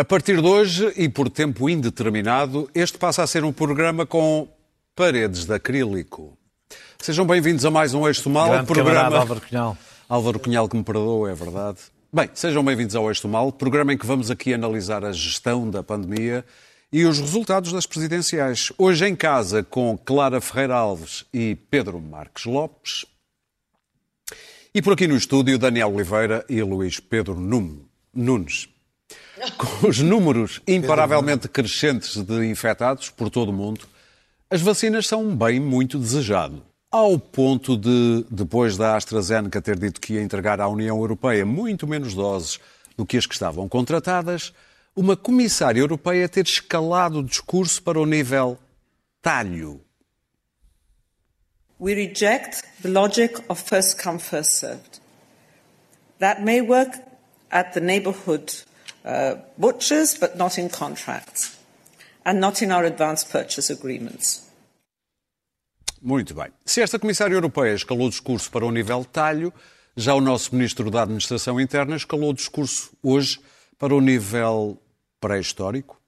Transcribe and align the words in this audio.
A 0.00 0.04
partir 0.04 0.40
de 0.40 0.48
hoje 0.48 0.90
e 0.96 1.10
por 1.10 1.28
tempo 1.28 1.68
indeterminado, 1.68 2.70
este 2.74 2.96
passa 2.96 3.22
a 3.22 3.26
ser 3.26 3.44
um 3.44 3.52
programa 3.52 4.06
com 4.06 4.48
paredes 4.96 5.44
de 5.44 5.52
acrílico. 5.52 6.38
Sejam 6.98 7.26
bem-vindos 7.26 7.66
a 7.66 7.70
mais 7.70 7.92
um 7.92 8.06
Eixo 8.08 8.30
Mal. 8.30 8.48
Grande 8.48 8.66
programa 8.66 9.18
Álvaro 9.18 9.42
Cunhal. 9.42 9.78
Álvaro 10.08 10.40
Cunhal 10.40 10.68
que 10.70 10.76
me 10.78 10.82
perdoa, 10.82 11.30
é 11.30 11.34
verdade. 11.34 11.80
Bem, 12.10 12.30
sejam 12.32 12.64
bem-vindos 12.64 12.96
ao 12.96 13.08
Eixo 13.08 13.28
Mal, 13.28 13.52
programa 13.52 13.92
em 13.92 13.98
que 13.98 14.06
vamos 14.06 14.30
aqui 14.30 14.54
analisar 14.54 15.04
a 15.04 15.12
gestão 15.12 15.68
da 15.68 15.82
pandemia 15.82 16.46
e 16.90 17.04
os 17.04 17.20
resultados 17.20 17.70
das 17.70 17.84
presidenciais. 17.84 18.72
Hoje 18.78 19.04
em 19.04 19.14
casa 19.14 19.62
com 19.62 19.98
Clara 19.98 20.40
Ferreira 20.40 20.76
Alves 20.76 21.26
e 21.30 21.58
Pedro 21.70 22.00
Marques 22.00 22.46
Lopes. 22.46 23.04
E 24.74 24.80
por 24.80 24.94
aqui 24.94 25.06
no 25.06 25.14
estúdio, 25.14 25.58
Daniel 25.58 25.92
Oliveira 25.92 26.42
e 26.48 26.62
Luís 26.62 26.98
Pedro 26.98 27.38
Nunes. 27.38 28.66
Com 29.56 29.88
os 29.88 29.98
números 30.00 30.60
imparavelmente 30.66 31.48
crescentes 31.48 32.16
de 32.16 32.46
infectados 32.46 33.10
por 33.10 33.30
todo 33.30 33.50
o 33.50 33.52
mundo, 33.52 33.86
as 34.50 34.60
vacinas 34.60 35.06
são 35.06 35.22
um 35.22 35.36
bem 35.36 35.60
muito 35.60 35.98
desejado. 35.98 36.62
Ao 36.90 37.18
ponto 37.18 37.76
de, 37.76 38.26
depois 38.30 38.76
da 38.76 38.96
AstraZeneca 38.96 39.62
ter 39.62 39.78
dito 39.78 40.00
que 40.00 40.14
ia 40.14 40.22
entregar 40.22 40.60
à 40.60 40.68
União 40.68 40.98
Europeia 40.98 41.46
muito 41.46 41.86
menos 41.86 42.14
doses 42.14 42.58
do 42.96 43.06
que 43.06 43.16
as 43.16 43.26
que 43.26 43.34
estavam 43.34 43.68
contratadas, 43.68 44.52
uma 44.94 45.16
comissária 45.16 45.80
europeia 45.80 46.28
ter 46.28 46.44
escalado 46.44 47.20
o 47.20 47.24
discurso 47.24 47.80
para 47.82 47.98
o 47.98 48.04
nível 48.04 48.58
talho. 49.22 49.80
We 51.78 51.94
reject 51.94 52.62
the 52.82 52.88
logic 52.88 53.40
of 53.48 53.62
first 53.62 54.02
come, 54.02 54.18
first 54.18 54.58
served. 54.58 55.00
That 56.18 56.42
may 56.42 56.60
work 56.60 56.98
at 57.50 57.72
the 57.72 57.80
neighbourhood 57.80 58.52
uh, 59.04 59.38
butchers, 59.56 60.16
but 60.18 60.36
not 60.36 60.60
in 60.60 60.68
contracts 60.68 61.58
and 62.24 62.40
not 62.40 62.62
in 62.62 62.70
our 62.70 62.84
advance 62.84 63.24
purchase 63.24 63.72
agreements. 63.72 64.48
Muito 66.02 66.34
bem. 66.34 66.50
Se 66.64 66.80
esta 66.80 66.98
Comissária 66.98 67.34
Europeia 67.34 67.74
escalou 67.74 68.06
o 68.06 68.10
discurso 68.10 68.50
para 68.50 68.64
o 68.64 68.70
nível 68.70 69.04
talho, 69.04 69.52
já 69.96 70.14
o 70.14 70.20
nosso 70.20 70.54
Ministro 70.54 70.90
da 70.90 71.02
Administração 71.02 71.60
Interna 71.60 71.94
escalou 71.94 72.30
o 72.30 72.34
discurso 72.34 72.90
hoje 73.02 73.38
para 73.78 73.94
o 73.94 74.00
nível 74.00 74.78
pré-histórico? 75.20 75.99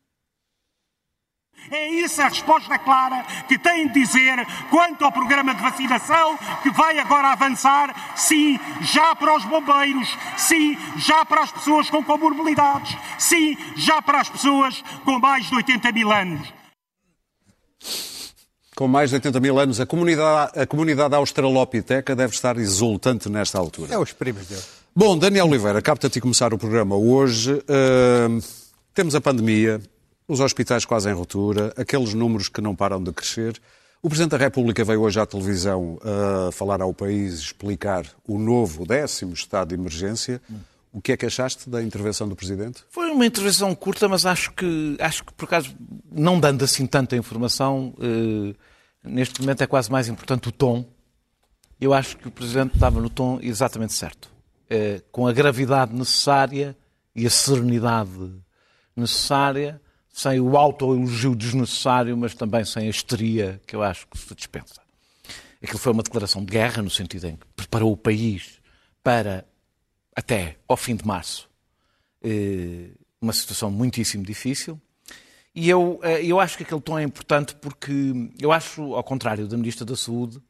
É 1.71 2.01
essa 2.01 2.25
a 2.25 2.29
resposta 2.29 2.79
clara 2.79 3.25
que 3.49 3.59
tem 3.59 3.89
de 3.89 3.95
dizer 3.95 4.47
quanto 4.71 5.05
ao 5.05 5.13
programa 5.13 5.55
de 5.55 5.63
vacinação 5.63 6.39
que 6.63 6.71
vai 6.71 6.99
agora 6.99 7.29
avançar, 7.29 8.15
sim, 8.17 8.59
já 8.83 9.15
para 9.15 9.37
os 9.37 9.45
bombeiros, 9.45 10.17
sim, 10.37 10.77
já 10.99 11.25
para 11.25 11.43
as 11.43 11.53
pessoas 11.53 11.89
com 11.89 12.03
comorbilidades, 12.03 12.97
sim, 13.19 13.57
já 13.77 14.03
para 14.03 14.21
as 14.21 14.29
pessoas 14.29 14.83
com 15.05 15.19
mais 15.19 15.47
de 15.47 15.55
80 15.55 15.93
mil 15.93 16.13
anos. 16.13 16.53
Com 18.75 18.89
mais 18.89 19.11
de 19.11 19.17
80 19.17 19.41
mil 19.41 19.59
anos, 19.59 19.81
a 19.81 19.87
comunidade, 19.87 20.59
a 20.59 20.67
comunidade 20.67 21.15
australopiteca 21.15 22.17
deve 22.17 22.35
estar 22.35 22.57
exultante 22.57 23.29
nesta 23.29 23.59
altura. 23.59 23.95
É 23.95 23.99
os 23.99 24.13
primos 24.13 24.47
dele. 24.47 24.63
Bom, 24.95 25.17
Daniel 25.17 25.47
Oliveira, 25.47 25.81
capta-te 25.81 26.21
começar 26.21 26.53
o 26.53 26.59
programa 26.59 26.97
hoje. 26.97 27.53
Uh, 27.53 28.43
temos 28.95 29.15
a 29.15 29.21
pandemia, 29.21 29.81
os 30.33 30.41
hospitais 30.41 30.87
quase 30.87 31.11
em 31.11 31.13
ruptura, 31.13 31.75
aqueles 31.77 32.15
números 32.15 32.49
que 32.49 32.63
não 32.63 32.75
param 32.75 33.03
de 33.03 33.13
crescer. 33.13 33.61
O 34.03 34.09
Presidente 34.09 34.31
da 34.31 34.39
República 34.39 34.83
veio 34.83 35.03
hoje 35.03 35.21
à 35.21 35.27
televisão 35.27 35.99
uh, 35.99 36.51
falar 36.51 36.81
ao 36.81 36.95
país, 36.95 37.35
explicar 37.35 38.07
o 38.27 38.39
novo 38.39 38.87
décimo 38.87 39.35
estado 39.35 39.69
de 39.69 39.75
emergência. 39.75 40.41
O 40.91 41.03
que 41.03 41.13
é 41.13 41.19
que 41.19 41.27
achaste 41.27 41.69
da 41.69 41.83
intervenção 41.83 42.27
do 42.27 42.35
Presidente? 42.35 42.83
Foi 42.89 43.11
uma 43.11 43.27
intervenção 43.27 43.75
curta, 43.75 44.09
mas 44.09 44.25
acho 44.25 44.53
que, 44.53 44.97
acho 44.99 45.23
que 45.23 45.35
por 45.35 45.45
acaso, 45.45 45.77
não 46.11 46.41
dando 46.41 46.65
assim 46.65 46.87
tanta 46.87 47.15
informação, 47.15 47.95
uh, 47.99 48.57
neste 49.05 49.39
momento 49.39 49.63
é 49.63 49.67
quase 49.67 49.93
mais 49.93 50.09
importante 50.09 50.49
o 50.49 50.53
tom. 50.53 50.83
Eu 51.79 51.93
acho 51.93 52.17
que 52.17 52.29
o 52.29 52.31
Presidente 52.31 52.75
estava 52.75 52.99
no 53.03 53.11
tom 53.11 53.39
exatamente 53.43 53.93
certo. 53.93 54.31
Uh, 54.71 55.03
com 55.13 55.27
a 55.27 55.33
gravidade 55.33 55.95
necessária 55.95 56.75
e 57.15 57.27
a 57.27 57.31
serenidade 57.31 58.33
necessária, 58.97 59.79
sem 60.13 60.39
o 60.39 60.59
autoelogio 60.59 61.35
desnecessário, 61.35 62.15
mas 62.17 62.35
também 62.35 62.65
sem 62.65 62.87
a 62.87 62.91
histeria 62.91 63.61
que 63.67 63.75
eu 63.75 63.83
acho 63.83 64.07
que 64.07 64.19
se 64.19 64.35
dispensa. 64.35 64.83
Aquilo 65.63 65.79
foi 65.79 65.93
uma 65.93 66.03
declaração 66.03 66.45
de 66.45 66.53
guerra, 66.53 66.83
no 66.83 66.91
sentido 66.91 67.29
em 67.29 67.37
que 67.37 67.47
preparou 67.57 67.93
o 67.93 67.97
país 67.97 68.61
para, 69.03 69.45
até 70.15 70.59
ao 70.69 70.77
fim 70.77 70.95
de 70.95 71.07
março, 71.07 71.49
eh, 72.23 72.91
uma 73.21 73.33
situação 73.33 73.71
muitíssimo 73.71 74.23
difícil. 74.23 74.79
E 75.55 75.71
eu, 75.71 75.99
eh, 76.03 76.25
eu 76.25 76.39
acho 76.39 76.57
que 76.59 76.65
aquele 76.65 76.81
tom 76.81 76.99
é 76.99 77.03
importante 77.03 77.55
porque 77.55 78.31
eu 78.39 78.53
acho, 78.53 78.95
ao 78.95 79.05
contrário 79.05 79.47
da 79.47 79.57
Ministra 79.57 79.87
da 79.87 79.97
Saúde, 79.97 80.41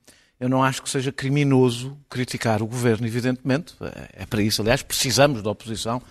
eu 0.40 0.48
não 0.48 0.64
acho 0.64 0.82
que 0.82 0.90
seja 0.90 1.12
criminoso 1.12 1.96
criticar 2.10 2.62
o 2.62 2.66
governo, 2.66 3.06
evidentemente. 3.06 3.76
É 4.12 4.26
para 4.26 4.42
isso, 4.42 4.60
aliás, 4.60 4.82
precisamos 4.82 5.40
da 5.40 5.50
oposição 5.50 6.02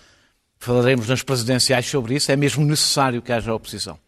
falaremos 0.62 1.08
nas 1.08 1.24
presidenciais 1.24 1.86
sobre 1.86 2.14
isso, 2.14 2.30
é 2.30 2.36
mesmo 2.36 2.64
necessário 2.64 3.20
que 3.20 3.32
haja 3.32 3.52
oposição. 3.52 3.98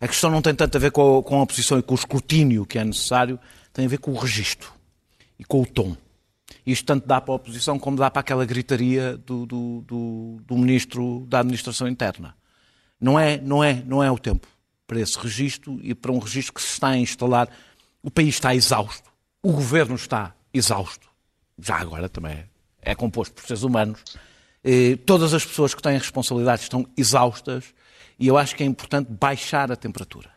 A 0.00 0.06
questão 0.06 0.30
não 0.30 0.40
tem 0.40 0.54
tanto 0.54 0.76
a 0.76 0.78
ver 0.78 0.92
com 0.92 1.18
a, 1.18 1.22
com 1.24 1.40
a 1.40 1.42
oposição 1.42 1.76
e 1.76 1.82
com 1.82 1.92
o 1.92 1.98
escrutínio 1.98 2.64
que 2.64 2.78
é 2.78 2.84
necessário, 2.84 3.38
tem 3.72 3.84
a 3.84 3.88
ver 3.88 3.98
com 3.98 4.12
o 4.12 4.16
registro 4.16 4.72
e 5.36 5.44
com 5.44 5.60
o 5.60 5.66
tom. 5.66 5.96
Isto 6.64 6.86
tanto 6.86 7.08
dá 7.08 7.20
para 7.20 7.32
a 7.32 7.34
oposição 7.34 7.80
como 7.80 7.96
dá 7.96 8.08
para 8.12 8.20
aquela 8.20 8.44
gritaria 8.44 9.16
do, 9.16 9.44
do, 9.44 9.84
do, 9.84 10.40
do 10.46 10.56
Ministro 10.56 11.26
da 11.28 11.40
Administração 11.40 11.88
Interna. 11.88 12.36
Não 13.00 13.18
é, 13.18 13.36
não, 13.38 13.64
é, 13.64 13.82
não 13.84 14.00
é 14.00 14.08
o 14.08 14.16
tempo 14.16 14.46
para 14.86 15.00
esse 15.00 15.18
registro 15.18 15.80
e 15.82 15.96
para 15.96 16.12
um 16.12 16.20
registro 16.20 16.54
que 16.54 16.62
se 16.62 16.74
está 16.74 16.90
a 16.90 16.96
instalar. 16.96 17.48
O 18.00 18.10
país 18.10 18.36
está 18.36 18.54
exausto, 18.54 19.10
o 19.42 19.50
governo 19.50 19.96
está 19.96 20.32
exausto. 20.52 21.08
Já 21.58 21.74
agora 21.74 22.08
também 22.08 22.34
é, 22.34 22.46
é 22.82 22.94
composto 22.94 23.34
por 23.34 23.44
seres 23.44 23.64
humanos 23.64 24.00
eh, 24.64 24.96
todas 25.04 25.34
as 25.34 25.44
pessoas 25.44 25.74
que 25.74 25.82
têm 25.82 25.98
responsabilidades 25.98 26.64
estão 26.64 26.86
exaustas 26.96 27.74
e 28.18 28.26
eu 28.26 28.38
acho 28.38 28.56
que 28.56 28.62
é 28.62 28.66
importante 28.66 29.10
baixar 29.12 29.70
a 29.70 29.76
temperatura. 29.76 30.30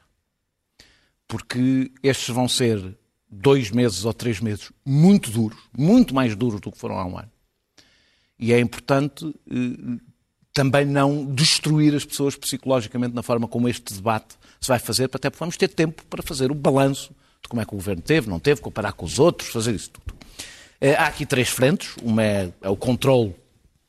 Porque 1.27 1.91
estes 2.03 2.29
vão 2.29 2.47
ser 2.47 2.97
dois 3.29 3.71
meses 3.71 4.03
ou 4.03 4.13
três 4.13 4.39
meses 4.39 4.71
muito 4.85 5.31
duros, 5.31 5.57
muito 5.77 6.13
mais 6.13 6.35
duros 6.35 6.59
do 6.59 6.71
que 6.71 6.77
foram 6.77 6.97
há 6.97 7.05
um 7.05 7.17
ano. 7.17 7.31
E 8.37 8.51
é 8.51 8.59
importante 8.59 9.25
eh, 9.49 9.99
também 10.53 10.85
não 10.85 11.25
destruir 11.25 11.95
as 11.95 12.03
pessoas 12.03 12.35
psicologicamente 12.35 13.15
na 13.15 13.23
forma 13.23 13.47
como 13.47 13.69
este 13.69 13.93
debate 13.93 14.35
se 14.59 14.67
vai 14.67 14.79
fazer, 14.79 15.05
até 15.05 15.29
porque 15.29 15.39
vamos 15.39 15.55
ter 15.55 15.69
tempo 15.69 16.03
para 16.05 16.21
fazer 16.21 16.51
o 16.51 16.55
balanço 16.55 17.15
de 17.41 17.47
como 17.47 17.61
é 17.61 17.65
que 17.65 17.73
o 17.73 17.77
governo 17.77 18.01
teve, 18.01 18.29
não 18.29 18.39
teve, 18.39 18.59
comparar 18.59 18.91
com 18.93 19.05
os 19.05 19.19
outros, 19.19 19.49
fazer 19.49 19.73
isso 19.73 19.91
tudo. 19.91 20.15
Eh, 20.81 20.95
há 20.95 21.07
aqui 21.07 21.25
três 21.25 21.47
frentes. 21.47 21.95
Uma 22.01 22.23
é, 22.23 22.51
é 22.61 22.69
o 22.69 22.75
controle 22.75 23.35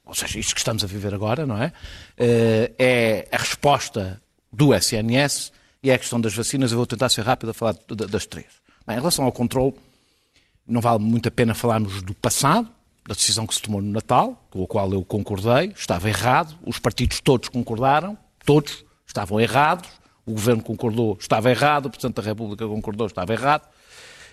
ou 0.09 0.15
seja, 0.15 0.39
isto 0.39 0.55
que 0.55 0.61
estamos 0.61 0.83
a 0.83 0.87
viver 0.87 1.15
agora, 1.15 1.47
não 1.47 1.63
é? 1.63 1.71
Eh, 2.17 2.73
é 2.79 3.29
a 3.31 3.37
resposta 3.37 4.21
do 4.51 4.75
SNS 4.75 5.53
e 5.83 5.91
é 5.91 5.95
a 5.95 5.99
questão 5.99 6.19
das 6.19 6.35
vacinas. 6.35 6.73
Eu 6.73 6.79
vou 6.79 6.87
tentar 6.87 7.11
ser 7.11 7.23
rápido 7.23 7.51
a 7.51 7.55
falar 7.55 7.77
das 7.91 8.25
três. 8.25 8.47
Bem, 8.87 8.97
em 8.97 9.01
relação 9.01 9.27
ao 9.27 9.33
controle, 9.33 9.75
não 10.67 10.81
vale 10.81 11.01
muito 11.01 11.29
a 11.29 11.31
pena 11.31 11.55
falarmos 11.55 12.01
do 12.01 12.15
passado, 12.15 12.71
da 13.07 13.15
decisão 13.15 13.47
que 13.47 13.55
se 13.55 13.61
tomou 13.61 13.83
no 13.83 13.93
Natal, 13.93 14.43
com 14.51 14.65
a 14.65 14.67
qual 14.67 14.91
eu 14.93 15.05
concordei, 15.05 15.75
estava 15.77 16.09
errado, 16.09 16.59
os 16.65 16.78
partidos 16.78 17.21
todos 17.21 17.51
concordaram, 17.51 18.16
todos 18.47 18.84
estavam 19.07 19.39
errados, 19.39 19.91
o 20.25 20.33
Governo 20.33 20.63
concordou, 20.63 21.19
estava 21.21 21.51
errado, 21.51 21.87
o 21.87 21.91
Presidente 21.91 22.16
da 22.16 22.22
República 22.22 22.66
concordou, 22.66 23.07
estava 23.07 23.33
errado. 23.33 23.69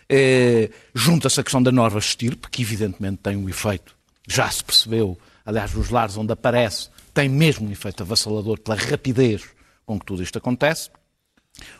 Eh, 0.09 0.69
Junta-se 0.93 1.39
a 1.39 1.43
questão 1.43 1.61
da 1.61 1.71
nova 1.71 1.99
estirpe, 1.99 2.49
que 2.49 2.61
evidentemente 2.61 3.17
tem 3.17 3.35
um 3.35 3.49
efeito, 3.49 3.93
já 4.25 4.49
se 4.49 4.63
percebeu, 4.63 5.17
aliás, 5.45 5.73
nos 5.73 5.89
lares 5.89 6.17
onde 6.17 6.33
aparece, 6.33 6.89
tem 7.13 7.29
mesmo 7.29 7.67
um 7.67 7.71
efeito 7.71 8.03
avassalador 8.03 8.59
pela 8.59 8.77
rapidez 8.77 9.43
com 9.85 9.99
que 9.99 10.05
tudo 10.05 10.23
isto 10.23 10.37
acontece. 10.37 10.89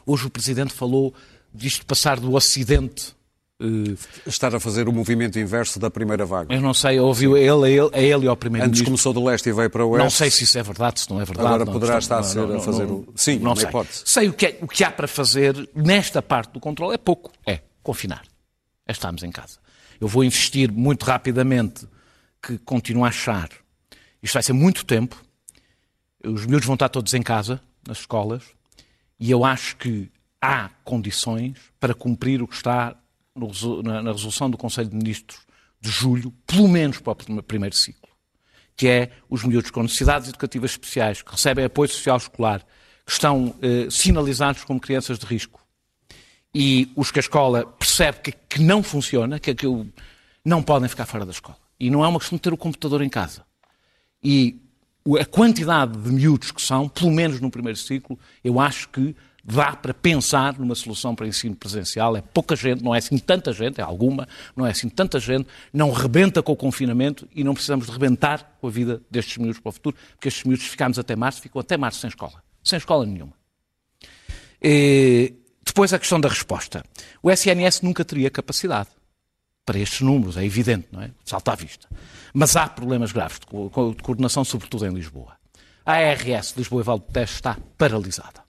Hoje 0.06 0.27
o 0.27 0.29
Presidente 0.29 0.73
falou 0.73 1.13
disto 1.53 1.85
passar 1.85 2.19
do 2.19 2.33
Ocidente 2.33 3.15
Uh, 3.57 3.97
estar 4.27 4.53
a 4.53 4.59
fazer 4.59 4.85
o 4.85 4.91
movimento 4.91 5.39
inverso 5.39 5.79
da 5.79 5.89
primeira 5.89 6.25
vaga. 6.25 6.53
Eu 6.53 6.59
não 6.59 6.73
sei, 6.73 7.00
ouviu 7.00 7.38
ele, 7.38 7.47
a 7.47 7.69
ele, 7.69 7.89
a 7.94 8.01
ele 8.01 8.25
e 8.25 8.27
ao 8.27 8.35
primeiro-ministro. 8.35 8.81
Antes 8.81 8.81
começou 8.81 9.13
do 9.13 9.23
leste 9.23 9.47
e 9.47 9.53
veio 9.53 9.69
para 9.69 9.85
o 9.85 9.91
oeste. 9.91 10.03
Não 10.03 10.09
sei 10.09 10.29
se 10.29 10.44
isso 10.44 10.59
é 10.59 10.63
verdade, 10.63 11.00
se 11.00 11.09
não 11.09 11.21
é 11.21 11.23
verdade. 11.23 11.47
Agora 11.47 11.63
não, 11.63 11.71
poderá 11.71 11.97
estar 11.97 12.19
a, 12.19 12.23
ser, 12.23 12.39
não, 12.39 12.47
não, 12.50 12.57
a 12.57 12.59
fazer 12.59 12.83
o. 12.83 13.07
Sim, 13.15 13.39
não 13.39 13.56
sei. 13.56 13.69
hipótese. 13.69 14.03
Sei 14.06 14.27
o 14.27 14.33
que, 14.33 14.45
é, 14.47 14.57
o 14.62 14.67
que 14.67 14.83
há 14.83 14.91
para 14.91 15.07
fazer 15.07 15.69
nesta 15.73 16.21
parte 16.21 16.51
do 16.51 16.59
controle 16.59 16.95
é 16.95 16.97
pouco. 16.97 17.31
É 17.47 17.62
confinar. 17.81 18.23
É 18.85 18.91
estarmos 18.91 19.23
em 19.23 19.31
casa. 19.31 19.57
Eu 20.01 20.09
vou 20.09 20.25
insistir 20.25 20.69
muito 20.69 21.03
rapidamente 21.06 21.88
que 22.45 22.57
continuo 22.59 23.06
a 23.06 23.09
achar 23.09 23.50
isto 24.25 24.33
vai 24.33 24.42
ser 24.42 24.53
muito 24.53 24.83
tempo. 24.83 25.24
Os 26.24 26.47
miúdos 26.47 26.65
vão 26.65 26.74
estar 26.74 26.89
todos 26.89 27.13
em 27.13 27.21
casa, 27.21 27.62
nas 27.88 28.00
escolas, 28.00 28.44
e 29.19 29.30
eu 29.30 29.45
acho 29.45 29.77
que 29.77 30.12
há 30.42 30.69
condições 30.83 31.59
para 31.80 31.94
cumprir 31.94 32.42
o 32.42 32.47
que 32.47 32.56
está 32.56 32.95
na 33.83 34.12
resolução 34.12 34.50
do 34.50 34.57
Conselho 34.57 34.89
de 34.89 34.95
Ministros 34.95 35.42
de 35.80 35.92
julho, 35.92 36.31
pelo 36.47 36.68
menos 36.68 37.00
para 37.00 37.12
o 37.12 37.44
primeiro 37.44 37.75
ciclo, 37.75 38.09
que 38.75 38.88
é 38.88 39.12
os 39.30 39.44
miúdos 39.44 39.69
com 39.69 39.83
necessidades 39.83 40.30
educativas 40.30 40.71
especiais, 40.71 41.21
que 41.21 41.31
recebem 41.31 41.65
apoio 41.65 41.89
social 41.89 42.18
escolar, 42.18 42.65
que 43.06 43.12
estão 43.12 43.56
eh, 43.62 43.88
sinalizados 43.91 44.63
como 44.63 44.80
crianças 44.80 45.19
de 45.19 45.27
risco. 45.27 45.63
E 46.51 46.91
os 46.95 47.12
que 47.12 47.19
a 47.19 47.21
escola 47.21 47.63
percebe 47.63 48.21
que, 48.21 48.31
que 48.31 48.59
não 48.59 48.81
funciona, 48.81 49.39
que 49.39 49.51
aquilo 49.51 49.88
não 50.44 50.63
podem 50.63 50.89
ficar 50.89 51.06
fora 51.06 51.25
da 51.25 51.31
escola. 51.31 51.64
E 51.80 51.89
não 51.89 52.04
é 52.04 52.07
uma 52.07 52.19
questão 52.19 52.38
de 52.38 52.42
ter 52.42 52.54
o 52.54 52.57
computador 52.57 53.01
em 53.01 53.10
casa. 53.10 53.44
E 54.24 54.60
a 55.19 55.25
quantidade 55.25 55.98
de 55.98 56.12
miúdos 56.12 56.51
que 56.51 56.62
são, 56.62 56.89
pelo 56.89 57.12
menos 57.12 57.39
no 57.39 57.51
primeiro 57.51 57.77
ciclo, 57.77 58.18
eu 58.44 58.60
acho 58.60 58.89
que 58.89 59.16
dá 59.44 59.75
para 59.75 59.94
pensar 59.94 60.57
numa 60.57 60.74
solução 60.74 61.13
para 61.13 61.27
ensino 61.27 61.56
presencial. 61.56 62.18
É 62.18 62.22
pouca 62.22 62.56
gente, 62.56 62.83
não 62.83 62.95
é 62.95 62.98
assim 62.98 63.18
tanta 63.18 63.54
gente, 63.54 63.80
é 63.80 63.83
alguma, 63.83 64.27
não 64.56 64.66
é 64.66 64.72
assim 64.72 64.89
tanta 64.89 65.19
gente, 65.19 65.48
não 65.72 65.92
rebenta 65.92 66.42
com 66.42 66.51
o 66.51 66.56
confinamento 66.56 67.27
e 67.36 67.44
não 67.44 67.54
precisamos 67.54 67.86
de 67.86 67.92
rebentar 67.92 68.57
com 68.60 68.68
a 68.68 68.72
vida 68.72 69.01
destes 69.12 69.38
miúdos 69.38 69.60
para 69.60 69.69
o 69.69 69.74
futuro, 69.74 69.95
porque 70.13 70.27
estes 70.27 70.44
miúdos 70.44 70.66
ficamos 70.66 70.98
até 70.98 71.16
março, 71.16 71.42
ficam 71.42 71.62
até 71.62 71.77
março 71.77 72.00
sem 72.00 72.07
escola. 72.07 72.44
Sem 72.63 72.77
escola 72.77 73.06
nenhuma. 73.06 73.33
E 74.60 75.33
depois 75.63 75.94
a 75.94 76.00
questão 76.00 76.19
da 76.19 76.30
resposta. 76.30 76.83
O 77.22 77.30
SNS 77.30 77.81
nunca 77.81 78.04
teria 78.04 78.31
capacidade 78.31 78.89
para 79.65 79.79
estes 79.79 80.01
números, 80.01 80.38
é 80.38 80.45
evidente, 80.45 80.88
não 80.91 81.01
é? 81.01 81.09
Salta 81.23 81.53
à 81.53 81.56
vista. 81.56 81.88
Mas 82.33 82.56
há 82.56 82.67
problemas 82.67 83.12
graves 83.12 83.39
de, 83.39 83.47
co 83.47 83.94
de 83.95 84.03
coordenação, 84.03 84.44
sobretudo 84.44 84.85
em 84.85 84.94
Lisboa. 84.94 85.33
A 85.85 85.94
ARS 85.94 86.53
Lisboa 86.56 86.81
e 86.81 86.83
Valde 86.83 87.06
Teste 87.12 87.35
está 87.35 87.57
paralisada. 87.77 88.44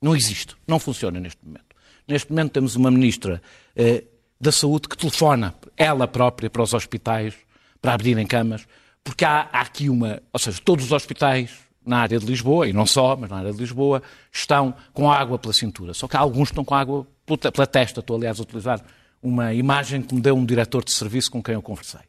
Não 0.00 0.14
existe, 0.14 0.56
não 0.66 0.78
funciona 0.78 1.18
neste 1.18 1.44
momento. 1.44 1.76
Neste 2.06 2.30
momento 2.30 2.52
temos 2.52 2.76
uma 2.76 2.90
ministra 2.90 3.42
eh, 3.76 4.04
da 4.40 4.50
Saúde 4.50 4.88
que 4.88 4.96
telefona, 4.96 5.54
ela 5.76 6.08
própria, 6.08 6.48
para 6.48 6.62
os 6.62 6.72
hospitais, 6.72 7.34
para 7.80 7.94
abrirem 7.94 8.26
camas, 8.26 8.66
porque 9.04 9.24
há, 9.24 9.48
há 9.52 9.60
aqui 9.60 9.88
uma. 9.90 10.22
Ou 10.32 10.38
seja, 10.38 10.60
todos 10.64 10.86
os 10.86 10.92
hospitais 10.92 11.50
na 11.84 11.98
área 11.98 12.18
de 12.18 12.26
Lisboa, 12.26 12.68
e 12.68 12.72
não 12.72 12.86
só, 12.86 13.16
mas 13.16 13.30
na 13.30 13.38
área 13.38 13.52
de 13.52 13.58
Lisboa, 13.58 14.02
estão 14.32 14.74
com 14.92 15.10
água 15.10 15.38
pela 15.38 15.52
cintura. 15.52 15.94
Só 15.94 16.06
que 16.06 16.16
alguns 16.16 16.48
estão 16.48 16.64
com 16.64 16.74
água 16.74 17.06
pela 17.26 17.66
testa. 17.66 18.00
Estou, 18.00 18.16
aliás, 18.16 18.38
a 18.38 18.42
utilizar 18.42 18.80
uma 19.22 19.52
imagem 19.52 20.02
que 20.02 20.14
me 20.14 20.20
deu 20.20 20.36
um 20.36 20.44
diretor 20.44 20.84
de 20.84 20.92
serviço 20.92 21.30
com 21.30 21.42
quem 21.42 21.54
eu 21.54 21.62
conversei. 21.62 22.00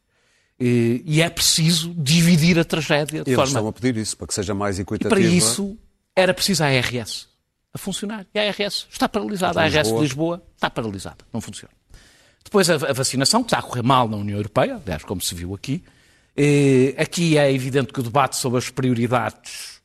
E, 0.60 1.02
e 1.06 1.22
é 1.22 1.30
preciso 1.30 1.94
dividir 1.96 2.60
a 2.60 2.64
tragédia 2.64 3.24
de 3.24 3.32
Eles 3.32 3.36
forma... 3.36 3.48
estão 3.48 3.68
a 3.68 3.74
pedir 3.74 3.98
isso, 3.98 4.16
para 4.16 4.28
que 4.28 4.34
seja 4.34 4.54
mais 4.54 4.80
equitativa. 4.80 5.20
E 5.20 5.24
para 5.24 5.36
isso 5.36 5.78
era 6.16 6.34
preciso 6.34 6.64
a 6.64 6.68
ARS 6.68 7.28
a 7.74 7.78
funcionar. 7.78 8.26
E 8.34 8.40
a 8.40 8.44
ARS 8.44 8.88
está 8.92 9.10
paralisada. 9.10 9.60
A 9.60 9.64
ARS 9.64 9.88
de 9.88 10.00
Lisboa 10.00 10.44
está 10.56 10.70
paralisada, 10.70 11.26
não 11.34 11.42
funciona. 11.42 11.74
Depois 12.44 12.70
a, 12.70 12.76
a, 12.76 12.94
vacinação, 12.94 13.42
que 13.44 13.48
está 13.48 13.60
a 13.60 13.62
correr 13.62 13.82
mal 13.82 14.08
na 14.08 14.18
União 14.18 14.38
Europeia, 14.38 14.76
aliás, 14.76 15.04
como 15.04 15.22
se 15.22 15.34
viu 15.34 15.54
aqui. 15.56 15.84
E, 16.36 16.94
aqui 16.98 17.38
é 17.38 17.52
evidente 17.52 17.92
que 17.94 18.00
o 18.00 18.04
debate 18.04 18.36
sobre 18.36 18.60
as 18.60 18.70
prioridades 18.70 19.82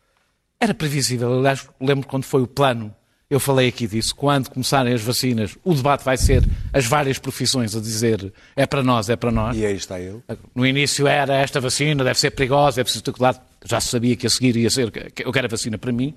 era 0.60 0.74
previsível. 0.74 1.38
Aliás, 1.38 1.66
lembro 1.80 2.06
quando 2.06 2.24
foi 2.24 2.42
o 2.42 2.46
plano 2.46 2.94
eu 3.28 3.40
falei 3.40 3.68
aqui 3.68 3.86
disso. 3.86 4.14
Quando 4.14 4.50
começarem 4.50 4.92
as 4.92 5.02
vacinas, 5.02 5.56
o 5.64 5.74
debate 5.74 6.04
vai 6.04 6.16
ser 6.16 6.44
as 6.72 6.86
várias 6.86 7.18
profissões 7.18 7.74
a 7.74 7.80
dizer 7.80 8.32
é 8.54 8.66
para 8.66 8.82
nós, 8.82 9.08
é 9.08 9.16
para 9.16 9.32
nós. 9.32 9.56
E 9.56 9.66
aí 9.66 9.76
está 9.76 9.98
ele. 9.98 10.22
No 10.54 10.66
início 10.66 11.06
era 11.06 11.34
esta 11.34 11.60
vacina, 11.60 12.04
deve 12.04 12.18
ser 12.18 12.30
perigosa, 12.30 12.80
é 12.80 12.84
preciso 12.84 13.02
ter 13.02 13.12
cuidado. 13.12 13.40
Já 13.64 13.80
se 13.80 13.88
sabia 13.88 14.14
que 14.16 14.26
a 14.26 14.30
seguir 14.30 14.56
ia 14.56 14.70
ser, 14.70 14.92
eu 15.18 15.32
quero 15.32 15.46
a 15.46 15.50
vacina 15.50 15.76
para 15.76 15.90
mim. 15.90 16.14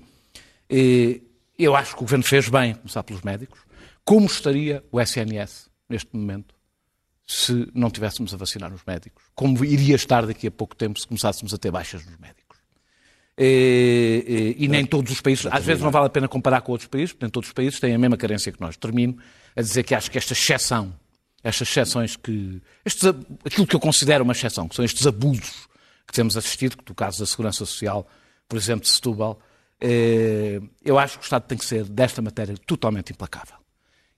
Eu 1.58 1.76
acho 1.76 1.96
que 1.96 1.98
o 1.98 2.06
Governo 2.06 2.24
fez 2.24 2.48
bem, 2.48 2.76
começar 2.76 3.04
pelos 3.04 3.22
médicos. 3.24 3.60
Como 4.06 4.26
estaria 4.26 4.84
o 4.92 5.02
SNS 5.02 5.68
neste 5.90 6.16
momento 6.16 6.56
se 7.26 7.68
não 7.76 7.92
tivéssemos 7.92 8.34
a 8.34 8.38
vacinar 8.38 8.74
os 8.74 8.82
médicos? 8.86 9.24
Como 9.36 9.64
iria 9.66 9.96
estar 9.96 10.26
daqui 10.26 10.48
a 10.48 10.52
pouco 10.52 10.76
tempo 10.76 11.00
se 11.00 11.08
começássemos 11.08 11.54
a 11.54 11.58
ter 11.58 11.70
baixas 11.72 12.06
nos 12.06 12.18
médicos? 12.18 12.39
E, 13.42 14.56
e, 14.60 14.66
e, 14.66 14.68
nem 14.68 14.86
todos 14.86 15.14
os 15.14 15.22
países, 15.22 15.46
às 15.46 15.64
vezes 15.64 15.82
não 15.82 15.92
vale 15.92 16.08
a 16.08 16.10
pena 16.10 16.28
comparar 16.28 16.60
com 16.60 16.74
outros 16.74 16.90
países, 16.90 17.14
porque 17.14 17.24
nem 17.24 17.32
todos 17.32 17.48
os 17.48 17.54
países 17.54 17.80
têm 17.80 17.96
a 17.96 17.98
mesma 17.98 18.18
carência 18.18 18.52
que 18.52 18.60
nós. 18.60 18.76
Termino 18.76 19.18
a 19.56 19.62
dizer 19.62 19.84
que 19.84 19.96
acho 19.96 20.12
que 20.12 20.18
esta 20.18 20.34
exceção, 20.34 20.94
estas 21.42 21.70
exceções 21.70 22.18
que. 22.18 22.62
Estes, 22.84 23.08
aquilo 23.46 23.66
que 23.66 23.76
eu 23.76 23.80
considero 23.80 24.26
uma 24.26 24.34
exceção, 24.34 24.68
que 24.68 24.76
são 24.76 24.84
estes 24.84 25.08
abusos 25.08 25.70
que 26.06 26.14
temos 26.14 26.36
assistido, 26.36 26.76
que 26.76 26.84
no 26.90 26.94
caso 26.94 27.20
da 27.20 27.26
Segurança 27.26 27.60
Social, 27.60 28.06
por 28.48 28.58
exemplo, 28.58 28.82
de 28.82 28.90
Setúbal, 28.90 29.40
eh, 29.80 30.60
eu 30.84 31.00
acho 31.00 31.18
que 31.18 31.24
o 31.24 31.26
Estado 31.26 31.44
tem 31.44 31.58
que 31.58 31.64
ser, 31.64 31.86
desta 31.86 32.22
matéria, 32.22 32.58
totalmente 32.66 33.12
implacável. 33.14 33.56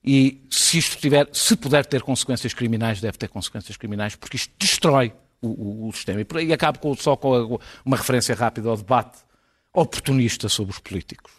E 0.04 0.44
se 0.50 0.78
isto 0.78 0.98
tiver, 0.98 1.28
se 1.32 1.54
puder 1.54 1.86
ter 1.86 2.02
consequências 2.02 2.52
criminais, 2.52 3.00
deve 3.00 3.16
ter 3.16 3.28
consequências 3.28 3.76
criminais, 3.76 4.16
porque 4.16 4.36
isto 4.36 4.52
destrói 4.58 5.12
o, 5.42 5.88
o, 5.88 5.92
sistema. 5.92 6.20
E, 6.20 6.24
por 6.24 6.38
aí 6.38 6.52
acabo 6.52 6.78
com, 6.78 6.94
só 6.94 7.16
com 7.16 7.34
a, 7.34 7.58
uma 7.84 7.96
referência 7.96 8.34
rápida 8.34 8.68
ao 8.68 8.76
debate 8.76 9.18
oportunista 9.74 10.48
sobre 10.48 10.72
os 10.72 10.78
políticos. 10.78 11.32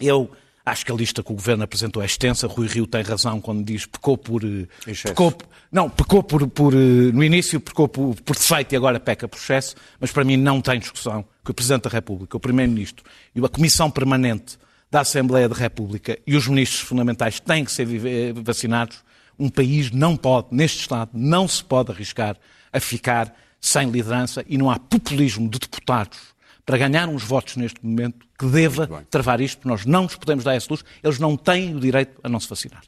Eu 0.00 0.30
acho 0.66 0.84
que 0.84 0.92
a 0.92 0.94
lista 0.94 1.22
que 1.22 1.32
o 1.32 1.34
Governo 1.34 1.64
apresentou 1.64 2.02
é 2.02 2.06
extensa. 2.06 2.46
Rui 2.46 2.66
Rio 2.66 2.86
tem 2.86 3.02
razão 3.02 3.40
quando 3.40 3.64
diz 3.64 3.86
pecou 3.86 4.16
por... 4.16 4.42
Eh, 4.44 4.66
pecou, 5.02 5.36
não, 5.70 5.88
pecou 5.90 6.22
por, 6.22 6.46
por... 6.48 6.74
Eh, 6.74 7.12
no 7.12 7.22
início 7.22 7.60
pecou 7.60 7.88
por, 7.88 8.14
por 8.22 8.36
defeito 8.36 8.72
e 8.72 8.76
agora 8.76 8.98
peca 8.98 9.28
por 9.28 9.38
excesso, 9.38 9.76
mas 10.00 10.10
para 10.10 10.24
mim 10.24 10.36
não 10.36 10.60
tem 10.60 10.78
discussão 10.78 11.24
que 11.44 11.50
o 11.50 11.54
Presidente 11.54 11.82
da 11.82 11.90
República, 11.90 12.36
o 12.36 12.40
Primeiro-Ministro 12.40 13.04
e 13.34 13.44
a 13.44 13.48
Comissão 13.48 13.90
Permanente 13.90 14.58
da 14.90 15.00
Assembleia 15.00 15.48
da 15.48 15.56
República 15.56 16.18
e 16.26 16.36
os 16.36 16.46
ministros 16.48 16.80
fundamentais 16.80 17.40
têm 17.40 17.64
que 17.64 17.72
ser 17.72 17.86
vacinados. 18.34 19.04
Um 19.38 19.48
país 19.48 19.90
não 19.90 20.16
pode, 20.16 20.48
neste 20.52 20.80
Estado, 20.80 21.10
não 21.12 21.48
se 21.48 21.62
pode 21.62 21.90
arriscar 21.90 22.36
a 22.74 22.80
ficar 22.80 23.34
sem 23.60 23.88
liderança 23.88 24.44
e 24.46 24.58
não 24.58 24.70
há 24.70 24.78
populismo 24.78 25.48
de 25.48 25.58
deputados 25.58 26.18
para 26.66 26.76
ganhar 26.76 27.08
uns 27.08 27.22
votos 27.22 27.56
neste 27.56 27.84
momento 27.84 28.26
que 28.38 28.46
deva 28.46 29.06
travar 29.10 29.40
isto, 29.40 29.58
porque 29.58 29.68
nós 29.68 29.86
não 29.86 30.02
nos 30.02 30.16
podemos 30.16 30.44
dar 30.44 30.54
essa 30.54 30.66
luz, 30.70 30.84
eles 31.02 31.18
não 31.18 31.36
têm 31.36 31.74
o 31.74 31.80
direito 31.80 32.18
a 32.22 32.28
não 32.28 32.40
se 32.40 32.48
vacinar. 32.48 32.82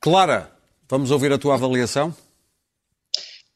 Clara, 0.00 0.50
vamos 0.88 1.10
ouvir 1.10 1.32
a 1.32 1.38
tua 1.38 1.54
avaliação? 1.54 2.14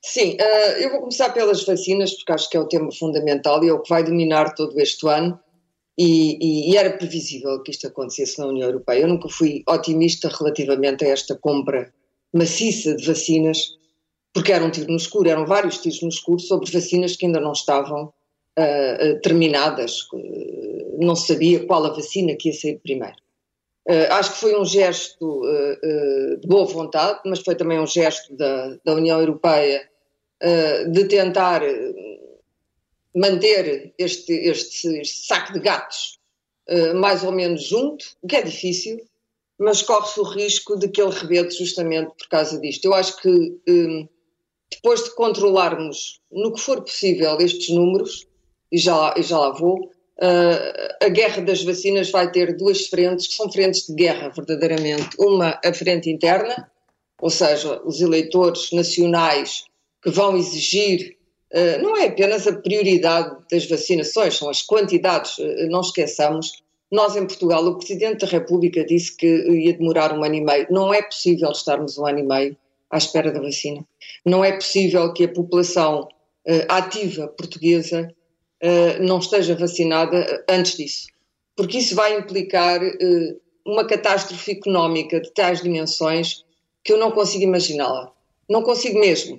Sim, 0.02 0.37
uh, 0.40 0.70
eu 0.78 0.90
vou 0.90 1.00
começar 1.00 1.31
pelas 1.31 1.64
vacinas, 1.64 2.14
porque 2.14 2.32
acho 2.32 2.49
que 2.49 2.56
é 2.56 2.60
o 2.60 2.69
tema 2.69 2.90
fundamental 2.93 3.62
e 3.62 3.69
é 3.69 3.72
o 3.72 3.81
que 3.81 3.90
vai 3.90 4.02
dominar 4.02 4.55
todo 4.55 4.78
este 4.81 5.06
ano. 5.06 5.38
E, 5.99 6.38
e, 6.41 6.72
e, 6.72 6.77
era 6.77 6.96
previsível 6.96 7.60
que 7.62 7.72
isto 7.72 7.88
acontecesse 7.88 8.38
na 8.38 8.46
União 8.46 8.69
Europeia. 8.69 9.00
Eu 9.00 9.08
nunca 9.08 9.29
fui 9.29 9.65
otimista 9.67 10.29
relativamente 10.29 11.05
a 11.05 11.08
esta 11.08 11.34
compra 11.34 11.93
maciça 12.32 12.94
de 12.94 13.05
vacinas 13.05 13.77
porque 14.38 14.52
era 14.52 14.64
um 14.64 14.70
tiro 14.70 14.88
no 14.88 14.96
escuro, 14.96 15.28
eram 15.28 15.44
vários 15.44 15.78
tiros 15.78 16.00
no 16.00 16.08
escuro 16.08 16.38
sobre 16.38 16.70
vacinas 16.70 17.16
que 17.16 17.26
ainda 17.26 17.40
não 17.40 17.50
estavam 17.50 18.04
uh, 18.04 19.20
terminadas, 19.20 20.02
uh, 20.12 21.04
não 21.04 21.16
se 21.16 21.26
sabia 21.26 21.66
qual 21.66 21.84
a 21.84 21.92
vacina 21.92 22.36
que 22.36 22.50
ia 22.50 22.54
sair 22.54 22.78
primeiro. 22.78 23.16
Uh, 23.84 24.06
acho 24.12 24.34
que 24.34 24.38
foi 24.38 24.56
um 24.56 24.64
gesto 24.64 25.42
de 26.40 26.46
boa 26.46 26.66
vontade, 26.66 27.18
mas 27.26 27.40
foi 27.40 27.56
também 27.56 27.80
um 27.80 27.86
gesto 27.86 28.32
da, 28.36 28.78
da 28.84 28.94
União 28.94 29.18
Europeia 29.18 29.88
de 30.92 31.04
tentar 31.06 31.62
manter 33.12 33.92
este, 33.98 34.32
este, 34.32 35.00
este, 35.00 35.26
saco 35.26 35.52
de 35.54 35.58
gatos 35.58 36.20
mais 36.94 37.24
ou 37.24 37.32
menos 37.32 37.64
junto, 37.64 38.04
o 38.22 38.28
que 38.28 38.36
é 38.36 38.42
difícil, 38.42 39.00
mas 39.58 39.82
corre-se 39.82 40.20
o 40.20 40.22
risco 40.22 40.78
de 40.78 40.86
que 40.88 41.02
ele 41.02 41.10
rebente 41.10 41.58
justamente 41.58 42.12
por 42.16 42.28
causa 42.28 42.60
disto. 42.60 42.84
Eu 42.84 42.94
acho 42.94 43.16
que 43.20 43.58
depois 44.70 45.05
de 45.05 45.15
controlarmos 45.15 46.20
no 46.31 46.53
que 46.53 46.60
for 46.60 46.82
possível 46.82 47.39
estes 47.41 47.75
números, 47.75 48.27
e 48.70 48.79
já, 48.79 49.15
e 49.17 49.22
já 49.22 49.39
lá 49.39 49.51
vou, 49.51 49.87
uh, 49.87 51.05
a 51.05 51.08
guerra 51.08 51.43
das 51.43 51.63
vacinas 51.63 52.10
vai 52.10 52.31
ter 52.31 52.56
duas 52.56 52.87
frentes, 52.87 53.29
que 53.29 53.34
são 53.34 53.51
frentes 53.51 53.87
de 53.87 53.94
guerra, 53.94 54.29
verdadeiramente. 54.29 55.10
Uma, 55.19 55.58
a 55.65 55.72
frente 55.72 56.10
interna, 56.10 56.70
ou 57.20 57.31
seja, 57.31 57.81
os 57.84 58.01
eleitores 58.01 58.70
nacionais 58.72 59.65
que 60.03 60.10
vão 60.10 60.37
exigir, 60.37 61.17
uh, 61.53 61.82
não 61.82 61.96
é 61.96 62.06
apenas 62.06 62.46
a 62.46 62.53
prioridade 62.53 63.37
das 63.51 63.67
vacinações, 63.67 64.37
são 64.37 64.51
as 64.51 64.63
quantidades, 64.63 65.39
uh, 65.39 65.67
não 65.70 65.81
esqueçamos. 65.81 66.63
Nós, 66.91 67.17
em 67.17 67.27
Portugal, 67.27 67.65
o 67.65 67.79
Presidente 67.79 68.20
da 68.20 68.27
República 68.27 68.84
disse 68.84 69.17
que 69.17 69.27
ia 69.27 69.72
demorar 69.72 70.13
um 70.13 70.25
ano 70.25 70.34
e 70.34 70.41
meio. 70.43 70.67
Não 70.70 70.93
é 70.93 71.03
possível 71.03 71.51
estarmos 71.51 71.98
um 71.98 72.06
ano 72.06 72.19
e 72.19 72.22
meio 72.22 72.56
à 72.90 72.98
espera 72.98 73.30
da 73.30 73.40
vacina. 73.40 73.84
Não 74.24 74.44
é 74.44 74.52
possível 74.52 75.12
que 75.12 75.24
a 75.24 75.32
população 75.32 76.02
uh, 76.02 76.64
ativa 76.68 77.28
portuguesa 77.28 78.12
uh, 78.62 79.02
não 79.02 79.18
esteja 79.18 79.54
vacinada 79.54 80.44
antes 80.48 80.76
disso, 80.76 81.06
porque 81.56 81.78
isso 81.78 81.94
vai 81.94 82.18
implicar 82.18 82.82
uh, 82.82 83.40
uma 83.66 83.84
catástrofe 83.86 84.52
económica 84.52 85.20
de 85.20 85.30
tais 85.32 85.62
dimensões 85.62 86.44
que 86.82 86.92
eu 86.92 86.96
não 86.96 87.10
consigo 87.10 87.44
imaginá-la. 87.44 88.12
Não 88.48 88.62
consigo 88.62 88.98
mesmo. 88.98 89.38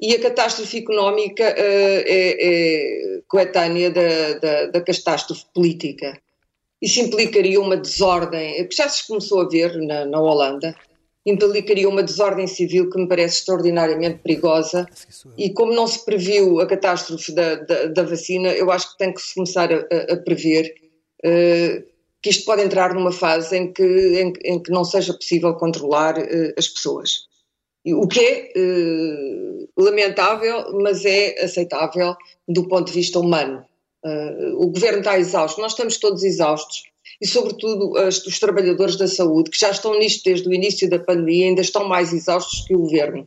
E 0.00 0.14
a 0.14 0.20
catástrofe 0.20 0.78
económica 0.78 1.44
é, 1.44 2.04
é, 2.08 3.20
coetânea 3.28 3.90
da, 3.90 4.32
da, 4.38 4.66
da 4.66 4.80
catástrofe 4.80 5.44
política. 5.54 6.20
Isso 6.80 7.00
implicaria 7.00 7.60
uma 7.60 7.76
desordem, 7.76 8.66
que 8.66 8.74
já 8.74 8.88
se 8.88 9.06
começou 9.06 9.42
a 9.42 9.48
ver 9.48 9.76
na, 9.76 10.06
na 10.06 10.20
Holanda, 10.20 10.74
implicaria 11.30 11.88
uma 11.88 12.02
desordem 12.02 12.46
civil 12.46 12.88
que 12.90 12.98
me 12.98 13.08
parece 13.08 13.38
extraordinariamente 13.38 14.20
perigosa 14.20 14.86
e 15.36 15.50
como 15.50 15.74
não 15.74 15.86
se 15.86 16.04
previu 16.04 16.60
a 16.60 16.66
catástrofe 16.66 17.32
da, 17.32 17.56
da, 17.56 17.86
da 17.86 18.02
vacina, 18.02 18.48
eu 18.50 18.70
acho 18.70 18.92
que 18.92 18.98
tem 18.98 19.12
que 19.12 19.20
se 19.20 19.34
começar 19.34 19.72
a, 19.72 20.12
a 20.12 20.16
prever 20.16 20.74
uh, 21.24 21.84
que 22.22 22.30
isto 22.30 22.44
pode 22.44 22.62
entrar 22.62 22.94
numa 22.94 23.12
fase 23.12 23.56
em 23.56 23.72
que, 23.72 23.82
em, 23.82 24.32
em 24.44 24.62
que 24.62 24.70
não 24.70 24.84
seja 24.84 25.12
possível 25.12 25.54
controlar 25.54 26.18
uh, 26.18 26.52
as 26.56 26.68
pessoas. 26.68 27.28
O 27.86 28.06
que 28.06 28.20
é 28.20 28.52
uh, 28.56 29.68
lamentável, 29.82 30.78
mas 30.80 31.04
é 31.04 31.42
aceitável 31.42 32.14
do 32.46 32.66
ponto 32.68 32.88
de 32.88 32.92
vista 32.92 33.18
humano. 33.18 33.64
O 34.56 34.68
governo 34.68 35.00
está 35.00 35.18
exausto, 35.18 35.60
nós 35.60 35.72
estamos 35.72 35.98
todos 35.98 36.22
exaustos 36.22 36.84
e, 37.20 37.26
sobretudo, 37.26 37.96
as, 37.96 38.24
os 38.24 38.38
trabalhadores 38.38 38.96
da 38.96 39.08
saúde, 39.08 39.50
que 39.50 39.58
já 39.58 39.70
estão 39.70 39.98
nisto 39.98 40.22
desde 40.24 40.48
o 40.48 40.54
início 40.54 40.88
da 40.88 40.98
pandemia, 40.98 41.46
ainda 41.46 41.60
estão 41.60 41.88
mais 41.88 42.12
exaustos 42.12 42.66
que 42.66 42.74
o 42.74 42.80
governo. 42.80 43.26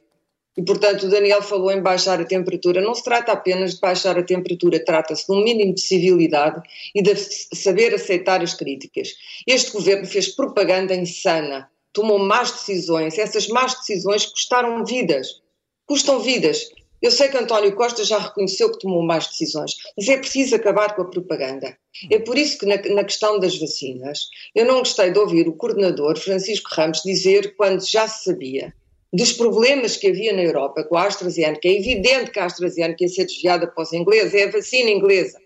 E, 0.57 0.61
portanto, 0.63 1.03
o 1.03 1.09
Daniel 1.09 1.41
falou 1.41 1.71
em 1.71 1.81
baixar 1.81 2.19
a 2.19 2.25
temperatura. 2.25 2.81
Não 2.81 2.93
se 2.93 3.03
trata 3.03 3.31
apenas 3.31 3.75
de 3.75 3.79
baixar 3.79 4.17
a 4.17 4.23
temperatura, 4.23 4.83
trata-se 4.83 5.25
de 5.25 5.33
um 5.33 5.43
mínimo 5.43 5.73
de 5.73 5.81
civilidade 5.81 6.61
e 6.93 7.01
de 7.01 7.15
saber 7.15 7.93
aceitar 7.93 8.41
as 8.41 8.53
críticas. 8.53 9.13
Este 9.47 9.71
governo 9.71 10.05
fez 10.05 10.27
propaganda 10.27 10.93
insana, 10.93 11.69
tomou 11.93 12.19
más 12.19 12.51
decisões. 12.51 13.17
Essas 13.17 13.47
más 13.47 13.75
decisões 13.75 14.25
custaram 14.25 14.83
vidas. 14.83 15.41
Custam 15.85 16.19
vidas. 16.19 16.69
Eu 17.01 17.09
sei 17.09 17.29
que 17.29 17.37
António 17.37 17.75
Costa 17.75 18.03
já 18.03 18.19
reconheceu 18.19 18.71
que 18.71 18.79
tomou 18.79 19.01
más 19.01 19.27
decisões, 19.27 19.75
mas 19.97 20.07
é 20.07 20.17
preciso 20.17 20.55
acabar 20.55 20.95
com 20.95 21.01
a 21.01 21.09
propaganda. 21.09 21.75
É 22.11 22.19
por 22.19 22.37
isso 22.37 22.59
que, 22.59 22.65
na, 22.67 22.75
na, 22.93 23.03
questão 23.03 23.39
das 23.39 23.57
vacinas, 23.57 24.29
eu 24.53 24.65
não 24.65 24.79
gostei 24.79 25.09
de 25.09 25.17
ouvir 25.17 25.47
o 25.47 25.55
coordenador 25.55 26.17
Francisco 26.19 26.69
Ramos 26.71 27.01
dizer, 27.01 27.55
quando 27.55 27.83
já 27.85 28.07
se 28.07 28.25
sabia 28.25 28.73
dos 29.11 29.33
problemas 29.33 29.97
que 29.97 30.07
havia 30.07 30.31
na 30.31 30.43
Europa 30.43 30.83
com 30.83 30.95
a 30.95 31.07
AstraZeneca, 31.07 31.67
é 31.67 31.71
evidente 31.71 32.31
que 32.31 32.39
a 32.39 32.45
AstraZeneca 32.45 33.03
ia 33.03 33.09
ser 33.09 33.25
desviada 33.25 33.67
para 33.67 33.83
os 33.83 33.91
ingleses, 33.91 34.33
é 34.33 34.43
a 34.43 34.51
vacina 34.51 34.89
inglesa, 34.89 35.39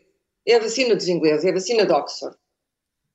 é 0.46 0.56
a 0.56 0.60
vacina 0.60 0.94
dos 0.94 1.08
ingleses, 1.08 1.46
é 1.46 1.50
a 1.50 1.54
vacina 1.54 1.86
de 1.86 1.94
Oxford. 1.94 2.36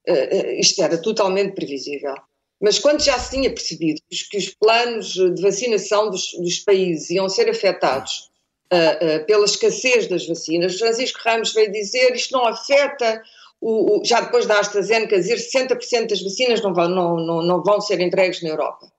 Uh, 0.08 0.12
uh, 0.12 0.50
isto 0.58 0.82
era 0.82 0.96
totalmente 1.00 1.54
previsível. 1.54 2.14
Mas 2.60 2.78
quando 2.78 3.02
já 3.02 3.18
se 3.18 3.30
tinha 3.30 3.50
percebido 3.50 4.00
que 4.30 4.36
os 4.36 4.48
planos 4.48 5.12
de 5.12 5.40
vacinação 5.40 6.10
dos, 6.10 6.32
dos 6.32 6.58
países 6.58 7.10
iam 7.10 7.28
ser 7.28 7.48
afetados 7.48 8.29
uh, 8.72 9.20
uh, 9.22 9.26
pela 9.26 9.44
escassez 9.44 10.06
das 10.06 10.26
vacinas. 10.26 10.78
Francisco 10.78 11.20
Ramos 11.24 11.52
veio 11.52 11.70
dizer 11.72 12.14
isto 12.14 12.32
não 12.32 12.46
afeta, 12.46 13.22
o, 13.60 14.00
o, 14.00 14.04
já 14.04 14.20
depois 14.20 14.46
da 14.46 14.58
AstraZeneca, 14.58 15.16
dizer 15.16 15.36
60% 15.36 16.08
das 16.08 16.22
vacinas 16.22 16.62
não 16.62 16.72
vão, 16.72 16.88
não, 16.88 17.16
não, 17.16 17.42
não 17.42 17.62
vão 17.62 17.80
ser 17.80 18.00
entregues 18.00 18.42
na 18.42 18.50
Europa. 18.50 18.90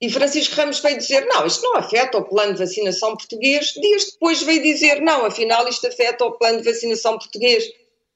E 0.00 0.08
Francisco 0.08 0.54
Ramos 0.54 0.78
veio 0.78 0.96
dizer, 0.96 1.26
não, 1.26 1.44
isto 1.44 1.62
não 1.62 1.74
afeta 1.74 2.18
o 2.18 2.24
plano 2.24 2.52
de 2.52 2.60
vacinação 2.60 3.16
português. 3.16 3.72
Dias 3.72 4.12
depois 4.12 4.42
veio 4.42 4.62
dizer, 4.62 5.00
não, 5.00 5.24
afinal 5.24 5.66
isto 5.66 5.88
afeta 5.88 6.24
o 6.24 6.32
plano 6.32 6.58
de 6.62 6.70
vacinação 6.70 7.18
português. 7.18 7.64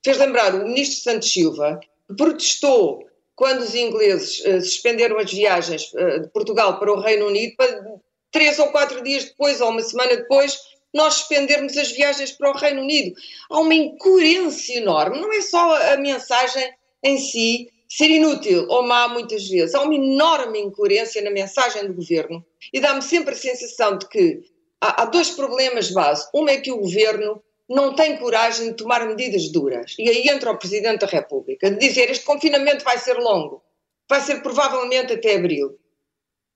Fez 0.05 0.17
lembrar 0.19 0.55
o 0.55 0.65
ministro 0.65 1.03
Santos 1.03 1.33
Silva, 1.33 1.81
que 2.09 2.15
protestou 2.15 3.05
quando 3.35 3.63
os 3.63 3.75
ingleses 3.75 4.41
uh, 4.45 4.61
suspenderam 4.61 5.19
as 5.19 5.33
viagens 5.33 5.93
uh, 5.95 6.21
de 6.21 6.29
Portugal 6.29 6.79
para 6.79 6.93
o 6.93 7.01
Reino 7.01 7.27
Unido, 7.27 7.57
para 7.57 7.83
três 8.31 8.59
ou 8.61 8.69
quatro 8.69 9.03
dias 9.03 9.25
depois, 9.25 9.61
ou 9.61 9.71
uma 9.71 9.83
semana 9.83 10.17
depois, 10.17 10.59
nós 10.93 11.15
suspendermos 11.15 11.77
as 11.77 11.91
viagens 11.91 12.33
para 12.33 12.51
o 12.51 12.57
Reino 12.57 12.83
Unido. 12.83 13.15
Há 13.51 13.61
uma 13.61 13.75
incoerência 13.75 14.79
enorme, 14.79 15.21
não 15.21 15.33
é 15.33 15.41
só 15.41 15.93
a 15.93 15.97
mensagem 15.97 16.73
em 17.03 17.19
si 17.19 17.69
ser 17.89 18.11
inútil 18.11 18.67
ou 18.69 18.83
má 18.83 19.07
muitas 19.09 19.47
vezes, 19.49 19.75
há 19.75 19.83
uma 19.83 19.95
enorme 19.95 20.59
incoerência 20.61 21.21
na 21.23 21.31
mensagem 21.31 21.87
do 21.87 21.95
governo 21.95 22.45
e 22.73 22.81
dá-me 22.81 23.03
sempre 23.03 23.35
a 23.35 23.37
sensação 23.37 23.99
de 23.99 24.09
que 24.09 24.41
há, 24.81 25.03
há 25.03 25.05
dois 25.07 25.31
problemas 25.31 25.91
base. 25.91 26.27
Um 26.35 26.49
é 26.49 26.57
que 26.57 26.73
o 26.73 26.79
governo 26.79 27.43
não 27.69 27.95
tem 27.95 28.17
coragem 28.17 28.69
de 28.69 28.77
tomar 28.77 29.07
medidas 29.07 29.51
duras. 29.51 29.95
E 29.99 30.09
aí 30.09 30.29
entra 30.29 30.51
o 30.51 30.59
Presidente 30.59 31.01
da 31.01 31.07
República, 31.07 31.71
de 31.71 31.79
dizer 31.79 32.11
este 32.11 32.25
confinamento 32.25 32.85
vai 32.85 32.99
ser 32.99 33.19
longo, 33.19 33.63
vai 34.09 34.21
ser 34.21 34.43
provavelmente 34.43 35.13
até 35.13 35.37
abril. 35.37 35.79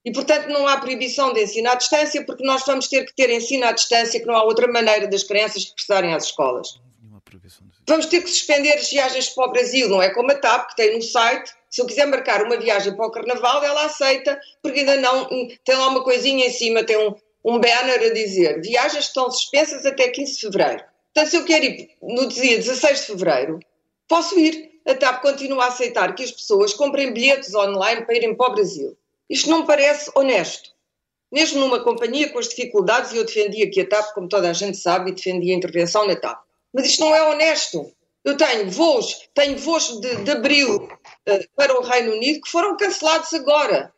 E, 0.06 0.12
portanto, 0.12 0.46
não 0.46 0.68
há 0.68 0.76
proibição 0.76 1.32
de 1.32 1.42
ensino 1.42 1.68
à 1.68 1.74
distância, 1.74 2.24
porque 2.24 2.44
nós 2.44 2.64
vamos 2.64 2.86
ter 2.86 3.04
que 3.04 3.12
ter 3.12 3.28
ensino 3.28 3.66
à 3.66 3.72
distância, 3.72 4.20
que 4.20 4.26
não 4.26 4.36
há 4.36 4.44
outra 4.44 4.68
maneira 4.68 5.08
das 5.08 5.24
crianças 5.24 5.64
regressarem 5.64 6.14
às 6.14 6.26
escolas. 6.26 6.80
Vamos 7.88 8.06
ter 8.06 8.22
que 8.22 8.28
suspender 8.28 8.74
as 8.74 8.88
viagens 8.88 9.30
para 9.30 9.48
o 9.48 9.50
Brasil, 9.50 9.88
não 9.88 10.00
é 10.00 10.10
como 10.10 10.30
a 10.30 10.36
TAP, 10.36 10.70
que 10.70 10.76
tem 10.76 10.94
no 10.94 11.02
site, 11.02 11.52
se 11.68 11.82
eu 11.82 11.86
quiser 11.86 12.06
marcar 12.06 12.44
uma 12.44 12.56
viagem 12.56 12.94
para 12.94 13.04
o 13.04 13.10
Carnaval, 13.10 13.64
ela 13.64 13.84
aceita, 13.86 14.40
porque 14.62 14.80
ainda 14.80 14.96
não, 14.96 15.26
tem 15.64 15.74
lá 15.76 15.88
uma 15.88 16.04
coisinha 16.04 16.46
em 16.46 16.50
cima, 16.50 16.84
tem 16.84 16.96
um, 16.96 17.12
um 17.44 17.58
banner 17.58 18.00
a 18.00 18.14
dizer, 18.14 18.60
viagens 18.60 19.06
estão 19.06 19.28
suspensas 19.28 19.84
até 19.84 20.08
15 20.08 20.34
de 20.34 20.40
Fevereiro. 20.40 20.84
Portanto, 21.12 21.30
se 21.30 21.36
eu 21.36 21.44
quero 21.44 21.64
ir 21.64 21.90
no 22.00 22.28
dia 22.28 22.56
16 22.58 23.00
de 23.00 23.06
Fevereiro, 23.06 23.58
posso 24.06 24.38
ir. 24.38 24.76
A 24.86 24.94
TAP 24.94 25.20
continua 25.20 25.64
a 25.64 25.68
aceitar 25.68 26.14
que 26.14 26.22
as 26.22 26.30
pessoas 26.30 26.72
comprem 26.72 27.12
bilhetes 27.12 27.52
online 27.56 28.04
para 28.04 28.14
irem 28.14 28.36
para 28.36 28.52
o 28.52 28.54
Brasil. 28.54 28.96
Isto 29.28 29.50
não 29.50 29.66
parece 29.66 30.10
honesto. 30.14 30.70
Mesmo 31.32 31.60
numa 31.60 31.80
companhia 31.80 32.28
com 32.30 32.38
as 32.38 32.48
dificuldades, 32.48 33.12
e 33.12 33.16
eu 33.16 33.24
defendia 33.24 33.70
que 33.70 33.80
a 33.80 33.88
TAP, 33.88 34.14
como 34.14 34.28
toda 34.28 34.48
a 34.48 34.52
gente 34.52 34.76
sabe, 34.76 35.10
e 35.10 35.14
defendia 35.14 35.54
a 35.54 35.56
intervenção 35.56 36.06
na 36.06 36.16
TAP. 36.16 36.40
Mas 36.72 36.86
isto 36.86 37.00
não 37.00 37.14
é 37.14 37.22
honesto. 37.30 37.90
Eu 38.24 38.36
tenho 38.36 38.70
voos, 38.70 39.28
tenho 39.34 39.56
voos 39.56 40.00
de, 40.00 40.16
de 40.16 40.30
abril 40.30 40.76
uh, 40.76 41.48
para 41.54 41.78
o 41.78 41.82
Reino 41.82 42.12
Unido 42.12 42.40
que 42.40 42.50
foram 42.50 42.76
cancelados 42.76 43.32
agora. 43.32 43.92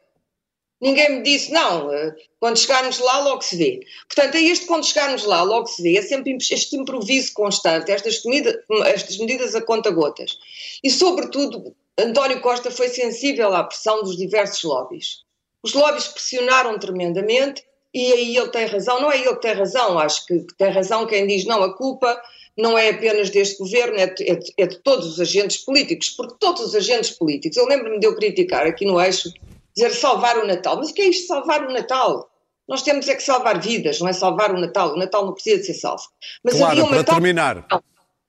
Ninguém 0.81 1.17
me 1.17 1.23
disse, 1.23 1.51
não, 1.51 1.89
uh, 1.89 2.15
quando 2.39 2.59
chegarmos 2.59 2.99
lá 2.99 3.21
logo 3.21 3.43
se 3.43 3.57
vê. 3.57 3.81
Portanto, 4.07 4.37
é 4.37 4.43
este 4.43 4.67
quando 4.67 4.87
chegarmos 4.87 5.25
lá 5.25 5.43
logo 5.43 5.67
se 5.67 5.83
vê, 5.83 5.97
é 5.97 6.03
sempre 6.03 6.37
este 6.37 6.77
improviso 6.77 7.33
constante, 7.33 7.91
estas, 7.91 8.19
comida, 8.19 8.63
estas 8.87 9.17
medidas 9.19 9.55
a 9.55 9.63
conta-gotas. 9.63 10.39
E, 10.85 10.91
sobretudo, 10.91 11.75
António 11.99 12.41
Costa 12.41 12.71
foi 12.71 12.89
sensível 12.89 13.55
à 13.55 13.65
pressão 13.65 14.03
dos 14.03 14.17
diversos 14.17 14.63
lobbies. 14.63 15.25
Os 15.63 15.75
lobbies 15.75 16.07
pressionaram 16.07 16.79
tremendamente 16.79 17.65
e 17.93 18.13
aí 18.13 18.37
ele 18.37 18.49
tem 18.51 18.67
razão. 18.67 19.01
Não 19.01 19.11
é 19.11 19.17
ele 19.19 19.35
que 19.35 19.43
tem 19.43 19.53
razão, 19.53 19.99
acho 19.99 20.25
que, 20.27 20.47
tem 20.57 20.71
razão 20.71 21.07
quem 21.07 21.27
diz 21.27 21.45
não, 21.45 21.63
a 21.63 21.77
culpa 21.77 22.21
não 22.57 22.79
é 22.79 22.91
apenas 22.91 23.31
deste 23.31 23.59
governo, 23.59 23.97
é 23.97 24.07
de, 24.07 24.31
é, 24.31 24.35
de, 24.35 24.53
é 24.57 24.67
de, 24.67 24.79
todos 24.79 25.07
os 25.07 25.21
agentes 25.21 25.59
políticos, 25.59 26.11
porque 26.11 26.37
todos 26.41 26.63
os 26.63 26.75
agentes 26.75 27.11
políticos, 27.11 27.57
eu 27.57 27.67
lembro-me 27.67 28.01
de 28.01 28.07
eu 28.07 28.17
criticar 28.17 28.67
aqui 28.67 28.85
no 28.85 29.01
eixo, 29.01 29.33
dizer 29.75 29.91
salvar 29.91 30.39
o 30.39 30.47
Natal. 30.47 30.77
Mas 30.77 30.91
o 30.91 30.95
que 30.95 31.03
é 31.03 31.09
isto 31.09 31.27
salvar 31.27 31.67
o 31.67 31.73
Natal? 31.73 32.29
Nós 32.69 32.83
temos 32.83 33.09
é 33.09 33.15
que 33.15 33.23
salvar 33.23 33.61
vidas, 33.61 34.01
não 34.01 34.09
é 34.09 34.13
salvar 34.13 34.53
o 34.53 34.61
Natal. 34.61 34.93
O 34.93 34.97
Natal 34.97 35.25
não 35.25 35.33
precisa 35.33 35.59
de 35.59 35.67
ser 35.67 35.75
salvo. 35.75 36.03
Mas 36.45 36.57
claro, 36.57 36.73
havia 36.73 36.85
uma 36.85 37.05
para 37.05 37.15
terminar. 37.15 37.67
Não 37.71 37.81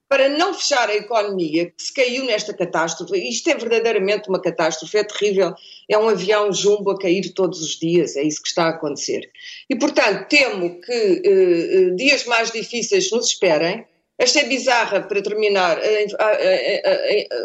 para 0.10 0.28
não 0.28 0.56
fechar 0.56 0.90
a 0.90 0.96
economia 0.96 1.68
que 1.68 1.84
se 1.84 1.94
caiu 1.94 2.26
nesta 2.26 2.52
catástrofe, 2.52 3.16
isto 3.30 3.48
é 3.52 3.56
verdadeiramente 3.56 4.28
uma 4.28 4.42
catástrofe, 4.42 4.98
é 4.98 5.04
terrível, 5.04 5.54
é 5.88 5.98
um 6.00 6.10
avião 6.10 6.52
jumbo 6.52 6.90
a 6.90 6.98
cair 6.98 7.32
todos 7.36 7.62
os 7.62 7.78
dias, 7.78 8.16
é 8.16 8.24
isso 8.24 8.42
que 8.42 8.48
está 8.48 8.64
a 8.66 8.70
acontecer. 8.70 9.30
E, 9.70 9.76
portanto, 9.76 10.28
temo 10.28 10.82
que 10.82 10.92
eh, 10.92 11.22
eh 11.24 11.90
dias 11.96 12.26
mais 12.26 12.50
difíceis 12.50 13.12
nos 13.12 13.28
esperem. 13.28 13.86
Esta 14.18 14.42
é 14.42 14.44
bizarra, 14.44 15.00
para 15.00 15.22
terminar, 15.22 15.80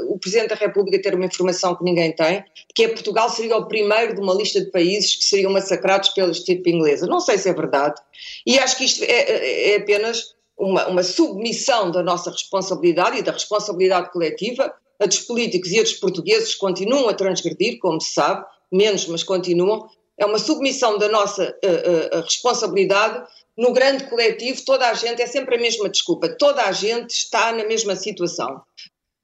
o 0.09 0.19
Presidente 0.19 0.49
da 0.49 0.55
República 0.57 1.01
ter 1.01 1.15
uma 1.15 1.27
informação 1.27 1.77
que 1.77 1.85
ninguém 1.85 2.11
tem, 2.11 2.43
que 2.75 2.85
é 2.85 2.89
Portugal 2.89 3.31
seria 3.31 3.57
o 3.57 3.69
primeiro 3.69 4.17
de 4.17 4.21
uma 4.21 4.35
lista 4.35 4.61
de 4.61 4.73
países 4.73 5.15
que 5.15 5.25
seriam 5.25 5.53
massacrados 5.53 6.09
pela 6.09 6.33
estirpe 6.33 6.71
inglesa. 6.71 7.07
Não 7.07 7.21
sei 7.21 7.39
se 7.39 7.49
é 7.49 7.53
verdade. 7.53 7.95
E 8.45 8.59
acho 8.59 8.77
que 8.77 8.87
isto 8.87 9.05
é, 9.05 9.07
é, 9.07 9.71
é 9.71 9.77
apenas 9.77 10.35
uma, 10.59 10.87
uma 10.89 11.03
submissão 11.03 11.91
da 11.91 12.03
nossa 12.03 12.31
responsabilidade 12.31 13.19
e 13.19 13.23
da 13.23 13.33
responsabilidade 13.33 14.11
coletiva. 14.11 14.73
A 15.01 15.07
dos 15.07 15.19
políticos 15.21 15.71
e 15.73 15.81
a 15.81 15.83
dos 15.83 15.95
portugueses 15.95 16.55
continuam 16.55 17.09
a 17.09 17.15
transgredir, 17.15 17.79
como 17.81 18.01
se 18.01 18.15
sabe, 18.15 18.45
menos, 18.73 19.07
mas 19.07 19.25
continuam. 19.25 19.89
É 20.17 20.25
uma 20.25 20.39
submissão 20.39 20.97
da 20.99 21.09
nossa 21.09 21.45
uh, 21.65 22.19
uh, 22.19 22.23
responsabilidade 22.23 23.27
no 23.57 23.73
grande 23.73 24.09
coletivo. 24.09 24.65
Toda 24.65 24.89
a 24.89 24.95
gente, 24.95 25.21
é 25.21 25.27
sempre 25.27 25.57
a 25.57 25.61
mesma 25.61 25.89
desculpa, 25.89 26.29
toda 26.29 26.63
a 26.63 26.73
gente 26.73 27.11
está 27.11 27.53
na 27.53 27.65
mesma 27.65 27.97
situação. 27.97 28.63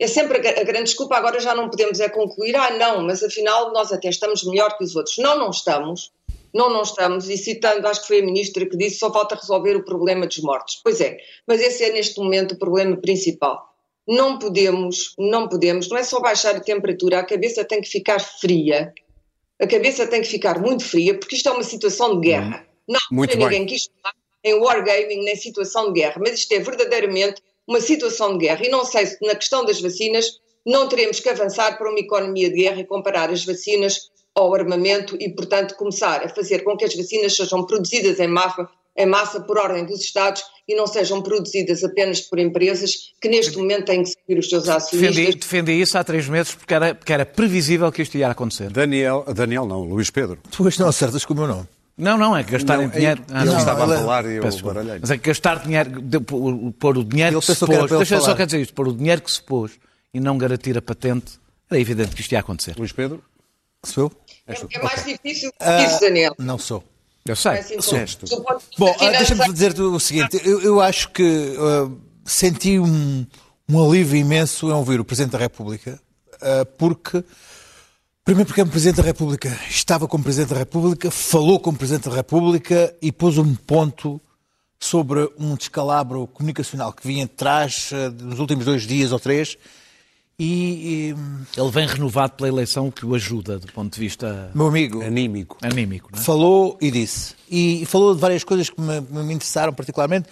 É 0.00 0.06
sempre 0.06 0.38
a, 0.38 0.60
a 0.60 0.64
grande 0.64 0.84
desculpa, 0.84 1.16
agora 1.16 1.38
já 1.38 1.54
não 1.54 1.68
podemos 1.68 2.00
é 2.00 2.08
concluir, 2.08 2.56
ah 2.56 2.70
não, 2.70 3.02
mas 3.02 3.22
afinal 3.22 3.72
nós 3.72 3.92
até 3.92 4.08
estamos 4.08 4.42
melhor 4.44 4.76
que 4.76 4.82
os 4.82 4.96
outros. 4.96 5.18
Não, 5.18 5.38
não 5.38 5.50
estamos 5.50 6.10
não, 6.52 6.71
não 6.71 6.83
estamos, 6.83 7.28
e 7.28 7.37
citando, 7.37 7.87
acho 7.87 8.02
que 8.02 8.09
foi 8.09 8.21
a 8.21 8.25
ministra 8.25 8.66
que 8.66 8.76
disse, 8.76 8.99
só 8.99 9.12
falta 9.12 9.37
resolver 9.37 9.76
o 9.76 9.85
problema 9.85 10.26
dos 10.26 10.38
mortos. 10.38 10.80
Pois 10.83 11.00
é, 11.00 11.16
mas 11.47 11.61
esse 11.61 11.85
é 11.85 11.92
neste 11.92 12.19
momento 12.19 12.52
o 12.52 12.59
problema 12.59 12.97
principal. 12.97 13.69
Não 14.07 14.38
podemos, 14.38 15.14
não 15.19 15.49
podemos, 15.49 15.88
não 15.88 15.97
é 15.97 16.02
só 16.02 16.21
baixar 16.21 16.57
a 16.57 16.61
temperatura, 16.61 17.21
a 17.21 17.25
cabeça 17.25 17.64
tem 17.64 17.80
que 17.80 17.88
ficar 17.88 18.19
fria, 18.19 18.92
a 19.61 19.66
cabeça 19.66 20.07
tem 20.07 20.23
que 20.23 20.28
ficar 20.28 20.59
muito 20.59 20.85
fria, 20.85 21.16
porque 21.19 21.37
isto 21.37 21.49
é 21.49 21.52
uma 21.52 21.62
situação 21.62 22.19
de 22.19 22.28
guerra. 22.28 22.66
Hum, 22.66 22.95
não, 22.95 23.00
muito 23.12 23.37
ninguém 23.37 23.66
quis 23.66 23.88
falar 24.02 24.14
em 24.42 24.54
wargaming 24.54 25.23
nem 25.23 25.37
situação 25.37 25.92
de 25.92 26.00
guerra, 26.00 26.16
mas 26.19 26.35
isto 26.35 26.52
é 26.52 26.59
verdadeiramente 26.59 27.42
uma 27.69 27.80
situação 27.80 28.37
de 28.37 28.47
guerra. 28.47 28.66
E 28.66 28.69
não 28.69 28.85
sei 28.85 29.07
se 29.07 29.19
na 29.25 29.35
questão 29.35 29.64
das 29.64 29.80
vacinas 29.80 30.40
não 30.66 30.88
teremos 30.88 31.21
que 31.21 31.28
avançar 31.28 31.78
para 31.78 31.88
uma 31.88 31.99
economia 31.99 32.49
de 32.49 32.57
guerra 32.57 32.80
e 32.80 32.87
comparar 32.87 33.30
as 33.30 33.45
vacinas 33.45 34.10
ao 34.34 34.54
armamento 34.54 35.16
e, 35.20 35.28
portanto, 35.28 35.75
começar 35.76 36.25
a 36.25 36.28
fazer 36.28 36.60
com 36.60 36.76
que 36.76 36.84
as 36.84 36.94
vacinas 36.94 37.34
sejam 37.37 37.64
produzidas 37.66 38.18
em 38.20 38.28
massa, 38.28 38.68
em 38.96 39.06
massa 39.06 39.40
por 39.40 39.58
ordem 39.58 39.84
dos 39.84 40.00
Estados 40.00 40.42
e 40.68 40.75
não 40.76 40.87
sejam 40.87 41.20
produzidas 41.20 41.82
apenas 41.82 42.20
por 42.20 42.38
empresas 42.38 42.92
que 43.20 43.28
neste 43.28 43.56
momento 43.58 43.87
têm 43.87 44.02
que 44.04 44.10
seguir 44.10 44.38
os 44.38 44.49
seus 44.49 44.68
acionistas. 44.68 45.16
Defendi, 45.16 45.38
defendi 45.38 45.72
isso 45.80 45.99
há 45.99 46.04
três 46.04 46.28
meses 46.28 46.54
porque 46.54 46.72
era, 46.75 46.94
porque 46.94 47.12
era 47.12 47.26
previsível 47.26 47.90
que 47.90 48.02
isto 48.02 48.16
ia 48.16 48.28
acontecer. 48.28 48.70
Daniel, 48.70 49.25
Daniel 49.34 49.66
não, 49.66 49.82
Luís 49.82 50.10
Pedro. 50.10 50.38
Tu 50.50 50.62
não 50.78 50.88
acertas 50.88 51.25
com 51.25 51.34
o 51.34 51.37
meu 51.37 51.46
nome. 51.49 51.66
Não, 51.99 52.16
não, 52.16 52.34
é 52.37 52.42
que 52.42 52.52
gastar 52.52 52.78
Não, 52.78 52.84
em 52.84 52.88
dinheiro. 52.88 53.20
é- 53.28 53.32
Ah, 53.34 53.44
não. 53.44 53.58
estava 53.58 53.82
ela- 53.82 53.96
a 53.96 53.99
falar 54.00 54.25
e 54.25 54.37
eu 54.37 54.42
Peço 54.42 54.56
desculpa. 54.58 54.75
baralhei. 54.76 54.99
Mas 55.02 55.10
é 55.10 55.18
que 55.18 55.26
gastar 55.28 55.58
dinheiro, 55.62 56.00
de- 56.00 56.20
pôr 56.20 56.96
o 56.96 57.04
dinheiro 57.04 57.37
Ele 57.37 57.40
que 57.44 57.52
se 57.54 57.66
pôs, 57.66 57.90
deixa 57.90 58.14
eu 58.14 58.20
só 58.20 58.25
falar. 58.26 58.37
quer 58.38 58.46
dizer 58.46 58.60
isto, 58.60 58.72
pôr 58.72 58.88
o 58.88 58.92
dinheiro 58.94 59.20
que 59.20 59.30
se 59.30 59.42
pôs 59.42 59.72
e 60.14 60.18
não 60.20 60.38
garantir 60.38 60.78
a 60.78 60.82
patente, 60.82 61.32
era 61.70 61.78
evidente 61.78 62.14
que 62.14 62.22
isto 62.22 62.32
ia 62.32 62.38
acontecer. 62.40 62.75
Luís 62.78 62.92
Pedro? 62.92 63.22
Sou 63.84 64.04
eu? 64.04 64.12
É, 64.46 64.78
é 64.78 64.82
mais 64.82 65.04
difícil 65.04 65.50
que 65.52 65.82
isso, 65.84 66.00
Daniel. 66.00 66.34
Não 66.38 66.58
sou. 66.58 66.84
Eu 67.25 67.37
sei. 67.37 67.52
É 67.52 67.58
assim, 67.60 67.80
Sou. 67.80 67.99
Bom, 68.78 68.90
ah, 68.90 68.94
financeiro- 68.94 69.18
deixa-me 69.18 69.52
dizer 69.52 69.80
o 69.80 70.00
seguinte: 70.00 70.40
eu, 70.44 70.60
eu 70.62 70.80
acho 70.80 71.10
que 71.10 71.56
ah, 71.58 71.90
senti 72.25 72.78
um, 72.78 73.26
um 73.68 73.84
alívio 73.84 74.16
imenso 74.16 74.68
em 74.68 74.72
ouvir 74.72 75.00
o 75.00 75.04
Presidente 75.04 75.32
da 75.32 75.38
República, 75.38 76.00
ah, 76.40 76.66
porque. 76.78 77.25
Primeiro, 78.22 78.46
porque 78.46 78.60
é 78.60 78.64
um 78.64 78.68
Presidente 78.68 78.96
da 78.96 79.02
República, 79.02 79.58
estava 79.68 80.06
como 80.06 80.22
Presidente 80.22 80.50
da 80.50 80.58
República, 80.58 81.10
falou 81.10 81.58
como 81.58 81.76
Presidente 81.78 82.08
da 82.08 82.14
República 82.14 82.94
e 83.00 83.10
pôs 83.10 83.38
um 83.38 83.54
ponto 83.54 84.20
sobre 84.78 85.28
um 85.38 85.56
descalabro 85.56 86.26
comunicacional 86.28 86.92
que 86.92 87.04
vinha 87.06 87.25
de 87.25 87.32
trás 87.32 87.90
ah, 87.92 88.10
nos 88.10 88.38
últimos 88.38 88.64
dois 88.66 88.87
dias 88.87 89.10
ou 89.10 89.18
três. 89.18 89.56
E, 90.42 91.11
e, 91.12 91.61
Ele 91.61 91.70
vem 91.70 91.87
renovado 91.87 92.32
pela 92.32 92.49
eleição, 92.49 92.88
o 92.88 92.92
que 92.92 93.04
o 93.04 93.14
ajuda 93.14 93.59
do 93.59 93.70
ponto 93.73 93.92
de 93.92 94.00
vista 94.00 94.50
meu 94.54 94.68
amigo, 94.68 95.02
Anímico. 95.02 95.59
anímico. 95.61 96.09
Não 96.12 96.18
é? 96.18 96.23
falou 96.23 96.78
e 96.80 96.90
disse. 96.90 97.35
E 97.50 97.85
falou 97.85 98.14
de 98.14 98.20
várias 98.23 98.42
coisas 98.42 98.70
que 98.70 98.80
me, 98.80 99.00
me 99.02 99.35
interessaram 99.35 99.73
particularmente, 99.75 100.28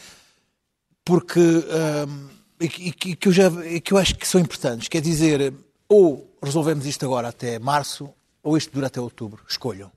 porque 1.05 1.39
hum, 1.41 2.29
e, 2.61 2.69
que- 2.69 3.29
eu 3.29 3.33
já 3.33 3.49
e 3.67 3.81
que 3.81 3.93
eu 3.93 3.99
acho 3.99 4.15
que 4.17 4.27
são 4.27 4.41
importantes. 4.41 4.89
Quer 4.89 5.03
dizer, 5.03 5.53
ou 5.89 6.27
resolvemos 6.43 6.87
isto 6.87 7.05
agora 7.05 7.29
até 7.29 7.59
março, 7.59 8.09
ou 8.43 8.57
isto 8.57 8.73
dura 8.73 8.87
até 8.87 8.99
outubro. 9.01 9.43
Escolham. 9.49 9.91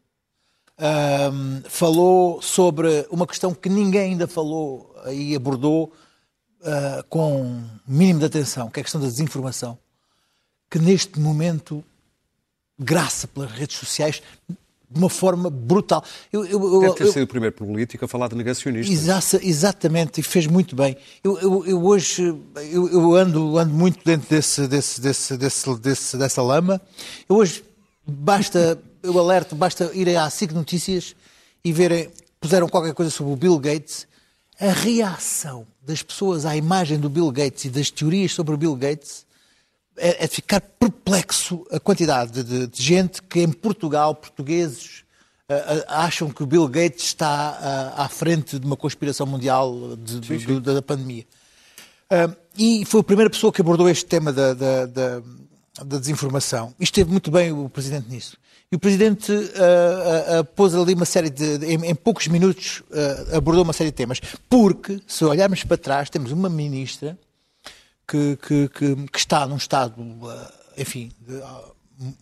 Hum, 0.78 1.62
falou 1.70 2.42
sobre 2.42 3.08
uma 3.12 3.26
questão 3.28 3.54
que 3.54 3.70
ninguém 3.70 4.12
ainda 4.12 4.28
falou 4.28 4.94
e 5.12 5.36
abordou 5.36 5.94
ah, 6.66 7.04
com 7.08 7.64
mínimo 7.88 8.20
de 8.20 8.26
atenção, 8.26 8.70
que 8.70 8.80
é 8.80 8.82
a 8.82 8.84
questão 8.84 9.00
da 9.00 9.08
desinformação, 9.08 9.78
que 10.72 10.80
neste 10.80 11.20
momento 11.20 11.84
graça 12.80 13.28
pelas 13.28 13.52
redes 13.52 13.78
sociais 13.78 14.22
de 14.50 14.98
uma 15.00 15.10
forma 15.10 15.50
brutal. 15.50 16.04
Eu, 16.34 16.46
eu- 16.46 16.80
Deve 16.82 16.96
ter 16.96 17.04
eu- 17.06 17.14
sido 17.14 17.24
o 17.24 17.28
primeiro 17.28 17.56
político 17.56 18.04
a 18.04 18.08
falar 18.08 18.28
de 18.30 18.36
negacionistas. 18.36 18.94
Exa- 18.94 19.40
exatamente, 19.42 20.20
e 20.20 20.24
fez 20.24 20.48
muito 20.48 20.76
bem. 20.76 20.98
Eu, 21.24 21.38
eu- 21.66 21.84
hoje 21.86 22.24
eu, 22.72 23.16
ando, 23.16 23.58
ando 23.58 23.74
muito 23.74 24.04
dentro 24.04 24.28
desse, 24.30 24.68
desse, 24.68 25.00
desse, 25.00 25.38
desse, 25.80 26.18
dessa 26.18 26.42
lama. 26.42 26.82
Eu 27.30 27.36
hoje 27.38 27.64
basta, 28.08 28.82
eu 29.04 29.18
alerto, 29.20 29.56
basta 29.56 29.92
ir 29.94 30.10
à 30.18 30.30
SIC 30.30 30.52
Notícias 30.54 31.16
e 31.64 31.72
verem, 31.72 32.10
puseram 32.40 32.68
qualquer 32.68 32.94
coisa 32.94 33.12
sobre 33.12 33.34
o 33.34 33.36
Bill 33.36 33.60
Gates. 33.60 34.08
A 34.60 34.72
reação 34.74 35.66
das 35.82 36.02
pessoas 36.04 36.46
à 36.46 36.56
imagem 36.56 37.00
do 37.00 37.10
Bill 37.10 37.32
Gates 37.32 37.66
e 37.66 37.70
das 37.70 37.90
teorias 37.90 38.32
sobre 38.34 38.54
o 38.54 38.58
Bill 38.58 38.76
Gates 38.76 39.26
é, 39.98 40.24
é 40.24 40.28
de 40.28 40.36
ficar 40.36 40.62
perplexo 40.62 41.66
a 41.72 41.80
quantidade 41.80 42.44
de, 42.44 42.68
de- 42.68 42.82
gente 42.84 43.22
que 43.22 43.40
em 43.42 43.52
Portugal, 43.52 44.16
portugueses, 44.16 45.04
acham 45.88 46.30
que 46.30 46.42
o 46.42 46.46
Bill 46.46 46.66
Gates 46.68 47.04
está 47.06 47.94
à 47.98 48.08
frente 48.08 48.58
de 48.58 48.66
uma 48.66 48.78
conspiração 48.78 49.26
mundial 49.26 49.98
de- 49.98 50.20
de- 50.22 50.46
do- 50.46 50.62
da 50.62 50.82
pandemia. 50.82 51.26
E 52.58 52.86
foi 52.86 53.02
a 53.02 53.04
primeira 53.04 53.30
pessoa 53.30 53.52
que 53.52 53.62
abordou 53.62 53.90
este 53.90 54.06
tema 54.06 54.32
da, 54.34 54.54
da- 54.54 54.86
da- 54.86 55.22
da 55.86 55.98
desinformação. 56.00 56.74
E 56.80 56.84
esteve 56.84 57.10
muito 57.12 57.32
bem 57.32 57.52
o 57.52 57.70
Presidente 57.70 58.10
nisso. 58.10 58.38
E 58.72 58.76
o 58.76 58.80
Presidente 58.80 59.32
ah, 59.56 60.40
ah, 60.40 60.44
pôs 60.44 60.74
ali 60.76 60.94
uma 60.94 61.06
série 61.06 61.30
de. 61.30 61.58
de- 61.58 61.66
em, 61.66 61.86
em 61.86 61.96
poucos 61.96 62.28
minutos 62.28 62.82
ah, 63.34 63.38
abordou 63.38 63.64
uma 63.64 63.74
série 63.74 63.90
de 63.92 63.96
temas. 63.96 64.20
Porque, 64.50 65.02
se 65.08 65.24
olharmos 65.26 65.64
para 65.64 65.78
trás, 65.78 66.10
temos 66.10 66.32
uma 66.32 66.50
ministra 66.50 67.18
que, 68.08 68.38
que, 68.38 68.68
que, 68.70 68.96
que 69.08 69.18
está 69.20 69.46
num 69.48 69.58
estado, 69.58 69.96
ah, 70.30 70.52
enfim, 70.78 71.12
de, 71.20 71.42
ah, 71.42 71.64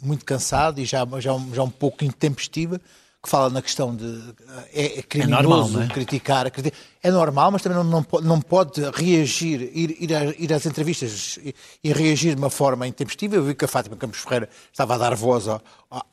muito 0.02 0.26
cansado 0.26 0.80
e 0.80 0.86
já, 0.86 1.06
já, 1.20 1.34
um- 1.34 1.54
já 1.54 1.64
um 1.64 1.70
pouco 1.70 2.04
intempestiva, 2.04 2.80
que 3.22 3.30
fala 3.30 3.50
na 3.50 3.62
questão 3.62 3.94
de 3.94 4.34
ah, 4.48 4.64
é, 4.74 5.00
é 5.00 5.02
criminoso 5.02 5.44
normal, 5.50 5.70
não 5.70 5.82
é? 5.82 5.88
criticar, 5.88 6.50
criti- 6.52 6.72
é 7.04 7.12
normal, 7.12 7.52
mas 7.52 7.62
também 7.62 7.78
não, 7.78 7.84
não, 7.84 8.06
não 8.22 8.40
pode 8.42 8.82
reagir, 8.92 9.62
ir, 9.76 9.98
ir, 10.02 10.14
a- 10.16 10.34
ir 10.38 10.54
às 10.54 10.66
entrevistas 10.66 11.38
e, 11.44 11.54
e 11.84 11.92
reagir 11.92 12.36
de 12.36 12.42
uma 12.42 12.50
forma 12.50 12.88
intempestiva. 12.88 13.36
Eu 13.36 13.44
vi 13.44 13.56
que 13.56 13.66
a 13.66 13.68
Fátima 13.68 13.98
Campos 13.98 14.20
Ferreira 14.20 14.48
estava 14.72 14.96
a 14.96 14.98
dar 14.98 15.16
voz 15.16 15.48
ao, 15.50 15.62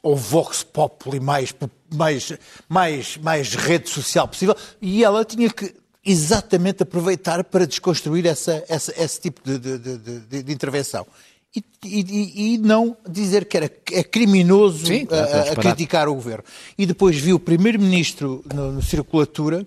ao 0.02 0.16
Vox 0.16 0.64
Populi 0.64 1.20
mais, 1.20 1.54
mais, 1.94 2.32
mais, 2.68 3.16
mais 3.18 3.54
rede 3.54 3.88
social 3.88 4.26
possível 4.26 4.56
e 4.82 5.04
ela 5.04 5.24
tinha 5.24 5.48
que 5.50 5.74
exatamente 6.06 6.82
aproveitar 6.82 7.42
para 7.44 7.66
desconstruir 7.66 8.24
essa, 8.26 8.64
essa- 8.68 8.94
esse 8.96 9.20
tipo 9.20 9.40
de, 9.44 9.58
de- 9.58 9.98
de- 9.98 10.42
de- 10.42 10.52
intervenção. 10.52 11.06
E, 11.54 11.64
e- 11.84 12.54
e 12.54 12.58
não 12.58 12.96
dizer 13.08 13.46
que 13.46 13.56
era, 13.56 13.70
é 13.92 14.04
criminoso 14.04 14.86
Sim, 14.86 15.06
a- 15.10 15.16
a, 15.16 15.52
a 15.52 15.56
criticar 15.56 16.08
o 16.08 16.14
governo. 16.14 16.44
E 16.76 16.84
depois 16.86 17.16
vi 17.16 17.32
o 17.32 17.38
primeiro-ministro 17.38 18.44
no, 18.54 18.72
no 18.72 18.82
Circulatura 18.82 19.66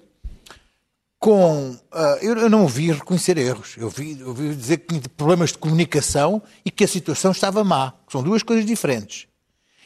com. 1.18 1.76
ah, 1.92 2.18
eu, 2.22 2.38
eu 2.38 2.50
não 2.50 2.62
ouvi 2.64 2.92
reconhecer 2.92 3.38
erros. 3.38 3.76
Eu 3.78 3.90
vi, 3.90 4.18
eu 4.20 4.34
vi 4.34 4.56
dizer 4.56 4.78
que 4.78 4.88
tinha 4.88 5.02
problemas 5.18 5.52
de 5.52 5.58
comunicação 5.58 6.42
e 6.64 6.72
que 6.72 6.84
a 6.84 6.88
situação 6.88 7.32
estava 7.32 7.64
má. 7.64 7.92
que 8.06 8.12
São 8.12 8.24
duas 8.24 8.44
coisas 8.44 8.66
diferentes. 8.66 9.28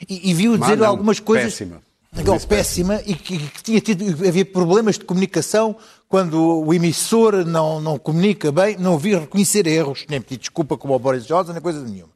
E, 0.08 0.30
e 0.30 0.34
viu 0.34 0.58
dizer 0.58 0.78
não, 0.78 0.88
algumas 0.88 1.20
coisas. 1.20 1.54
péssima. 1.54 1.82
Não, 2.16 2.36
Disse 2.36 2.46
péssima 2.46 3.02
e 3.08 3.16
que, 3.16 3.40
que 3.40 3.64
tinha 3.64 3.82
tido, 3.82 4.06
havia 4.28 4.46
problemas 4.46 5.00
de 5.00 5.04
comunicação 5.06 5.76
quando 6.08 6.40
o 6.66 6.74
emissor 6.74 7.46
não, 7.46 7.82
não 7.82 7.98
comunica 7.98 8.52
bem, 8.52 8.78
não 8.78 8.98
vi 8.98 9.16
reconhecer 9.16 9.66
erros, 9.68 10.06
nem 10.10 10.22
pedir 10.22 10.38
desculpa 10.40 10.78
como 10.78 10.94
o 10.94 11.00
Boris 11.00 11.26
Johnson, 11.26 11.54
nem 11.54 11.62
coisa 11.62 11.82
nenhuma. 11.84 12.14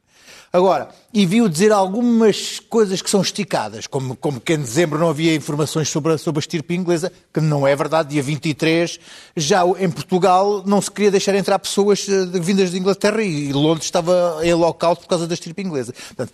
Agora, 0.50 0.88
e 1.12 1.26
viu 1.26 1.46
dizer 1.46 1.72
algumas 1.72 2.58
coisas 2.58 3.02
que 3.02 3.10
são 3.10 3.20
esticadas, 3.20 3.86
como, 3.86 4.16
como 4.16 4.40
que 4.40 4.54
em 4.54 4.58
dezembro 4.58 4.98
não 4.98 5.10
havia 5.10 5.34
informações 5.34 5.90
sobre, 5.90 6.14
a- 6.14 6.18
sobre 6.18 6.38
a 6.38 6.40
estirpe 6.40 6.74
inglesa, 6.74 7.12
que 7.34 7.38
não 7.40 7.66
é 7.66 7.76
verdade, 7.76 8.08
dia 8.10 8.22
23, 8.22 8.98
já 9.36 9.62
em 9.78 9.90
Portugal 9.90 10.62
não 10.64 10.80
se 10.80 10.90
queria 10.90 11.10
deixar 11.10 11.34
entrar 11.34 11.58
pessoas 11.58 12.08
eh, 12.08 12.24
vindas 12.40 12.70
de 12.70 12.78
Inglaterra 12.78 13.22
e 13.22 13.52
Londres 13.52 13.84
estava 13.84 14.40
em 14.42 14.54
local 14.54 14.96
por 14.96 15.06
causa 15.06 15.26
da 15.26 15.34
estirpe 15.34 15.60
inglesa. 15.60 15.92
Portanto, 15.92 16.32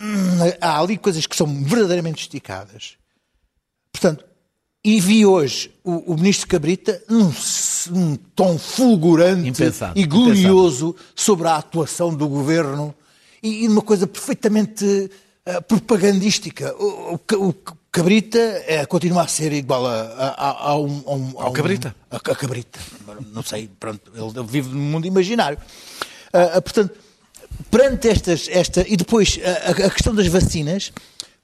hum, 0.00 0.38
há 0.58 0.80
ali 0.80 0.96
coisas 0.96 1.26
que 1.26 1.36
são 1.36 1.46
verdadeiramente 1.64 2.22
esticadas. 2.22 2.94
Portanto, 3.92 4.24
e 4.84 5.00
vi 5.00 5.24
hoje 5.24 5.70
o, 5.84 6.12
o 6.12 6.16
ministro 6.16 6.48
Cabrita 6.48 7.00
num, 7.08 7.32
num 7.90 8.16
tom 8.34 8.58
fulgurante 8.58 9.48
Impensável, 9.48 10.02
e 10.02 10.06
glorioso 10.06 10.94
sobre 11.14 11.46
a 11.48 11.56
atuação 11.56 12.12
do 12.14 12.28
governo 12.28 12.94
e, 13.42 13.64
e 13.64 13.68
uma 13.68 13.82
coisa 13.82 14.06
perfeitamente 14.06 15.10
eh, 15.46 15.60
propagandística. 15.60 16.74
O, 16.78 17.14
o 17.14 17.20
o 17.48 17.54
Cabrita 17.94 18.38
eh, 18.38 18.86
continua 18.86 19.22
a 19.24 19.28
ser 19.28 19.52
igual 19.52 19.86
a, 19.86 20.00
a, 20.00 20.28
a- 20.48 20.70
a 20.70 20.76
um, 20.78 21.02
a 21.06 21.14
um- 21.14 21.32
Ao 21.36 21.50
um- 21.50 21.52
Cabrita? 21.52 21.94
a, 22.10 22.16
a 22.16 22.20
Cabrita. 22.20 22.80
Não 23.34 23.42
sei, 23.42 23.68
pronto, 23.78 24.10
ele 24.14 24.46
vive 24.48 24.70
num 24.70 24.80
mundo 24.80 25.06
imaginário. 25.06 25.58
Ah, 26.32 26.52
ah, 26.54 26.62
portanto, 26.62 26.94
perante 27.70 28.08
estas, 28.08 28.48
esta, 28.50 28.82
e 28.88 28.96
depois 28.96 29.38
a 29.66 29.90
questão 29.90 30.14
das 30.14 30.26
vacinas, 30.26 30.90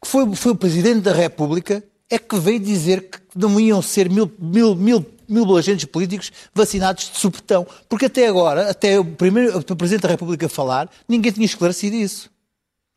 que 0.03 0.09
foi, 0.09 0.35
foi 0.35 0.53
o 0.53 0.57
Presidente 0.57 1.01
da 1.01 1.13
República 1.13 1.85
é 2.11 2.19
que 2.19 2.39
veio 2.39 2.59
dizer 2.59 3.09
que 3.11 3.19
não 3.35 3.59
iam 3.61 3.83
ser 3.83 4.09
mil, 4.09 4.31
mil, 4.39 4.75
mil, 4.75 5.07
mil 5.29 5.57
agentes 5.57 5.85
políticos 5.85 6.33
vacinados 6.55 7.11
de 7.11 7.19
supetão. 7.19 7.67
Porque 7.89 8.07
até 8.07 8.27
agora, 8.27 8.71
até 8.71 8.99
o, 8.99 9.05
primeiro, 9.05 9.59
o 9.59 9.77
Presidente 9.77 10.03
da 10.03 10.09
República 10.09 10.49
falar, 10.49 10.91
ninguém 11.09 11.33
tinha 11.33 11.45
esclarecido 11.45 11.97
isso. 11.97 12.31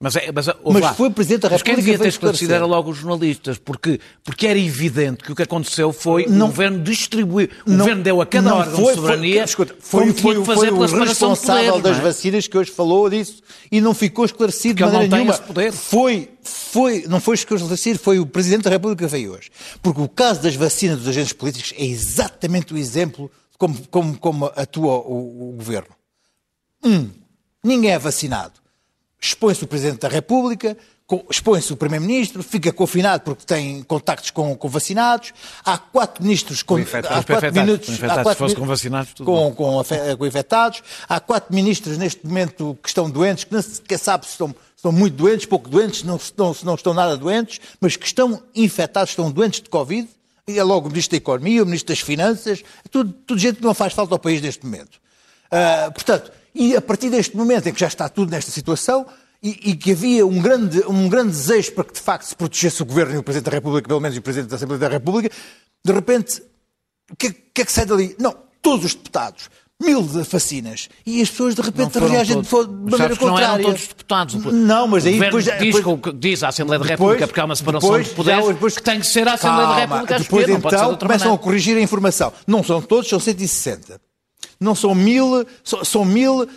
Mas, 0.04 0.16
é, 0.16 0.32
mas, 0.32 0.48
ouve 0.48 0.60
Mas 0.74 0.82
lá. 0.82 0.94
foi 0.96 1.10
o 1.10 1.12
Presidente 1.12 1.42
da 1.44 1.50
Mas 1.52 1.62
quem 1.62 1.76
República 1.76 1.92
devia 1.92 2.04
ter 2.04 2.10
esclarecido 2.10 2.54
era 2.56 2.66
logo 2.66 2.90
os 2.90 2.98
jornalistas, 2.98 3.60
porque, 3.60 4.00
porque 4.24 4.48
era 4.48 4.58
evidente 4.58 5.24
que 5.24 5.32
o 5.32 5.36
que 5.36 5.44
aconteceu 5.44 5.94
foi 5.94 6.26
Não- 6.26 6.48
o 6.48 6.50
governo 6.50 6.80
distribuir, 6.82 7.52
o 7.68 7.70
Não- 7.70 7.78
governo 7.78 8.02
deu 8.02 8.20
a 8.20 8.26
cada 8.26 8.50
não 8.50 8.58
órgão 8.58 8.76
foi- 8.78 8.94
de 8.96 9.00
soberania 9.00 9.34
Foi, 9.36 9.44
escuta, 9.46 9.76
foi, 9.80 10.14
foi, 10.14 10.36
foi, 10.36 10.46
fazer 10.56 10.74
o 10.74 10.80
responsável 10.80 11.74
poderes, 11.74 11.84
das 11.84 11.98
é? 12.00 12.02
vacinas 12.02 12.48
que 12.48 12.58
hoje 12.58 12.72
falou 12.72 13.08
disso 13.12 13.44
e 13.72 13.80
não 13.80 13.94
ficou 13.94 14.26
esclarecido 14.26 14.74
Porque 14.80 14.86
de 14.86 14.92
maneira 14.92 15.08
não 15.08 15.18
tem 15.18 15.28
nenhuma. 15.28 15.48
poder. 15.48 15.72
Foi, 15.72 16.30
foi, 16.42 17.06
não 17.08 17.22
foi 17.22 17.36
esclarecido, 17.36 18.00
foi 18.00 18.18
o 18.18 18.26
Presidente 18.26 18.64
da 18.64 18.72
República 18.72 19.06
que 19.06 19.12
veio 19.12 19.34
hoje. 19.34 19.52
Porque 19.84 20.02
o 20.02 20.10
caso 20.10 20.42
das 20.42 20.56
vacinas 20.56 20.98
dos 20.98 21.10
agentes 21.10 21.34
políticos 21.34 21.76
é 21.78 21.86
exatamente 21.86 22.74
o 22.74 22.78
exemplo 22.78 23.30
de 23.52 23.58
como, 23.60 23.78
como, 23.92 24.18
como 24.18 24.46
atua 24.56 24.94
o, 24.98 25.50
o 25.50 25.54
governo. 25.58 25.90
Um, 26.84 27.08
ninguém 27.64 27.92
é 27.92 28.00
vacinado. 28.00 28.61
Expõe-se 29.22 29.64
o 29.64 29.68
Presidente 29.68 30.00
da 30.00 30.08
República 30.08 30.76
expõe-se 31.30 31.74
o 31.74 31.78
Primeiro-Ministro, 31.78 32.44
fica 32.44 32.72
confinado 32.72 33.24
porque 33.24 33.44
tem 33.46 33.82
contactos 33.84 34.32
com, 34.32 34.56
com 34.56 34.70
vacinados, 34.70 35.34
há 35.66 35.78
quatro 35.78 36.24
ministros 36.24 36.64
com, 36.64 36.76
há 36.76 37.24
quatro 37.24 37.54
minutos, 37.54 38.04
há 38.04 38.24
quatro, 38.24 38.50
se 38.50 38.56
com 38.56 38.66
vacinados, 38.66 39.14
tudo 39.14 39.26
com, 39.26 39.54
com, 39.54 39.84
com, 40.18 40.26
infectados, 40.26 40.82
há 41.08 41.20
quatro 41.20 41.54
ministros 41.54 41.98
neste 41.98 42.26
momento 42.26 42.78
que 42.82 42.90
estão 42.90 43.10
doentes, 43.10 43.44
que 43.44 43.54
não 43.54 43.62
sequer 43.62 43.98
sabe 43.98 44.26
se 44.26 44.32
estão, 44.32 44.56
estão 44.76 44.92
muito 44.92 45.16
doentes, 45.16 45.46
pouco 45.46 45.70
doentes, 45.70 46.04
não, 46.04 46.20
não, 46.38 46.56
não 46.64 46.76
estão 46.76 46.94
nada 46.94 47.18
doentes, 47.18 47.60
mas 47.80 47.96
que 47.96 48.06
estão 48.06 48.42
infectados, 48.56 49.12
estão 49.12 49.32
doentes 49.32 49.62
de 49.62 49.70
Covid, 49.70 50.08
e 50.48 50.58
é 50.58 50.64
logo 50.64 50.88
o 50.88 50.90
Ministro 50.90 51.12
da 51.12 51.18
Economia, 51.18 51.64
o 51.64 51.66
Ministro 51.66 51.94
das 51.94 52.00
Finanças, 52.00 52.64
tudo, 52.90 53.14
tudo 53.26 53.40
gente 53.40 53.58
que 53.58 53.64
não 53.64 53.74
faz 53.74 53.94
falta 53.94 54.16
ao 54.16 54.20
país 54.20 54.42
neste 54.42 54.66
momento. 54.66 55.00
Uh, 55.52 55.92
portanto, 55.92 56.32
e 56.54 56.76
a 56.76 56.82
partir 56.82 57.10
deste 57.10 57.36
momento 57.36 57.68
em 57.68 57.74
que 57.74 57.80
já 57.80 57.88
está 57.88 58.10
tudo 58.10 58.32
nesta 58.32 58.52
situação, 58.52 59.06
e, 59.44 59.72
e, 59.72 59.76
que 59.76 59.92
havia 59.92 60.26
um 60.26 60.40
grande, 60.40 60.84
um 60.88 61.10
grande 61.10 61.32
desejo 61.32 61.72
para 61.72 61.84
que 61.86 61.94
de 61.94 62.00
facto 62.00 62.26
se 62.26 62.36
protegesse 62.36 62.82
o 62.84 62.86
Governo 62.86 63.16
e 63.16 63.18
o 63.18 63.24
Presidente 63.24 63.50
da 63.50 63.52
República, 63.52 63.88
pelo 63.88 64.00
menos 64.00 64.16
o 64.16 64.22
Presidente 64.22 64.50
da 64.50 64.56
Assembleia 64.56 64.80
da 64.80 64.88
República, 64.88 65.36
de 65.84 65.92
repente, 65.92 66.44
o 67.12 67.16
que, 67.16 67.32
que, 67.32 67.62
é 67.62 67.66
que 67.66 67.72
sai 67.72 67.86
dali? 67.86 68.16
Não, 68.20 68.36
todos 68.62 68.86
os 68.86 68.94
deputados, 68.94 69.50
mil 69.82 70.04
vacinas, 70.04 70.90
e 71.04 71.24
as 71.24 71.30
pessoas 71.32 71.56
de 71.56 71.62
repente 71.64 71.98
reagem 71.98 72.40
de, 72.40 72.48
de 72.48 72.92
maneira 72.92 73.16
contrária. 73.16 73.18
Não 73.18 73.38
eram 73.40 73.64
todos 73.64 73.82
os 73.82 73.88
deputados. 73.88 74.36
Não, 74.36 74.88
mas 74.88 75.08
aí 75.08 75.20
depois... 75.20 75.46
Diz, 75.46 75.76
depois, 75.76 76.16
diz 76.20 76.44
a 76.44 76.50
Assembleia 76.50 76.80
da 76.80 76.86
República, 76.86 77.14
depois, 77.14 77.30
porque 77.30 77.40
há 77.40 77.46
uma 77.46 77.56
separação 77.56 77.90
depois, 77.90 78.10
de 78.10 78.14
poderes, 78.14 78.46
já, 78.46 78.52
depois, 78.54 78.76
que 78.76 78.84
tem 78.84 79.00
que 79.00 79.08
ser 79.08 79.28
a 79.28 79.34
Assembleia 79.34 79.68
calma, 79.68 79.76
da 79.76 79.82
República 79.82 80.16
a 80.16 80.20
Depois 80.20 80.48
então 80.48 80.96
começam 80.98 81.34
a 81.34 81.38
corrigir 81.40 81.76
a 81.78 81.82
informação. 81.82 82.32
Não 82.46 82.64
são 82.64 82.80
todos, 82.80 83.10
são 83.10 83.20
160 83.20 84.00
não 84.62 84.76
são 84.76 84.94
mil, 84.94 85.44
são 85.64 86.06
mil 86.06 86.44
uh, 86.44 86.48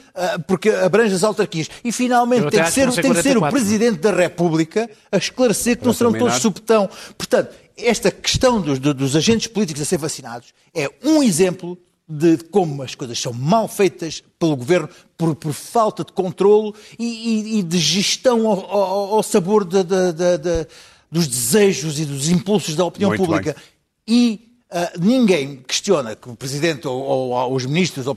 porque 0.47 0.69
abrange 0.69 1.15
as 1.15 1.25
autarquias. 1.25 1.71
E 1.83 1.91
finalmente 1.91 2.51
tem 2.51 2.63
que, 2.63 2.71
ser, 2.71 2.93
tem 2.93 3.13
que 3.15 3.23
ser 3.23 3.39
o 3.39 3.49
Presidente 3.49 3.99
da 3.99 4.13
República 4.13 4.91
a 5.11 5.17
esclarecer 5.17 5.79
que 5.79 5.87
não 5.87 5.95
serão 5.95 6.13
todos 6.13 6.35
subtão. 6.35 6.89
Portanto, 7.17 7.55
esta 7.77 8.11
questão 8.11 8.61
dos, 8.61 8.79
dos 8.79 9.17
agentes 9.17 9.47
políticos 9.47 9.81
a 9.81 9.87
ser 9.87 9.97
vacinados 9.97 10.53
é 10.75 10.91
um 11.03 11.23
exemplo 11.23 11.79
de 12.07 12.37
como 12.51 12.83
as 12.83 12.95
coisas 12.95 13.19
são 13.19 13.33
mal 13.33 13.67
feitas 13.67 14.23
pelo 14.39 14.55
governo 14.55 14.89
por, 15.17 15.35
por 15.35 15.55
falta 15.55 16.05
de 16.05 16.13
controlo 16.13 16.75
e, 16.99 17.05
e, 17.05 17.59
e 17.59 17.63
de 17.63 17.79
gestão 17.79 18.47
ao, 18.47 18.71
ao, 18.71 19.15
ao 19.15 19.23
sabor 19.23 19.65
de, 19.65 19.83
de, 19.83 20.13
de, 20.13 20.67
dos 21.11 21.27
desejos 21.27 21.99
e 21.99 22.05
dos 22.05 22.29
impulsos 22.29 22.77
da 22.77 22.85
opinião 22.85 23.09
Muito 23.09 23.25
pública. 23.25 23.55
Bem. 23.55 23.65
E 24.07 24.54
Uh, 24.75 25.01
ninguém 25.01 25.59
questiona 25.59 26.17
que 26.17 26.29
o 26.29 26.35
Presidente 26.35 26.89
ou, 26.89 27.01
ou, 27.01 27.31
ou 27.31 27.55
os 27.55 27.65
ministros 27.65 28.09
ou, 28.09 28.15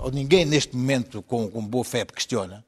ou, 0.00 0.10
ninguém 0.12 0.44
neste 0.44 0.76
momento 0.76 1.20
com, 1.22 1.48
com, 1.48 1.60
boa 1.60 1.84
fé 1.84 2.04
questiona, 2.04 2.64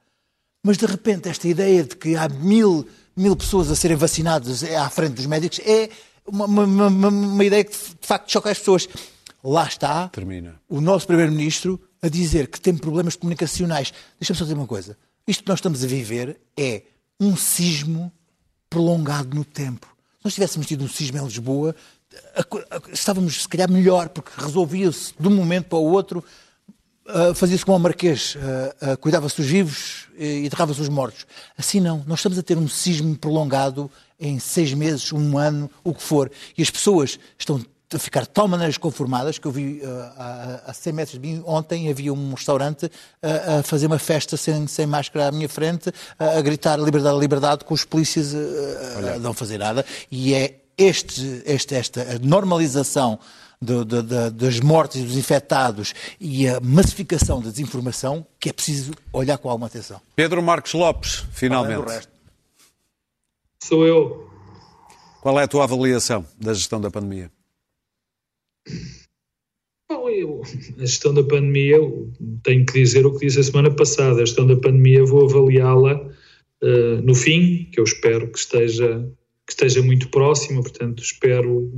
mas 0.65 0.77
de 0.77 0.85
repente 0.85 1.29
esta 1.29 1.47
ideia 1.47 1.85
de 1.85 1.95
que 1.95 2.17
há 2.17 2.29
mil, 2.29 2.89
mil 3.17 3.37
pessoas 3.37 3.71
a 3.71 3.77
serem 3.77 3.97
vacinadas 3.97 4.65
à 4.65 4.91
frente 4.91 5.15
dos 5.15 5.27
médicos 5.27 5.61
é 5.65 5.91
uma, 6.27 6.45
uma, 6.45 6.89
uma, 6.89 7.09
uma 7.09 7.45
ideia 7.45 7.63
que 7.63 7.71
de 7.71 8.07
facto 8.07 8.33
choca 8.33 8.51
as 8.51 8.59
pessoas. 8.59 8.89
Lá 9.45 9.65
está 9.65 10.09
Termina. 10.09 10.61
o 10.69 10.81
nosso 10.81 11.07
Primeiro-Ministro 11.07 11.81
a 12.03 12.09
dizer 12.09 12.49
que 12.49 12.61
tem 12.61 12.77
problemas 12.77 13.15
comunicacionais. 13.15 13.93
Deixa-me 14.19 14.37
só 14.37 14.45
dizer 14.45 14.55
uma 14.57 14.67
coisa. 14.67 14.99
Isto 15.25 15.45
que 15.45 15.49
nós 15.49 15.61
estamos 15.61 15.85
a 15.85 15.87
viver 15.87 16.37
é 16.57 16.83
um 17.21 17.37
sismo 17.37 18.11
prolongado 18.69 19.37
no 19.37 19.45
tempo. 19.45 19.87
Se 20.19 20.25
nós 20.25 20.35
tivéssemos 20.35 20.67
tido 20.67 20.85
um 20.85 20.89
sismo 20.89 21.19
em 21.19 21.25
Lisboa, 21.25 21.77
estávamos 22.93 23.43
se 23.43 23.49
calhar 23.49 23.71
melhor, 23.71 24.09
porque 24.09 24.31
resolvia-se 24.37 25.13
de 25.19 25.29
um 25.29 25.31
momento 25.31 25.67
para 25.67 25.79
o 25.79 25.85
outro, 25.85 26.25
uh, 27.07 27.35
fazia-se 27.35 27.65
como 27.65 27.77
o 27.77 27.81
Marquês, 27.81 28.37
uh, 28.37 28.93
uh, 28.93 28.97
cuidava-se 28.99 29.37
dos 29.37 29.47
vivos 29.47 30.09
e 30.19 30.47
enterrava-se 30.47 30.81
os 30.81 30.89
mortos. 30.89 31.27
Assim 31.57 31.81
não, 31.81 32.05
nós 32.07 32.19
estamos 32.19 32.39
a 32.39 32.43
ter 32.43 32.59
um 32.59 32.69
sismo 32.69 33.17
prolongado 33.17 33.91
em 34.19 34.39
seis 34.39 34.75
meses, 34.75 35.13
um 35.13 35.39
ano, 35.39 35.71
o 35.83 35.95
que 35.95 36.03
for, 36.03 36.31
e 36.57 36.63
as 36.63 36.71
pessoas 36.71 37.19
estão 37.39 37.61
a 37.93 37.99
ficar 37.99 38.23
de 38.23 38.29
tal 38.29 38.47
maneira 38.47 38.73
conformadas 38.79 39.39
que 39.39 39.47
eu 39.47 39.51
vi 39.51 39.81
uh, 39.83 40.13
a, 40.17 40.63
a 40.67 40.73
100 40.73 40.93
metros 40.93 41.21
de 41.21 41.21
mim 41.21 41.43
ontem 41.45 41.91
havia 41.91 42.13
um 42.13 42.35
restaurante 42.35 42.87
uh, 42.87 43.59
a 43.59 43.63
fazer 43.65 43.87
uma 43.87 43.99
festa 43.99 44.37
sem, 44.37 44.67
sem 44.69 44.87
máscara 44.87 45.29
à 45.29 45.33
minha 45.33 45.49
frente, 45.49 45.89
uh, 45.89 46.39
a 46.39 46.41
gritar 46.41 46.79
liberdade, 46.79 47.19
liberdade, 47.19 47.65
com 47.65 47.75
os 47.75 47.85
polícias 47.85 48.33
a 48.35 49.19
não 49.19 49.35
fazer 49.35 49.59
nada. 49.59 49.85
E 50.11 50.35
é 50.35 50.60
este, 50.81 51.43
este, 51.45 51.75
esta 51.75 52.19
normalização 52.21 53.19
de, 53.61 53.85
de, 53.85 54.03
de, 54.03 54.31
das 54.31 54.61
mortes 54.61 55.03
e 55.03 55.05
dos 55.05 55.17
infectados 55.17 55.93
e 56.19 56.49
a 56.49 56.59
massificação 56.61 57.41
da 57.41 57.51
desinformação 57.51 58.27
que 58.41 58.49
é 58.49 58.53
preciso 58.53 58.93
olhar 59.13 59.37
com 59.37 59.51
alguma 59.51 59.67
atenção. 59.67 60.01
Pedro 60.17 60.43
Marcos 60.43 60.73
Lopes, 60.73 61.25
finalmente. 61.33 62.09
Sou 63.63 63.87
eu. 63.87 64.31
Qual 65.21 65.39
é 65.39 65.43
a 65.43 65.49
tua 65.49 65.65
avaliação 65.65 66.25
da 66.39 66.55
gestão 66.55 66.81
da 66.81 66.91
pandemia? 66.91 67.31
Bom, 69.91 70.09
eu, 70.09 70.41
a 70.79 70.87
gestão 70.87 71.13
da 71.13 71.23
pandemia, 71.23 71.77
tenho 72.43 72.65
que 72.65 72.73
dizer 72.73 73.05
o 73.05 73.13
que 73.13 73.27
disse 73.27 73.41
a 73.41 73.43
semana 73.43 73.71
passada. 73.71 74.23
A 74.23 74.25
gestão 74.25 74.47
da 74.47 74.57
pandemia 74.57 75.05
vou 75.05 75.27
avaliá-la 75.27 76.01
uh, 76.63 77.03
no 77.03 77.15
fim, 77.15 77.69
que 77.71 77.79
eu 77.79 77.85
espero 77.85 78.31
que 78.33 78.39
esteja 78.39 79.07
que 79.51 79.55
esteja 79.55 79.83
muito 79.83 80.09
próxima, 80.09 80.63
portanto, 80.63 81.03
espero 81.03 81.69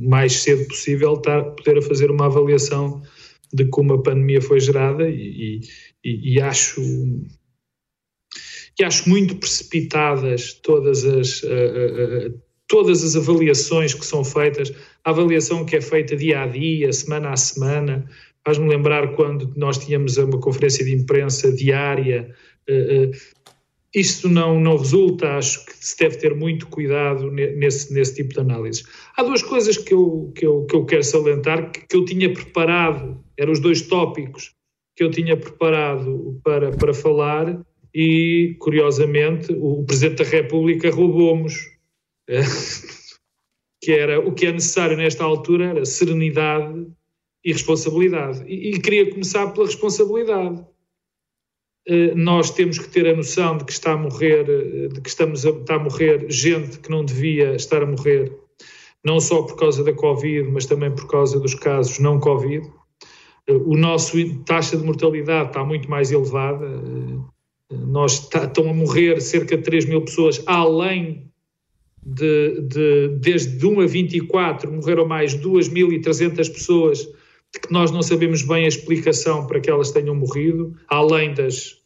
mais 0.00 0.32
cedo 0.34 0.64
possível 0.68 1.14
estar, 1.14 1.42
poder 1.42 1.82
fazer 1.82 2.08
uma 2.08 2.26
avaliação 2.26 3.02
de 3.52 3.64
como 3.66 3.94
a 3.94 4.02
pandemia 4.02 4.40
foi 4.40 4.60
gerada 4.60 5.08
e, 5.08 5.60
e, 6.04 6.34
e 6.34 6.40
acho 6.40 6.80
e 8.78 8.84
acho 8.84 9.08
muito 9.08 9.36
precipitadas 9.36 10.52
todas 10.52 11.04
as 11.04 11.42
todas 12.68 13.02
as 13.02 13.16
avaliações 13.16 13.94
que 13.94 14.04
são 14.04 14.24
feitas, 14.24 14.72
a 15.04 15.10
avaliação 15.10 15.64
que 15.64 15.76
é 15.76 15.80
feita 15.80 16.16
dia 16.16 16.42
a 16.42 16.46
dia, 16.46 16.92
semana 16.92 17.30
a 17.30 17.36
semana, 17.36 18.08
faz-me 18.44 18.68
lembrar 18.68 19.14
quando 19.14 19.52
nós 19.56 19.78
tínhamos 19.78 20.16
uma 20.16 20.38
conferência 20.40 20.84
de 20.84 20.92
imprensa 20.92 21.52
diária, 21.52 22.34
isto 23.96 24.28
não, 24.28 24.60
não 24.60 24.76
resulta, 24.76 25.38
acho 25.38 25.64
que 25.64 25.72
se 25.74 25.96
deve 25.96 26.18
ter 26.18 26.34
muito 26.34 26.68
cuidado 26.68 27.30
nesse, 27.30 27.92
nesse 27.94 28.14
tipo 28.14 28.34
de 28.34 28.40
análise. 28.40 28.84
Há 29.16 29.22
duas 29.22 29.42
coisas 29.42 29.78
que 29.78 29.94
eu, 29.94 30.30
que 30.34 30.44
eu, 30.44 30.66
que 30.66 30.76
eu 30.76 30.84
quero 30.84 31.02
salientar, 31.02 31.72
que, 31.72 31.80
que 31.86 31.96
eu 31.96 32.04
tinha 32.04 32.30
preparado, 32.30 33.24
eram 33.38 33.52
os 33.52 33.58
dois 33.58 33.80
tópicos 33.80 34.54
que 34.94 35.02
eu 35.02 35.10
tinha 35.10 35.34
preparado 35.34 36.38
para, 36.44 36.72
para 36.72 36.92
falar 36.92 37.58
e, 37.94 38.54
curiosamente, 38.58 39.50
o 39.52 39.82
Presidente 39.84 40.22
da 40.22 40.28
República 40.28 40.90
roubou-nos. 40.90 41.54
que 43.80 43.92
era 43.92 44.18
o 44.20 44.32
que 44.32 44.46
é 44.46 44.52
necessário 44.52 44.96
nesta 44.96 45.22
altura 45.22 45.66
era 45.66 45.84
serenidade 45.84 46.86
e 47.44 47.52
responsabilidade. 47.52 48.44
E, 48.46 48.74
e 48.74 48.80
queria 48.80 49.08
começar 49.08 49.46
pela 49.52 49.66
responsabilidade 49.66 50.60
eh, 50.60 50.64
nós 52.16 52.50
temos 52.50 52.78
que 52.78 52.88
ter 52.88 53.06
a 53.06 53.16
noção 53.16 53.56
de 53.56 53.64
que 53.64 53.72
está 53.72 53.92
a 53.92 53.96
morrer, 53.96 54.44
eh, 54.48 54.88
de 54.88 55.00
que 55.00 55.08
estamos 55.08 55.46
a, 55.46 55.50
está 55.50 55.76
a 55.76 55.78
morrer 55.78 56.26
gente 56.28 56.80
que 56.80 56.90
não 56.90 57.04
devia 57.04 57.54
estar 57.54 57.82
a 57.82 57.86
morrer, 57.86 58.32
não 59.04 59.20
só 59.20 59.42
por 59.42 59.56
causa 59.56 59.84
da 59.84 59.92
Covid, 59.92 60.48
mas 60.50 60.66
também 60.66 60.90
por 60.90 61.06
causa 61.06 61.38
dos 61.38 61.54
casos 61.54 61.98
não 62.00 62.18
Covid. 62.18 62.68
Eh, 63.46 63.52
o 63.52 63.76
nosso 63.76 64.16
taxa 64.44 64.76
de 64.76 64.84
mortalidade 64.84 65.48
está 65.48 65.64
muito 65.64 65.88
mais 65.88 66.10
elevada. 66.10 66.66
Nós 67.70 68.24
está, 68.24 68.44
estão 68.44 68.68
a 68.68 68.74
morrer 68.74 69.20
cerca 69.20 69.56
de 69.56 69.62
3 69.62 69.86
mil 69.86 70.02
pessoas, 70.02 70.42
além 70.46 71.30
de, 72.04 72.62
de 72.62 73.08
desde 73.20 73.64
1 73.64 73.80
a 73.80 73.86
24 73.86 74.72
morreram 74.72 75.06
mais 75.06 75.34
2.300 75.36 76.36
pessoas 76.52 77.08
que 77.60 77.72
nós 77.72 77.90
não 77.90 78.02
sabemos 78.02 78.42
bem 78.42 78.64
a 78.64 78.68
explicação 78.68 79.46
para 79.46 79.60
que 79.60 79.70
elas 79.70 79.90
tenham 79.90 80.14
morrido, 80.14 80.76
além 80.88 81.34
das, 81.34 81.82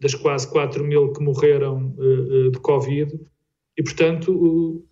das 0.00 0.14
quase 0.14 0.48
4 0.50 0.84
mil 0.84 1.12
que 1.12 1.22
morreram 1.22 1.94
uh, 1.96 2.50
de 2.50 2.58
Covid. 2.60 3.18
E, 3.76 3.82
portanto, 3.82 4.32
uh, 4.32 4.84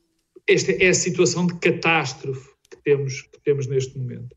esta 0.47 0.73
é 0.73 0.89
a 0.89 0.95
situação 0.95 1.47
de 1.47 1.55
catástrofe 1.59 2.49
que 2.71 2.77
temos, 2.83 3.23
que 3.23 3.41
temos 3.45 3.67
neste 3.67 3.99
momento. 3.99 4.37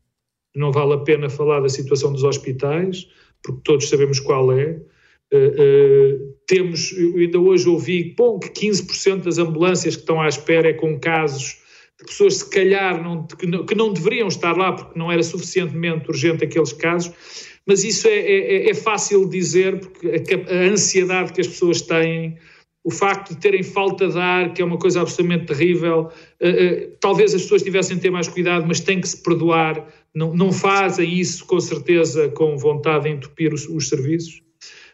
Não 0.54 0.72
vale 0.72 0.94
a 0.94 0.98
pena 0.98 1.28
falar 1.28 1.60
da 1.60 1.68
situação 1.68 2.12
dos 2.12 2.24
hospitais, 2.24 3.08
porque 3.42 3.60
todos 3.64 3.88
sabemos 3.88 4.20
qual 4.20 4.52
é. 4.52 4.80
Uh, 5.32 6.34
temos, 6.46 6.92
ainda 7.16 7.38
hoje 7.38 7.68
ouvi 7.68 8.14
bom, 8.16 8.38
que 8.38 8.48
15% 8.48 9.22
das 9.22 9.38
ambulâncias 9.38 9.94
que 9.94 10.02
estão 10.02 10.20
à 10.20 10.28
espera 10.28 10.68
é 10.68 10.72
com 10.72 10.98
casos 10.98 11.60
pessoas 12.04 12.36
se 12.36 12.50
calhar 12.50 13.02
não, 13.02 13.26
que, 13.26 13.46
não, 13.46 13.64
que 13.64 13.74
não 13.74 13.92
deveriam 13.92 14.28
estar 14.28 14.56
lá 14.56 14.72
porque 14.72 14.98
não 14.98 15.10
era 15.10 15.22
suficientemente 15.22 16.08
urgente 16.08 16.44
aqueles 16.44 16.72
casos, 16.72 17.12
mas 17.66 17.84
isso 17.84 18.08
é, 18.08 18.18
é, 18.18 18.70
é 18.70 18.74
fácil 18.74 19.28
dizer 19.28 19.78
porque 19.80 20.34
a, 20.34 20.52
a, 20.52 20.70
ansiedade 20.70 21.32
que 21.32 21.40
as 21.40 21.46
pessoas 21.46 21.82
têm, 21.82 22.38
o 22.82 22.90
facto 22.90 23.34
de 23.34 23.40
terem 23.40 23.62
falta 23.62 24.08
de 24.08 24.18
ar, 24.18 24.52
que 24.52 24.62
é 24.62 24.64
uma 24.64 24.78
coisa 24.78 25.02
absolutamente 25.02 25.46
terrível, 25.46 26.08
uh, 26.40 26.48
uh, 26.48 26.96
talvez 27.00 27.34
as 27.34 27.42
pessoas 27.42 27.62
tivessem 27.62 27.96
de 27.96 28.02
ter 28.02 28.10
mais 28.10 28.28
cuidado, 28.28 28.66
mas 28.66 28.80
têm 28.80 29.00
que 29.00 29.08
se 29.08 29.22
perdoar, 29.22 29.86
não, 30.14 30.34
não 30.34 30.50
fazem 30.50 31.18
isso 31.18 31.44
com 31.44 31.60
certeza 31.60 32.28
com 32.30 32.56
vontade 32.56 33.04
de 33.04 33.10
entupir 33.10 33.52
os, 33.52 33.68
os 33.68 33.88
serviços. 33.88 34.42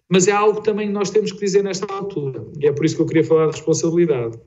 Mas 0.08 0.28
é 0.28 0.32
algo 0.32 0.60
também 0.60 0.88
que 0.88 0.92
nós 0.92 1.10
temos 1.10 1.32
que 1.32 1.40
dizer 1.40 1.62
nesta 1.62 1.92
altura, 1.92 2.44
e 2.60 2.66
é 2.66 2.72
por 2.72 2.84
isso 2.84 2.96
que 2.96 3.02
eu 3.02 3.06
queria 3.06 3.24
falar 3.24 3.46
de 3.46 3.52
responsabilidade. 3.52 4.38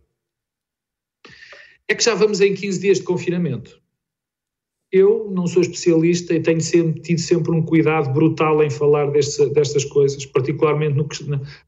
É 1.90 1.96
que 1.96 2.04
já 2.04 2.14
vamos 2.14 2.40
em 2.40 2.54
15 2.54 2.80
dias 2.80 2.98
de 3.00 3.04
confinamento. 3.04 3.82
Eu 4.92 5.30
não 5.32 5.48
sou 5.48 5.64
especialista 5.64 6.36
e 6.36 6.40
tenho 6.40 6.62
sempre, 6.62 7.02
tido 7.02 7.20
sempre 7.20 7.52
um 7.52 7.64
cuidado 7.64 8.14
brutal 8.14 8.64
em 8.64 8.70
falar 8.70 9.12
destas 9.12 9.86
coisas, 9.86 10.24
particularmente 10.28 10.96
no, 10.96 11.08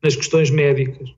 nas 0.01 0.15
questões 0.15 0.51
médicas 0.51 1.09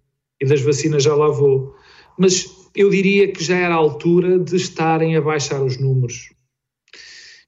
e 0.42 0.46
das 0.46 0.62
vacinas 0.62 1.04
já 1.04 1.14
lá 1.16 1.28
vou. 1.28 1.76
Mas 2.18 2.70
eu 2.76 2.90
diria 2.90 3.32
que 3.32 3.44
já 3.44 3.58
era 3.58 3.74
a 3.74 3.78
altura 3.78 4.40
de 4.40 4.56
estarem 4.56 5.18
a 5.18 5.22
baixar 5.22 5.62
os 5.62 5.78
números. 5.78 6.30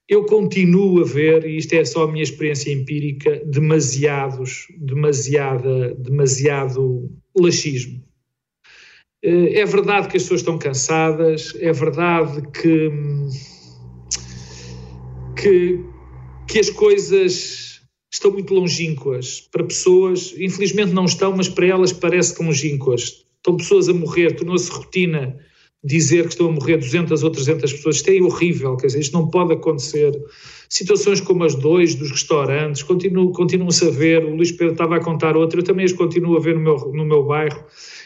Eu 0.08 0.26
continuo 0.26 1.02
a 1.02 1.06
ver, 1.06 1.46
e 1.46 1.58
isto 1.58 1.74
é 1.74 1.84
só 1.84 2.04
a 2.04 2.12
minha 2.12 2.24
experiência 2.24 2.72
empírica, 2.72 3.42
demasiados, 3.46 4.68
demasiada, 4.78 5.96
demasiado 5.96 7.10
laxismo. 7.36 8.05
Eh, 9.26 9.60
é 9.60 9.66
verdade 9.66 10.08
que 10.08 10.18
as 10.18 10.24
pessoas 10.24 10.42
estão 10.42 10.56
cansadas, 10.60 11.58
é 11.60 11.74
verdade 11.74 12.44
que, 12.52 12.92
que, 15.36 15.80
que 16.48 16.60
as 16.60 16.70
coisas 16.70 17.82
estão 18.14 18.30
muito 18.30 18.54
longínquas 18.54 19.42
para 19.52 19.64
pessoas, 19.64 20.36
infelizmente 20.38 20.94
não 20.94 21.06
estão, 21.06 21.36
mas 21.36 21.50
para 21.50 21.66
elas 21.66 21.92
parece 21.92 22.36
que 22.36 22.44
longínquas. 22.44 23.26
Estão 23.38 23.58
pessoas 23.58 23.90
a 23.90 23.94
morrer, 23.94 24.36
tornou-se 24.36 24.70
rotina 24.70 25.36
dizer 25.86 26.24
que 26.24 26.30
estão 26.30 26.48
a 26.48 26.52
morrer 26.52 26.78
200 26.78 27.22
ou 27.22 27.30
300 27.30 27.72
pessoas, 27.74 27.98
isto 27.98 28.10
é 28.10 28.20
horrível, 28.20 28.76
quer 28.76 28.88
dizer, 28.88 29.00
isto 29.00 29.14
não 29.14 29.28
pode 29.28 29.54
acontecer. 29.54 30.20
Situações 30.68 31.22
como 31.22 31.44
as 31.44 31.54
dois 31.54 31.94
dos 31.94 32.10
restaurantes, 32.10 32.82
continuam, 32.82 33.32
continuam-se 33.32 33.88
a 33.88 33.92
ver, 33.92 34.26
o 34.26 34.36
Luís 34.36 34.52
Pedro 34.52 34.74
estava 34.74 34.96
a 34.96 35.00
contar 35.00 35.38
outra, 35.38 35.60
eu 35.60 35.64
também 35.64 35.86
as 35.86 35.94
continuo 35.94 36.38
a 36.38 36.40
ver 36.40 36.56
no 36.56 36.62
meu, 36.62 36.92
no 36.92 37.06
meu 37.06 37.24
bairro. 37.24 37.64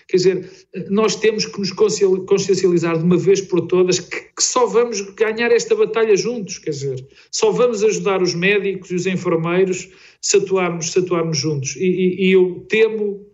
Quer 0.09 0.17
dizer, 0.17 0.51
nós 0.89 1.15
temos 1.15 1.45
que 1.45 1.57
nos 1.57 1.71
consciencializar 1.71 2.97
de 2.97 3.03
uma 3.03 3.15
vez 3.15 3.39
por 3.39 3.61
todas 3.61 3.99
que, 3.99 4.19
que, 4.35 4.43
só 4.43 4.65
vamos 4.65 4.99
ganhar 5.01 5.51
esta 5.51 5.73
batalha 5.73 6.17
juntos, 6.17 6.57
quer 6.57 6.71
dizer, 6.71 7.07
só 7.31 7.51
vamos 7.51 7.81
ajudar 7.83 8.21
os 8.21 8.33
médicos 8.33 8.91
e 8.91 8.95
os 8.95 9.05
enfermeiros 9.05 9.87
se 10.19 10.37
atuarmos, 10.37 10.91
se 10.91 10.99
atuarmos 10.99 11.37
juntos. 11.37 11.75
E, 11.77 11.85
e, 11.85 12.27
e 12.27 12.31
eu 12.31 12.65
temo 12.67 13.28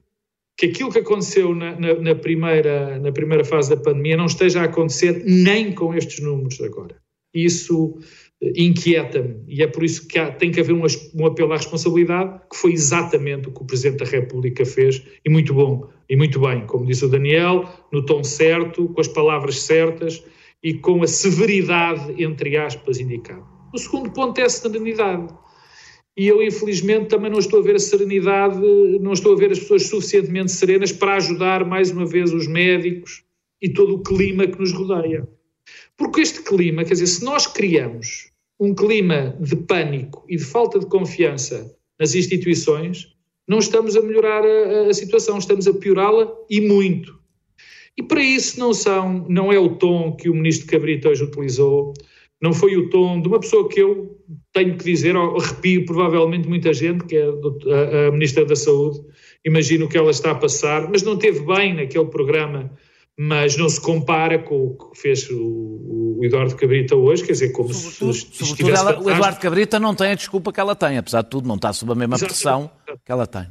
que 0.58 0.68
aquilo 0.68 0.92
que 0.92 1.00
aconteceu 1.00 1.54
na, 1.54 1.78
na, 1.78 1.94
na, 1.96 2.16
primeira, 2.16 2.98
na 3.00 3.12
primeira 3.12 3.44
fase 3.44 3.70
da 3.70 3.78
pandemia 3.78 4.16
não 4.16 4.26
esteja 4.26 4.62
a 4.62 4.66
acontecer 4.66 5.24
nem 5.26 5.74
com 5.74 5.94
estes 5.94 6.20
números 6.20 6.62
agora. 6.62 6.96
Isso 7.34 7.98
eh, 8.42 8.54
inquieta-me 8.56 9.44
e 9.48 9.62
é 9.62 9.68
por 9.68 9.84
isso 9.84 10.08
que 10.08 10.18
há, 10.18 10.32
tem 10.32 10.52
que 10.52 10.62
haver 10.62 10.74
um, 10.74 10.84
um, 11.16 11.26
apelo 11.26 11.52
à 11.52 11.58
responsabilidade, 11.58 12.40
que 12.50 12.56
foi 12.58 12.72
exatamente 12.72 13.50
o 13.50 13.52
que 13.52 13.62
o 13.62 13.66
Presidente 13.66 14.00
da 14.00 14.10
República 14.10 14.66
fez, 14.66 15.04
e 15.26 15.30
muito 15.30 15.54
bom, 15.54 15.90
e 16.10 16.16
muito 16.16 16.40
bem, 16.40 16.66
como 16.66 16.86
disse 16.86 17.04
o 17.04 17.10
Daniel, 17.10 17.68
no 17.92 18.06
tom 18.06 18.24
certo, 18.24 18.88
com 18.88 19.02
as 19.02 19.10
palavras 19.10 19.62
certas 19.62 20.24
e 20.64 20.74
com 20.74 21.04
a 21.04 21.08
severidade, 21.08 22.24
entre 22.24 22.56
aspas, 22.56 23.00
indicada. 23.00 23.44
O 23.74 23.78
segundo 23.78 24.10
ponto 24.12 24.40
é 24.40 24.44
a 24.44 24.50
serenidade 24.50 25.28
e 26.18 26.28
eu 26.28 26.42
infelizmente 26.42 27.10
também 27.10 27.30
não 27.30 27.40
estou 27.40 27.60
a 27.60 27.64
ver 27.64 27.76
a 27.76 27.80
serenidade, 27.80 28.60
não 29.02 29.14
estou 29.14 29.34
a 29.34 29.36
ver 29.36 29.52
as 29.52 29.60
pessoas 29.60 29.88
suficientemente 29.88 30.52
serenas 30.52 30.92
para 30.92 31.16
ajudar 31.16 31.66
mais 31.66 31.92
uma 31.92 32.06
vez 32.06 32.34
os 32.34 32.48
médicos 32.48 33.24
e 33.62 33.70
todo 33.70 33.96
o 33.96 34.04
clima 34.04 34.48
que 34.48 34.60
nos 34.60 34.72
rodeia. 34.72 35.28
Porque 35.98 36.22
este 36.22 36.42
clima, 36.44 36.84
quer 36.84 36.94
dizer, 36.94 37.08
se 37.08 37.24
nós 37.24 37.48
criamos 37.48 38.32
um 38.60 38.74
clima 38.74 39.38
de 39.42 39.56
pânico 39.56 40.26
e 40.30 40.38
de 40.38 40.44
falta 40.44 40.80
de 40.80 40.86
confiança 40.86 41.76
nas 42.00 42.16
instituições, 42.16 43.14
não 43.48 43.60
estamos 43.60 43.96
a 43.96 44.02
melhorar 44.02 44.44
a, 44.44 44.88
a 44.88 44.94
situação, 44.94 45.38
estamos 45.38 45.68
a 45.68 45.74
piorá-la 45.74 46.32
e 46.50 46.62
muito. 46.62 47.20
E 47.98 48.04
para 48.04 48.22
isso 48.22 48.60
não 48.60 48.74
são, 48.74 49.26
não 49.30 49.52
é 49.52 49.60
o 49.60 49.76
tom 49.76 50.16
que 50.16 50.30
o 50.30 50.34
ministro 50.34 50.68
Cabrita 50.68 51.10
hoje 51.10 51.24
utilizou, 51.24 51.94
não 52.46 52.54
foi 52.54 52.78
o 52.78 52.90
tom 52.92 53.20
de 53.20 53.28
uma 53.28 53.40
pessoa 53.40 53.68
que 53.68 53.82
eu 53.82 54.16
tenho 54.54 54.78
que 54.78 54.84
dizer, 54.84 55.16
arrepio 55.16 55.84
provavelmente 55.84 56.48
muita 56.48 56.72
gente, 56.72 57.04
que 57.06 57.16
é 57.16 57.26
a, 57.26 58.08
a 58.08 58.12
Ministra 58.12 58.46
da 58.46 58.56
Saúde, 58.56 59.00
imagino 59.44 59.90
que 59.90 59.98
ela 59.98 60.12
está 60.12 60.30
a 60.30 60.36
passar, 60.36 60.88
mas 60.88 61.02
não 61.02 61.18
teve 61.18 61.40
bem 61.40 61.74
naquele 61.74 62.06
programa, 62.06 62.72
mas 63.18 63.58
não 63.58 63.68
se 63.68 63.82
compara 63.82 64.38
com 64.38 64.68
o 64.68 64.78
que 64.78 65.00
fez 65.02 65.28
o, 65.32 66.18
o 66.20 66.20
Eduardo 66.24 66.56
Cabrita 66.56 66.96
hoje, 66.96 67.24
quer 67.24 67.32
dizer, 67.32 67.52
como 67.52 67.74
sobretudo, 67.74 68.14
se, 68.14 68.28
se 68.32 68.46
sobretudo 68.46 68.76
ela, 68.76 69.02
O 69.02 69.10
Eduardo 69.10 69.40
Cabrita 69.40 69.80
não 69.80 69.96
tem 69.96 70.12
a 70.12 70.16
desculpa 70.16 70.54
que 70.54 70.60
ela 70.60 70.76
tem, 70.76 71.00
apesar 71.00 71.24
de 71.24 71.30
tudo, 71.32 71.48
não 71.48 71.56
está 71.56 71.74
sob 71.74 71.94
a 71.94 71.96
mesma 71.96 72.20
pressão 72.20 72.70
que 73.04 73.12
ela 73.12 73.26
tem. 73.26 73.48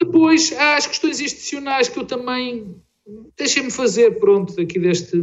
Depois 0.00 0.52
há 0.52 0.76
as 0.76 0.86
questões 0.86 1.20
institucionais 1.20 1.88
que 1.88 1.98
eu 1.98 2.04
também 2.04 2.76
Deixem-me 3.36 3.70
fazer, 3.70 4.18
pronto, 4.18 4.60
aqui 4.60 4.78
deste, 4.78 5.22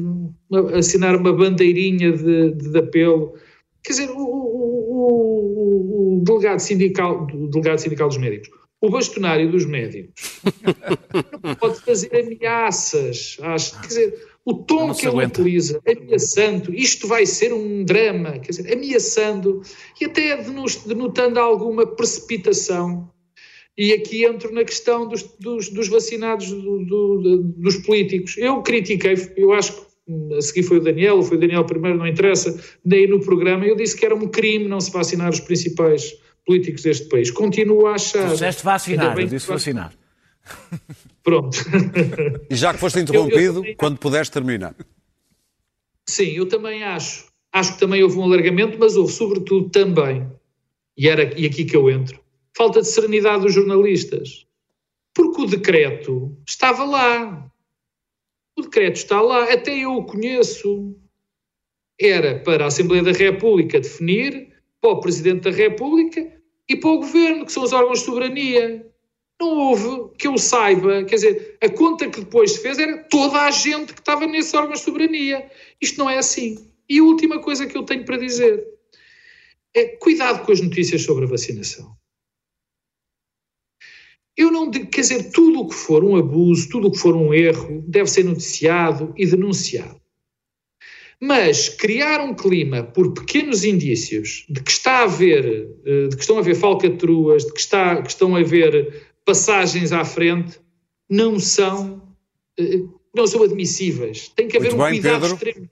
assinar 0.74 1.16
uma 1.16 1.32
bandeirinha 1.32 2.12
de, 2.12 2.52
de 2.52 2.78
apelo. 2.78 3.34
Quer 3.84 3.92
dizer, 3.92 4.10
o, 4.10 4.18
o, 4.18 6.18
o, 6.18 6.24
delegado 6.24 6.60
sindical, 6.60 7.28
o 7.32 7.48
delegado 7.48 7.78
sindical 7.78 8.08
dos 8.08 8.18
médicos, 8.18 8.50
o 8.82 8.90
bastonário 8.90 9.52
dos 9.52 9.66
médicos, 9.66 10.42
não 11.44 11.54
pode 11.56 11.80
fazer 11.82 12.16
ameaças. 12.16 13.38
Acho, 13.42 13.80
quer 13.82 13.88
dizer, 13.88 14.28
o 14.44 14.54
tom 14.54 14.94
que 14.94 15.08
ele 15.08 15.18
aguenta. 15.18 15.42
utiliza, 15.42 15.80
ameaçando, 15.88 16.74
isto 16.74 17.08
vai 17.08 17.26
ser 17.26 17.54
um 17.54 17.84
drama, 17.84 18.40
quer 18.40 18.52
dizer, 18.52 18.74
ameaçando 18.74 19.62
e 20.02 20.06
até 20.06 20.44
denotando 20.88 21.40
alguma 21.40 21.86
precipitação 21.86 23.10
e 23.78 23.94
aqui 23.94 24.26
entro 24.26 24.54
na 24.54 24.64
questão 24.64 25.08
dos, 25.08 25.24
dos, 25.40 25.70
dos 25.70 25.88
vacinados, 25.88 26.50
do, 26.50 26.86
do, 26.86 27.44
dos 27.58 27.78
políticos. 27.78 28.38
Eu 28.38 28.62
critiquei, 28.62 29.16
eu 29.36 29.52
acho 29.52 29.74
que 29.74 29.86
a 30.38 30.42
seguir 30.42 30.64
foi 30.64 30.78
o 30.78 30.82
Daniel, 30.82 31.22
foi 31.24 31.38
o 31.38 31.40
Daniel 31.40 31.66
primeiro, 31.66 31.98
não 31.98 32.08
interessa, 32.08 32.58
daí 32.86 33.08
no 33.08 33.20
programa, 33.20 33.66
eu 33.66 33.76
disse 33.76 33.98
que 33.98 34.06
era 34.06 34.16
um 34.16 34.28
crime 34.28 34.68
não 34.68 34.80
se 34.80 34.92
vacinar 34.92 35.30
os 35.30 35.40
principais 35.40 36.14
políticos 36.46 36.84
deste 36.84 37.10
país. 37.10 37.32
Continuo 37.32 37.88
a 37.88 37.96
achar. 37.96 38.30
disseste 38.30 38.64
vacinar, 38.64 39.18
eu 39.18 39.28
disse 39.28 39.48
vacinar. 39.48 39.94
Pronto. 41.24 41.58
E 42.50 42.56
já 42.56 42.72
que 42.72 42.80
foste 42.80 43.00
interrompido, 43.00 43.40
eu, 43.40 43.46
eu 43.46 43.54
também... 43.56 43.76
quando 43.76 43.98
puderes 43.98 44.30
terminar. 44.30 44.76
Sim, 46.08 46.34
eu 46.34 46.46
também 46.46 46.84
acho. 46.84 47.26
Acho 47.52 47.74
que 47.74 47.80
também 47.80 48.04
houve 48.04 48.18
um 48.18 48.24
alargamento, 48.24 48.78
mas 48.78 48.96
houve 48.96 49.12
sobretudo 49.12 49.70
também, 49.70 50.30
e, 50.96 51.10
era, 51.10 51.24
e 51.40 51.48
aqui 51.48 51.66
que 51.66 51.76
eu 51.76 51.90
entro, 51.90 52.20
falta 52.56 52.82
de 52.82 52.88
serenidade 52.88 53.44
dos 53.44 53.54
jornalistas. 53.54 54.48
Porque 55.14 55.42
o 55.42 55.46
decreto 55.46 56.36
estava 56.48 56.84
lá. 56.84 57.52
O 58.58 58.62
decreto 58.62 58.96
está 58.96 59.22
lá, 59.22 59.52
até 59.52 59.78
eu 59.78 59.94
o 59.94 60.06
conheço. 60.06 60.96
Era 62.00 62.40
para 62.40 62.66
a 62.66 62.68
Assembleia 62.68 63.04
da 63.04 63.12
República 63.12 63.80
definir, 63.80 64.54
para 64.82 64.92
o 64.92 65.00
Presidente 65.00 65.44
da 65.44 65.52
República 65.52 66.34
e 66.68 66.76
para 66.76 66.90
o 66.90 67.00
Governo, 67.00 67.46
que 67.46 67.52
são 67.52 67.64
os 67.64 67.74
órgãos 67.74 68.00
de 68.00 68.06
soberania. 68.06 68.86
Não 69.40 69.50
houve, 69.50 70.14
que 70.18 70.28
eu 70.28 70.38
saiba, 70.38 71.04
quer 71.04 71.16
dizer, 71.16 71.58
a 71.62 71.70
conta 71.70 72.10
que 72.10 72.22
depois 72.22 72.54
se 72.54 72.62
fez 72.62 72.80
era 72.80 72.98
toda 73.10 73.42
a 73.42 73.52
gente 73.52 73.94
que 73.94 74.00
estava 74.00 74.26
nesses 74.26 74.54
órgãos 74.54 74.80
de 74.80 74.86
soberania. 74.86 75.50
Isto 75.82 75.98
não 76.00 76.10
é 76.10 76.18
assim. 76.18 76.70
E 76.88 77.00
a 77.00 77.04
última 77.04 77.40
coisa 77.40 77.66
que 77.66 77.78
eu 77.78 77.84
tenho 77.84 78.06
para 78.06 78.18
dizer 78.18 78.66
é 79.74 79.88
cuidado 79.98 80.46
com 80.46 80.52
as 80.54 80.62
notícias 80.62 81.02
sobre 81.02 81.26
a 81.26 81.28
vacinação. 81.28 81.96
Eu 84.38 84.52
não, 84.52 84.70
quer 84.70 85.02
dizer, 85.02 85.32
tudo 85.32 85.62
o 85.62 85.68
que 85.70 85.76
for 85.76 86.04
um 86.04 86.16
abuso, 86.16 86.68
tudo 86.70 86.90
o 86.90 86.92
que 86.92 86.98
for 86.98 87.16
um 87.16 87.34
erro, 87.34 87.84
deve 87.88 88.10
ser 88.10 88.26
noticiado 88.26 89.14
e 89.18 89.26
denunciado. 89.26 90.00
Mas 91.22 91.70
criar 91.70 92.20
um 92.20 92.34
clima 92.34 92.84
por 92.84 93.14
pequenos 93.14 93.64
indícios 93.64 94.46
de 94.50 94.62
que 94.62 94.72
está 94.72 95.00
a 95.00 95.04
haver, 95.04 95.70
eh, 95.86 96.08
de 96.10 96.16
que 96.16 96.22
estão 96.22 96.36
a 96.36 96.40
haver 96.40 96.56
falcatruas, 96.56 97.46
de 97.46 97.54
que, 97.54 97.60
está, 97.62 98.02
que 98.02 98.10
estão 98.10 98.36
a 98.36 98.40
haver 98.40 99.08
passagens 99.24 99.94
à 99.94 100.04
frente, 100.04 100.60
não 101.10 101.40
são, 101.40 102.02
eh, 102.60 102.82
não 103.16 103.26
são 103.26 103.44
admissíveis. 103.44 104.28
Tem 104.36 104.50
que 104.50 104.58
haver 104.58 104.72
Muito 104.72 104.82
um 104.82 104.86
bem, 104.86 105.02
cuidado 105.02 105.22
Pedro. 105.22 105.36
extremo. 105.36 105.70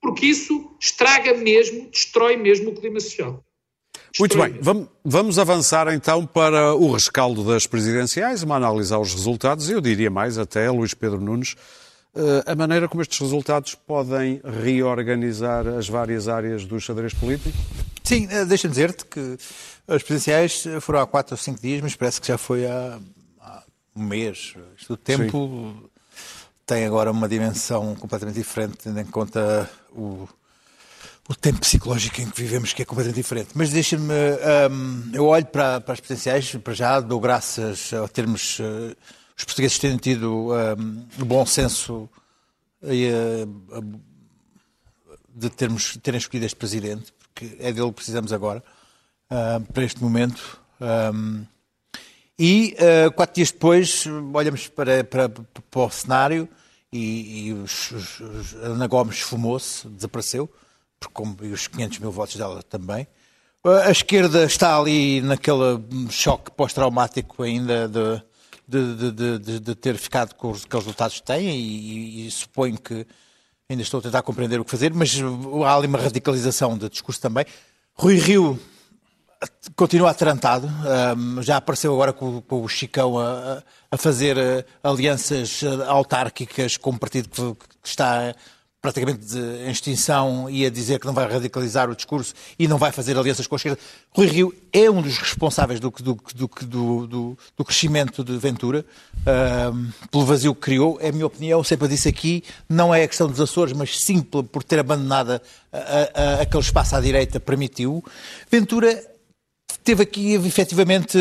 Porque 0.00 0.26
isso 0.26 0.76
estraga 0.80 1.34
mesmo, 1.34 1.90
destrói 1.90 2.36
mesmo 2.36 2.70
o 2.70 2.74
clima 2.74 3.00
social. 3.00 3.44
Muito 4.18 4.38
bem, 4.38 4.60
vamos 5.04 5.38
avançar 5.40 5.92
então 5.92 6.24
para 6.24 6.72
o 6.72 6.92
rescaldo 6.92 7.42
das 7.42 7.66
presidenciais, 7.66 8.44
uma 8.44 8.54
análise 8.54 8.94
aos 8.94 9.12
resultados, 9.12 9.68
eu 9.68 9.80
diria 9.80 10.08
mais 10.08 10.38
até, 10.38 10.70
Luís 10.70 10.94
Pedro 10.94 11.20
Nunes, 11.20 11.56
eh, 12.14 12.44
a 12.46 12.54
maneira 12.54 12.88
como 12.88 13.02
estes 13.02 13.18
resultados 13.18 13.74
podem 13.74 14.40
reorganizar 14.62 15.66
as 15.66 15.88
várias 15.88 16.28
áreas 16.28 16.64
do 16.64 16.80
xadrez 16.80 17.12
político? 17.12 17.58
Sim, 18.04 18.28
eh, 18.30 18.44
deixa-me 18.44 18.70
dizer-te 18.72 19.04
que 19.04 19.36
as 19.88 20.00
presidenciais 20.04 20.64
foram 20.80 21.00
há 21.00 21.06
quatro 21.08 21.34
ou 21.34 21.38
cinco 21.38 21.60
dias, 21.60 21.80
mas 21.80 21.96
parece 21.96 22.20
que 22.20 22.28
já 22.28 22.38
foi 22.38 22.66
há, 22.66 23.00
há 23.40 23.64
um 23.96 24.04
mês. 24.04 24.54
Isto 24.78 24.92
do 24.92 24.96
tempo 24.96 25.74
Sim. 25.74 25.90
tem 26.64 26.86
agora 26.86 27.10
uma 27.10 27.28
dimensão 27.28 27.96
completamente 27.96 28.36
diferente, 28.36 28.76
tendo 28.84 29.00
em 29.00 29.06
conta 29.06 29.68
o 29.90 30.28
o 31.28 31.34
tempo 31.34 31.60
psicológico 31.60 32.20
em 32.20 32.28
que 32.28 32.42
vivemos, 32.42 32.72
que 32.72 32.82
é 32.82 32.84
completamente 32.84 33.16
diferente. 33.16 33.50
Mas 33.54 33.70
deixa-me, 33.70 34.12
um, 34.70 35.10
eu 35.14 35.26
olho 35.26 35.46
para, 35.46 35.80
para 35.80 35.94
as 35.94 36.00
presidenciais, 36.00 36.54
para 36.56 36.74
já 36.74 37.00
dou 37.00 37.18
graças 37.18 37.92
a 37.94 38.06
termos, 38.08 38.58
uh, 38.58 38.94
os 39.36 39.44
portugueses 39.44 39.78
terem 39.78 39.96
tido 39.96 40.52
um, 40.52 41.06
o 41.18 41.24
bom 41.24 41.46
senso 41.46 42.08
e, 42.82 43.08
uh, 43.08 44.00
de 45.34 45.48
termos, 45.48 45.96
terem 46.02 46.18
escolhido 46.18 46.44
este 46.44 46.56
presidente, 46.56 47.12
porque 47.18 47.56
é 47.58 47.72
dele 47.72 47.88
que 47.88 47.94
precisamos 47.94 48.32
agora, 48.32 48.62
uh, 49.30 49.72
para 49.72 49.84
este 49.84 50.02
momento. 50.02 50.60
Um, 50.80 51.46
e 52.38 52.74
quatro 53.14 53.36
dias 53.36 53.52
depois 53.52 54.04
olhamos 54.34 54.66
para, 54.66 55.04
para, 55.04 55.28
para 55.28 55.80
o 55.80 55.88
cenário 55.88 56.48
e, 56.92 57.46
e 57.46 57.52
os, 57.52 57.92
os, 57.92 58.54
Ana 58.54 58.88
Gomes 58.88 59.20
fumou-se, 59.20 59.86
desapareceu 59.86 60.50
como, 61.06 61.36
e 61.42 61.52
os 61.52 61.66
500 61.66 61.98
mil 61.98 62.10
votos 62.10 62.36
dela 62.36 62.62
também. 62.62 63.06
A 63.64 63.90
esquerda 63.90 64.44
está 64.44 64.78
ali 64.78 65.22
naquele 65.22 65.80
choque 66.10 66.50
pós-traumático 66.50 67.42
ainda 67.42 67.88
de, 67.88 68.22
de, 68.68 69.10
de, 69.10 69.38
de, 69.38 69.60
de, 69.60 69.74
ter 69.74 69.96
ficado 69.96 70.34
com 70.34 70.50
os, 70.50 70.66
com 70.66 70.76
os 70.76 70.84
resultados 70.84 71.18
que 71.18 71.26
têm 71.26 71.48
e, 71.48 72.26
e, 72.26 72.30
suponho 72.30 72.78
que 72.78 73.06
ainda 73.68 73.82
estou 73.82 74.00
a 74.00 74.02
tentar 74.02 74.20
compreender 74.20 74.60
o 74.60 74.64
que 74.66 74.70
fazer, 74.70 74.92
mas 74.92 75.18
há 75.64 75.76
ali 75.76 75.86
uma 75.86 75.98
radicalização 75.98 76.76
de 76.76 76.90
discurso 76.90 77.20
também. 77.20 77.46
Rui 77.94 78.16
Rio 78.16 78.60
continua 79.76 80.10
atarantado, 80.10 80.68
já 81.40 81.56
apareceu 81.56 81.92
agora 81.94 82.12
com, 82.12 82.42
com 82.42 82.62
o 82.62 82.68
Chicão 82.68 83.18
a, 83.18 83.62
a 83.90 83.96
fazer 83.96 84.36
eh, 84.36 84.64
alianças 84.82 85.62
autárquicas 85.86 86.76
com 86.76 86.90
um 86.90 86.98
partido 86.98 87.28
que, 87.28 87.66
que 87.82 87.88
está 87.88 88.34
praticamente 88.84 89.38
em 89.38 89.70
extinção 89.70 90.50
e 90.50 90.66
a 90.66 90.68
dizer 90.68 91.00
que 91.00 91.06
não 91.06 91.14
vai 91.14 91.26
radicalizar 91.26 91.88
o 91.88 91.96
discurso 91.96 92.34
e 92.58 92.68
não 92.68 92.76
vai 92.76 92.92
fazer 92.92 93.16
alianças 93.16 93.46
com 93.46 93.54
a 93.54 93.56
esquerda. 93.56 93.78
Rui 94.10 94.26
Rio 94.26 94.54
é 94.70 94.90
um 94.90 95.00
dos 95.00 95.16
responsáveis 95.16 95.80
do, 95.80 95.88
do, 95.88 96.20
do, 96.34 97.06
do, 97.06 97.38
do 97.56 97.64
crescimento 97.64 98.22
de 98.22 98.36
Ventura, 98.36 98.84
uh, 99.20 100.08
pelo 100.10 100.26
vazio 100.26 100.54
que 100.54 100.60
criou. 100.60 100.98
É 101.00 101.08
a 101.08 101.12
minha 101.12 101.24
opinião, 101.24 101.64
sempre 101.64 101.88
disse 101.88 102.10
aqui, 102.10 102.44
não 102.68 102.94
é 102.94 103.04
a 103.04 103.08
questão 103.08 103.26
dos 103.26 103.40
Açores, 103.40 103.72
mas 103.72 103.98
sim 103.98 104.20
por, 104.20 104.44
por 104.44 104.62
ter 104.62 104.78
abandonado 104.78 105.40
a, 105.72 105.78
a, 105.78 105.80
a, 105.80 106.42
aquele 106.42 106.62
espaço 106.62 106.94
à 106.94 107.00
direita 107.00 107.40
permitiu. 107.40 108.04
Ventura 108.50 109.13
teve 109.84 110.02
aqui 110.02 110.32
efetivamente 110.32 111.18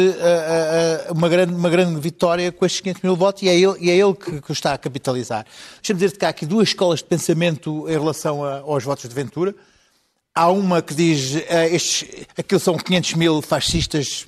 uma 1.13 1.27
grande, 1.27 1.53
uma 1.53 1.69
grande 1.69 1.99
vitória 1.99 2.49
com 2.51 2.65
estes 2.65 2.79
500 2.79 3.01
mil 3.03 3.15
votos 3.15 3.43
e 3.43 3.49
é 3.49 3.55
ele, 3.55 3.75
e 3.79 3.91
é 3.91 3.95
ele 3.97 4.13
que, 4.13 4.41
que 4.41 4.51
está 4.53 4.73
a 4.73 4.77
capitalizar. 4.77 5.45
Deixa-me 5.75 5.99
dizer-te 5.99 6.17
que 6.17 6.25
há 6.25 6.29
aqui 6.29 6.45
duas 6.45 6.69
escolas 6.69 6.99
de 6.99 7.05
pensamento 7.05 7.85
em 7.89 7.91
relação 7.91 8.43
a, 8.43 8.59
aos 8.59 8.83
votos 8.83 9.07
de 9.07 9.13
Ventura. 9.13 9.53
Há 10.33 10.49
uma 10.49 10.81
que 10.81 10.95
diz 10.95 11.35
uh, 11.35 11.43
estes, 11.71 12.25
aquilo 12.37 12.59
são 12.59 12.77
500 12.77 13.13
mil 13.15 13.41
fascistas, 13.41 14.25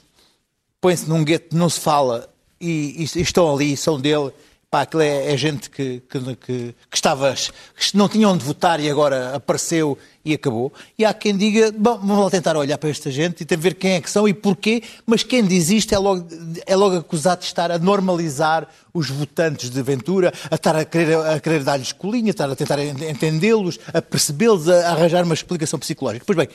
põem-se 0.81 1.07
num 1.09 1.23
gueto, 1.23 1.55
não 1.55 1.69
se 1.69 1.79
fala 1.79 2.29
e, 2.59 3.07
e 3.15 3.21
estão 3.21 3.51
ali, 3.51 3.75
são 3.77 3.99
dele 3.99 4.31
Pá, 4.75 4.81
aquilo 4.81 5.03
é, 5.03 5.31
é 5.31 5.37
gente 5.37 5.69
que, 5.69 6.01
que, 6.01 6.19
que, 6.35 6.75
que 6.91 6.97
estava, 6.97 7.33
que 7.33 7.95
não 7.95 8.09
tinha 8.09 8.27
onde 8.27 8.43
votar 8.43 8.77
e 8.81 8.89
agora 8.89 9.33
apareceu 9.33 9.97
e 10.25 10.33
acabou. 10.33 10.73
E 10.99 11.05
há 11.05 11.13
quem 11.13 11.37
diga, 11.37 11.71
bom, 11.71 11.97
vamos 11.97 12.25
lá 12.25 12.29
tentar 12.29 12.57
olhar 12.57 12.77
para 12.77 12.89
esta 12.89 13.09
gente 13.09 13.47
e 13.49 13.55
ver 13.55 13.75
quem 13.75 13.93
é 13.93 14.01
que 14.01 14.11
são 14.11 14.27
e 14.27 14.33
porquê, 14.33 14.83
mas 15.05 15.23
quem 15.23 15.45
diz 15.45 15.69
isto 15.69 15.95
é 15.95 15.97
logo, 15.97 16.27
é 16.65 16.75
logo 16.75 16.97
acusado 16.97 17.39
de 17.39 17.45
estar 17.45 17.71
a 17.71 17.79
normalizar 17.79 18.67
os 18.93 19.09
votantes 19.09 19.69
de 19.69 19.81
Ventura, 19.81 20.33
a 20.51 20.55
estar 20.55 20.75
a 20.75 20.83
querer, 20.83 21.19
a 21.19 21.39
querer 21.39 21.63
dar-lhes 21.63 21.93
colinha, 21.93 22.31
a 22.31 22.31
estar 22.31 22.51
a 22.51 22.55
tentar 22.57 22.77
entendê-los, 22.83 23.79
a 23.93 24.01
percebê-los, 24.01 24.67
a 24.67 24.89
arranjar 24.91 25.23
uma 25.23 25.35
explicação 25.35 25.79
psicológica. 25.79 26.25
Pois 26.25 26.35
bem, 26.35 26.49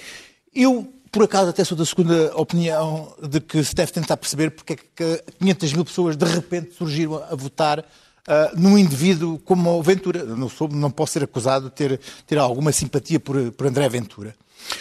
eu 0.55 0.93
por 1.11 1.25
acaso 1.25 1.51
até 1.51 1.65
sou 1.65 1.77
da 1.77 1.85
segunda 1.85 2.33
opinião 2.37 3.15
de 3.21 3.41
que 3.41 3.65
se 3.65 3.75
deve 3.75 3.93
tentar 3.93 4.17
perceber 4.17 4.51
porque 4.51 4.75
é 4.75 4.77
que 4.77 5.25
500 5.39 5.73
mil 5.73 5.85
pessoas 5.85 6.17
de 6.17 6.25
repente 6.25 6.75
surgiram 6.75 7.17
a 7.17 7.35
votar 7.35 7.85
uh, 8.29 8.59
num 8.59 8.77
indivíduo 8.77 9.39
como 9.45 9.71
o 9.79 9.83
Ventura. 9.83 10.25
Não, 10.25 10.49
sou, 10.49 10.69
não 10.69 10.91
posso 10.91 11.15
ser 11.15 11.25
acusado 11.25 11.67
de 11.67 11.73
ter, 11.73 12.01
ter 12.27 12.39
alguma 12.39 12.73
simpatia 12.73 13.21
por, 13.21 13.53
por 13.53 13.67
André 13.67 13.89
Ventura. 13.89 14.35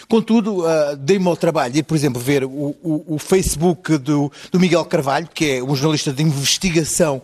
Contudo, 0.08 0.66
uh, 0.66 0.96
dei-me 0.98 1.28
ao 1.28 1.38
trabalho 1.38 1.74
de, 1.74 1.84
por 1.84 1.96
exemplo, 1.96 2.22
ver 2.22 2.44
o, 2.44 2.50
o, 2.50 3.16
o 3.16 3.20
Facebook 3.20 3.98
do, 3.98 4.32
do, 4.52 4.60
Miguel 4.60 4.84
Carvalho, 4.86 5.30
que 5.34 5.52
é 5.52 5.64
um 5.64 5.76
jornalista 5.76 6.12
de 6.12 6.24
investigação 6.24 7.22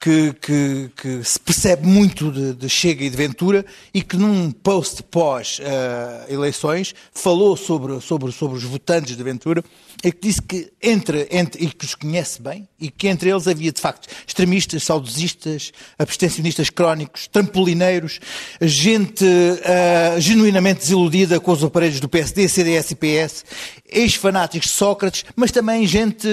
que, 0.00 0.32
que, 0.34 0.90
que 0.96 1.24
se 1.24 1.40
percebe 1.40 1.84
muito 1.84 2.30
de, 2.30 2.54
de, 2.54 2.68
Chega 2.68 3.04
e 3.04 3.10
de 3.10 3.16
Ventura 3.16 3.66
e 3.92 4.00
que 4.00 4.16
num 4.16 4.52
post 4.52 5.02
pós-eleições 5.02 6.92
uh, 6.92 6.94
falou 7.12 7.56
sobre, 7.56 8.00
sobre, 8.00 8.30
sobre 8.30 8.56
os 8.56 8.62
votantes 8.62 9.16
de 9.16 9.22
Ventura 9.24 9.62
e 10.04 10.12
que 10.12 10.28
disse 10.28 10.40
que 10.40 10.70
entre, 10.80 11.26
entre, 11.32 11.64
e 11.64 11.66
que 11.66 11.84
os 11.84 11.96
conhece 11.96 12.40
bem, 12.40 12.68
e 12.78 12.90
que 12.90 13.08
entre 13.08 13.28
eles 13.28 13.48
havia 13.48 13.72
de 13.72 13.80
facto 13.80 14.08
extremistas, 14.24 14.84
saudosistas, 14.84 15.72
abstencionistas 15.98 16.70
crónicos, 16.70 17.26
trampolineiros, 17.26 18.20
gente 18.60 19.24
uh, 19.24 20.20
genuinamente 20.20 20.80
desiludida 20.80 21.40
com 21.40 21.50
os 21.50 21.64
aparelhos 21.64 21.98
do 21.98 22.08
PSD, 22.08 22.48
CDS 22.48 22.92
e 22.92 22.94
PS, 22.94 23.44
ex-fanáticos 23.90 24.68
de 24.68 24.74
Sócrates, 24.76 25.24
mas 25.34 25.50
também 25.50 25.84
gente 25.88 26.28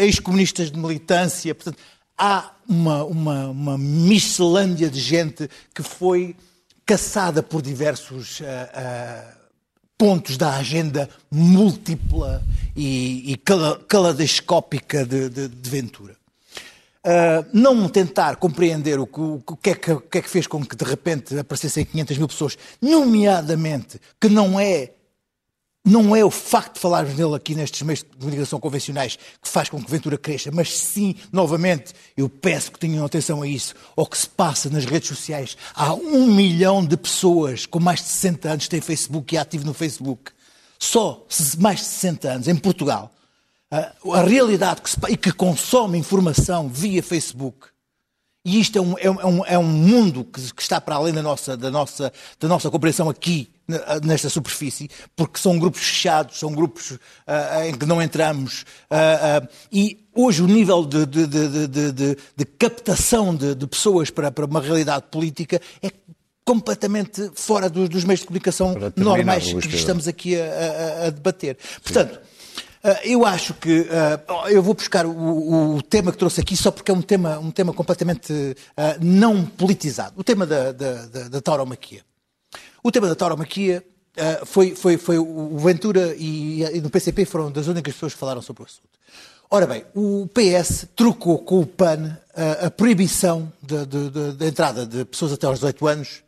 ex-comunistas 0.00 0.70
de 0.70 0.78
militância. 0.78 1.52
Portanto, 1.52 1.78
há 2.18 2.50
uma, 2.68 3.04
uma, 3.04 3.48
uma 3.48 3.78
miscelânea 3.78 4.90
de 4.90 5.00
gente 5.00 5.48
que 5.74 5.82
foi 5.82 6.34
caçada 6.84 7.42
por 7.42 7.62
diversos 7.62 8.40
uh, 8.40 8.44
uh, 8.44 9.38
pontos 9.96 10.36
da 10.36 10.56
agenda 10.56 11.08
múltipla 11.30 12.42
e, 12.74 13.32
e 13.32 13.36
caleidoscópica 13.86 15.04
de, 15.04 15.28
de, 15.28 15.48
de 15.48 15.70
Ventura. 15.70 16.16
Uh, 17.04 17.46
não 17.52 17.88
tentar 17.88 18.36
compreender 18.36 18.98
o 18.98 19.06
que, 19.06 19.20
o, 19.20 19.56
que 19.56 19.70
é 19.70 19.74
que, 19.74 19.92
o 19.92 20.00
que 20.00 20.18
é 20.18 20.22
que 20.22 20.28
fez 20.28 20.46
com 20.46 20.64
que 20.64 20.76
de 20.76 20.84
repente 20.84 21.38
aparecessem 21.38 21.84
500 21.84 22.18
mil 22.18 22.28
pessoas, 22.28 22.58
nomeadamente 22.82 24.00
que 24.20 24.28
não 24.28 24.58
é 24.58 24.90
não 25.84 26.14
é 26.14 26.24
o 26.24 26.30
facto 26.30 26.74
de 26.74 26.80
falarmos 26.80 27.14
nele 27.14 27.34
aqui 27.34 27.54
nestes 27.54 27.82
meios 27.82 28.00
de 28.00 28.16
comunicação 28.16 28.60
convencionais 28.60 29.18
que 29.40 29.48
faz 29.48 29.68
com 29.68 29.82
que 29.82 29.90
Ventura 29.90 30.18
cresça, 30.18 30.50
mas 30.52 30.76
sim, 30.76 31.14
novamente, 31.32 31.94
eu 32.16 32.28
peço 32.28 32.72
que 32.72 32.78
tenham 32.78 33.04
atenção 33.04 33.42
a 33.42 33.48
isso, 33.48 33.74
ao 33.96 34.06
que 34.06 34.18
se 34.18 34.28
passa 34.28 34.68
nas 34.68 34.84
redes 34.84 35.08
sociais. 35.08 35.56
Há 35.74 35.94
um 35.94 36.26
milhão 36.26 36.84
de 36.84 36.96
pessoas 36.96 37.64
com 37.64 37.80
mais 37.80 38.00
de 38.00 38.06
60 38.06 38.48
anos 38.48 38.64
que 38.64 38.70
têm 38.70 38.80
Facebook 38.80 39.34
e 39.34 39.38
é 39.38 39.40
ativo 39.40 39.64
no 39.64 39.72
Facebook. 39.72 40.32
Só 40.78 41.26
mais 41.58 41.80
de 41.80 41.86
60 41.86 42.28
anos, 42.28 42.48
em 42.48 42.56
Portugal. 42.56 43.10
A 43.70 44.22
realidade 44.22 44.80
que 44.80 44.90
se, 44.90 44.96
e 45.08 45.16
que 45.16 45.32
consome 45.32 45.98
informação 45.98 46.68
via 46.68 47.02
Facebook 47.02 47.68
e 48.48 48.60
isto 48.60 48.78
é 48.78 48.80
um, 48.80 48.94
é 48.98 49.26
um, 49.26 49.44
é 49.44 49.58
um 49.58 49.62
mundo 49.62 50.24
que, 50.24 50.54
que, 50.54 50.62
está 50.62 50.80
para 50.80 50.94
além 50.96 51.12
da 51.12 51.22
nossa, 51.22 51.54
da, 51.54 51.70
nossa, 51.70 52.10
da 52.40 52.48
nossa 52.48 52.70
compreensão 52.70 53.10
aqui, 53.10 53.50
nesta 54.02 54.30
superfície, 54.30 54.88
porque 55.14 55.38
são 55.38 55.58
grupos 55.58 55.82
fechados, 55.82 56.38
são 56.38 56.50
grupos 56.50 56.92
uh, 56.92 56.98
em 57.66 57.76
que 57.76 57.84
não 57.84 58.00
entramos. 58.00 58.62
Uh, 58.90 59.44
uh, 59.44 59.48
e 59.70 59.98
hoje 60.14 60.42
o 60.42 60.46
nível 60.46 60.86
de, 60.86 61.04
de, 61.04 61.26
de, 61.26 62.16
de 62.34 62.44
captação 62.58 63.36
de, 63.36 63.66
pessoas 63.66 64.08
para, 64.08 64.30
para, 64.30 64.46
uma 64.46 64.62
realidade 64.62 65.04
política 65.10 65.60
é 65.82 65.90
completamente 66.42 67.30
fora 67.34 67.68
dos, 67.68 67.90
dos 67.90 68.04
meios 68.04 68.20
de 68.20 68.26
comunicação 68.26 68.74
normais 68.96 69.52
que 69.52 69.76
estamos 69.76 70.08
aqui 70.08 70.40
a, 70.40 70.44
a, 70.44 71.06
a 71.08 71.10
debater. 71.10 71.58
Portanto. 71.82 72.18
Ah, 72.24 72.37
eu 73.04 73.24
acho 73.26 73.54
que 73.54 73.80
uh, 73.80 74.48
eu 74.48 74.62
vou 74.62 74.74
buscar 74.74 75.04
o, 75.06 75.76
o, 75.76 75.82
tema 75.82 76.12
que 76.12 76.18
trouxe 76.18 76.40
aqui 76.40 76.56
só 76.56 76.70
porque 76.70 76.90
é 76.90 76.94
um 76.94 77.02
tema, 77.02 77.38
um 77.38 77.50
tema 77.50 77.72
completamente 77.72 78.32
uh, 78.32 78.56
não 79.00 79.44
politizado. 79.44 80.14
O 80.16 80.24
tema 80.24 80.46
da, 80.46 80.72
da, 80.72 81.06
da, 81.06 81.28
da 81.28 81.40
tauromaquia. 81.40 82.02
O 82.82 82.92
tema 82.92 83.08
da 83.08 83.14
tauromaquia 83.14 83.84
uh, 84.16 84.46
foi, 84.46 84.74
foi, 84.74 84.96
foi 84.96 85.18
o 85.18 85.58
Ventura 85.58 86.14
e, 86.16 86.62
e 86.62 86.80
no 86.80 86.90
PCP 86.90 87.24
foram 87.24 87.50
das 87.50 87.66
únicas 87.66 87.94
pessoas 87.94 88.14
que 88.14 88.20
falaram 88.20 88.42
sobre 88.42 88.62
o 88.62 88.66
assunto. 88.66 88.88
Ora 89.50 89.66
bem, 89.66 89.84
o 89.94 90.28
PS 90.28 90.86
trocou 90.94 91.38
com 91.38 91.60
o 91.60 91.66
PAN 91.66 92.18
a 92.62 92.70
proibição 92.70 93.50
da 93.62 94.46
entrada 94.46 94.84
de 94.84 95.06
pessoas 95.06 95.32
até 95.32 95.46
aos 95.46 95.60
18 95.60 95.86
anos 95.86 96.22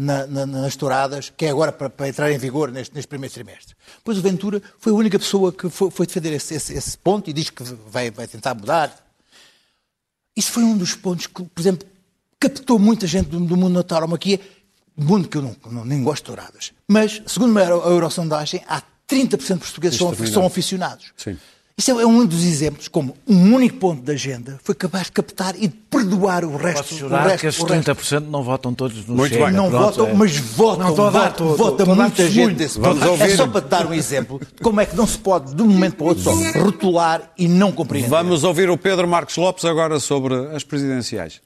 na, 0.00 0.26
na, 0.26 0.46
nas 0.46 0.76
touradas, 0.76 1.30
que 1.36 1.44
é 1.44 1.50
agora 1.50 1.70
para, 1.70 1.90
para, 1.90 2.08
entrar 2.08 2.32
em 2.32 2.38
vigor 2.38 2.72
neste, 2.72 2.94
neste 2.94 3.06
primeiro 3.06 3.34
trimestre. 3.34 3.76
Pois 4.02 4.16
o 4.16 4.22
Ventura 4.22 4.62
foi 4.78 4.92
a 4.92 4.94
única 4.94 5.18
pessoa 5.18 5.52
que 5.52 5.68
foi, 5.68 5.90
foi 5.90 6.06
defender 6.06 6.32
esse, 6.32 6.54
esse, 6.54 6.72
esse, 6.72 6.96
ponto 6.96 7.28
e 7.28 7.34
diz 7.34 7.50
que 7.50 7.62
vai, 7.86 8.10
vai 8.10 8.26
tentar 8.26 8.54
mudar. 8.54 8.94
Isso 10.34 10.52
foi 10.52 10.62
um 10.62 10.74
dos 10.74 10.94
pontos 10.94 11.26
que, 11.26 11.44
por 11.44 11.60
exemplo, 11.60 11.86
captou 12.38 12.78
muita 12.78 13.06
gente 13.06 13.28
do, 13.28 13.38
do 13.40 13.56
mundo 13.58 13.74
na 13.74 13.82
tauromaquia, 13.82 14.40
mundo 14.96 15.28
que 15.28 15.36
eu 15.36 15.42
não, 15.42 15.56
não, 15.70 15.84
nem 15.84 16.02
gosto 16.02 16.22
de 16.22 16.26
touradas. 16.26 16.72
Mas, 16.88 17.20
segundo 17.26 17.58
a 17.58 17.64
Eurosondagem, 17.64 18.62
há 18.66 18.82
30% 19.06 19.54
de 19.54 19.60
portugueses 19.60 20.00
que 20.16 20.26
são 20.28 20.46
aficionados. 20.46 21.12
Sim. 21.14 21.36
Isso 21.80 21.98
é 21.98 22.04
um 22.04 22.26
dos 22.26 22.44
exemplos 22.44 22.88
como 22.88 23.16
um 23.26 23.54
único 23.54 23.78
ponto 23.78 24.02
da 24.02 24.12
agenda 24.12 24.60
foi 24.62 24.74
capaz 24.74 25.06
de 25.06 25.12
captar 25.12 25.54
e 25.56 25.66
de 25.66 25.68
perdoar 25.90 26.44
o 26.44 26.54
resto. 26.54 26.76
Posso 26.82 26.94
o 26.94 26.98
jurar 26.98 27.26
resto, 27.26 27.40
que 27.40 27.46
esses 27.46 27.58
o 27.58 27.64
resto. 27.64 27.94
30% 27.94 28.26
não 28.28 28.42
votam 28.42 28.74
todos 28.74 29.06
no 29.06 29.14
Muito 29.16 29.32
bem. 29.32 29.50
Não 29.50 29.70
Pronto, 29.70 29.84
votam, 29.84 30.08
é. 30.08 30.12
mas 30.12 30.36
votam. 30.36 30.88
Não, 30.88 30.94
votam, 30.94 31.56
vota 31.56 31.86
muita 31.86 32.04
gente 32.04 32.16
testemunho. 32.26 32.54
desse 32.54 32.78
Vamos. 32.78 33.02
É 33.02 33.08
ouvir. 33.08 33.34
só 33.34 33.48
para 33.48 33.62
te 33.62 33.68
dar 33.68 33.86
um 33.86 33.94
exemplo 33.94 34.38
de 34.38 34.62
como 34.62 34.78
é 34.78 34.84
que 34.84 34.94
não 34.94 35.06
se 35.06 35.16
pode, 35.16 35.54
de 35.54 35.62
um 35.62 35.68
momento 35.68 35.96
para 35.96 36.04
o 36.04 36.08
outro, 36.08 36.22
só 36.22 36.34
rotular 36.60 37.32
e 37.38 37.48
não 37.48 37.72
compreender. 37.72 38.10
Vamos 38.10 38.44
ouvir 38.44 38.68
o 38.68 38.76
Pedro 38.76 39.08
Marcos 39.08 39.38
Lopes 39.38 39.64
agora 39.64 39.98
sobre 39.98 40.34
as 40.54 40.62
presidenciais. 40.62 41.40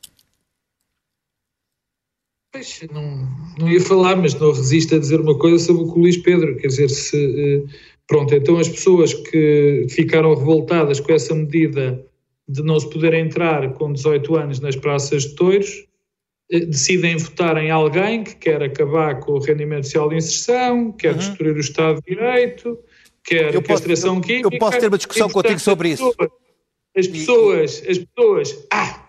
Pois, 2.52 2.80
não, 2.92 3.28
não 3.56 3.68
ia 3.70 3.80
falar, 3.80 4.16
mas 4.16 4.34
não 4.34 4.52
resisto 4.52 4.96
a 4.96 4.98
dizer 4.98 5.20
uma 5.20 5.38
coisa 5.38 5.64
sobre 5.64 5.84
o 5.84 5.92
que 5.92 5.98
o 5.98 6.02
Luís 6.02 6.16
Pedro. 6.16 6.56
Quer 6.56 6.66
dizer, 6.66 6.90
se. 6.90 7.16
eh, 7.16 7.93
Pronto, 8.06 8.34
então 8.34 8.58
as 8.58 8.68
pessoas 8.68 9.14
que 9.14 9.86
ficaram 9.90 10.34
revoltadas 10.34 11.00
com 11.00 11.12
essa 11.12 11.34
medida 11.34 12.04
de 12.46 12.62
não 12.62 12.78
se 12.78 12.88
poder 12.90 13.14
entrar 13.14 13.72
com 13.72 13.92
18 13.92 14.36
anos 14.36 14.60
nas 14.60 14.76
praças 14.76 15.22
de 15.24 15.34
touros, 15.34 15.86
eh, 16.52 16.60
decidem 16.60 17.16
votar 17.16 17.56
em 17.56 17.70
alguém 17.70 18.22
que 18.22 18.34
quer 18.36 18.62
acabar 18.62 19.18
com 19.20 19.32
o 19.32 19.38
rendimento 19.38 19.84
social 19.84 20.10
de 20.10 20.16
inserção, 20.16 20.92
quer 20.92 21.14
destruir 21.14 21.56
o 21.56 21.60
Estado 21.60 22.02
de 22.06 22.14
Direito, 22.14 22.78
quer 23.24 23.46
Uhum. 23.48 23.52
Eu 23.54 23.62
posso- 23.62 23.82
castração 23.82 24.16
eu- 24.16 24.20
química. 24.20 24.48
eu 24.54 24.58
posso 24.58 24.78
ter 24.78 24.88
uma 24.88 24.98
discussão 24.98 25.30
contigo 25.30 25.58
sobre 25.58 25.88
isso. 25.90 26.14
As 26.96 27.08
pessoas, 27.08 27.82
as 27.88 27.98
pessoas, 27.98 28.66
ah, 28.70 29.08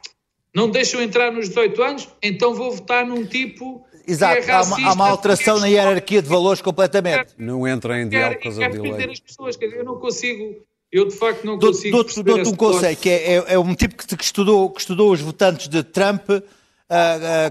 não 0.55 0.69
deixam 0.69 1.01
entrar 1.01 1.31
nos 1.33 1.49
18 1.49 1.83
anos, 1.83 2.07
então 2.23 2.55
vou 2.55 2.71
votar 2.71 3.05
num 3.05 3.25
tipo 3.25 3.84
Exato, 4.07 4.49
é 4.49 4.51
há 4.51 4.61
uma, 4.61 4.89
há 4.89 4.93
uma 4.93 5.09
alteração 5.09 5.59
na 5.59 5.67
hierarquia 5.67 6.21
de 6.21 6.29
valores 6.29 6.61
completamente. 6.61 7.33
Não 7.37 7.67
entra 7.67 7.99
em 8.01 8.07
diálogo 8.07 8.41
com 8.41 8.49
as 8.49 9.19
pessoas. 9.19 9.55
Quer 9.55 9.65
dizer, 9.67 9.79
eu 9.79 9.85
não 9.85 9.99
consigo, 9.99 10.55
eu 10.91 11.07
de 11.07 11.15
facto 11.15 11.43
não 11.45 11.57
Dou- 11.57 11.71
consigo. 11.71 11.95
Dou-te 11.95 12.23
dou-te 12.23 12.49
um 12.49 12.55
conselho, 12.55 12.97
que 12.97 13.09
é, 13.09 13.35
é, 13.35 13.53
é 13.53 13.59
um 13.59 13.73
tipo 13.73 13.95
que, 13.95 14.15
que 14.15 14.23
estudou, 14.23 14.69
que 14.69 14.81
estudou 14.81 15.11
os 15.11 15.21
votantes 15.21 15.67
de 15.67 15.83
Trump, 15.83 16.29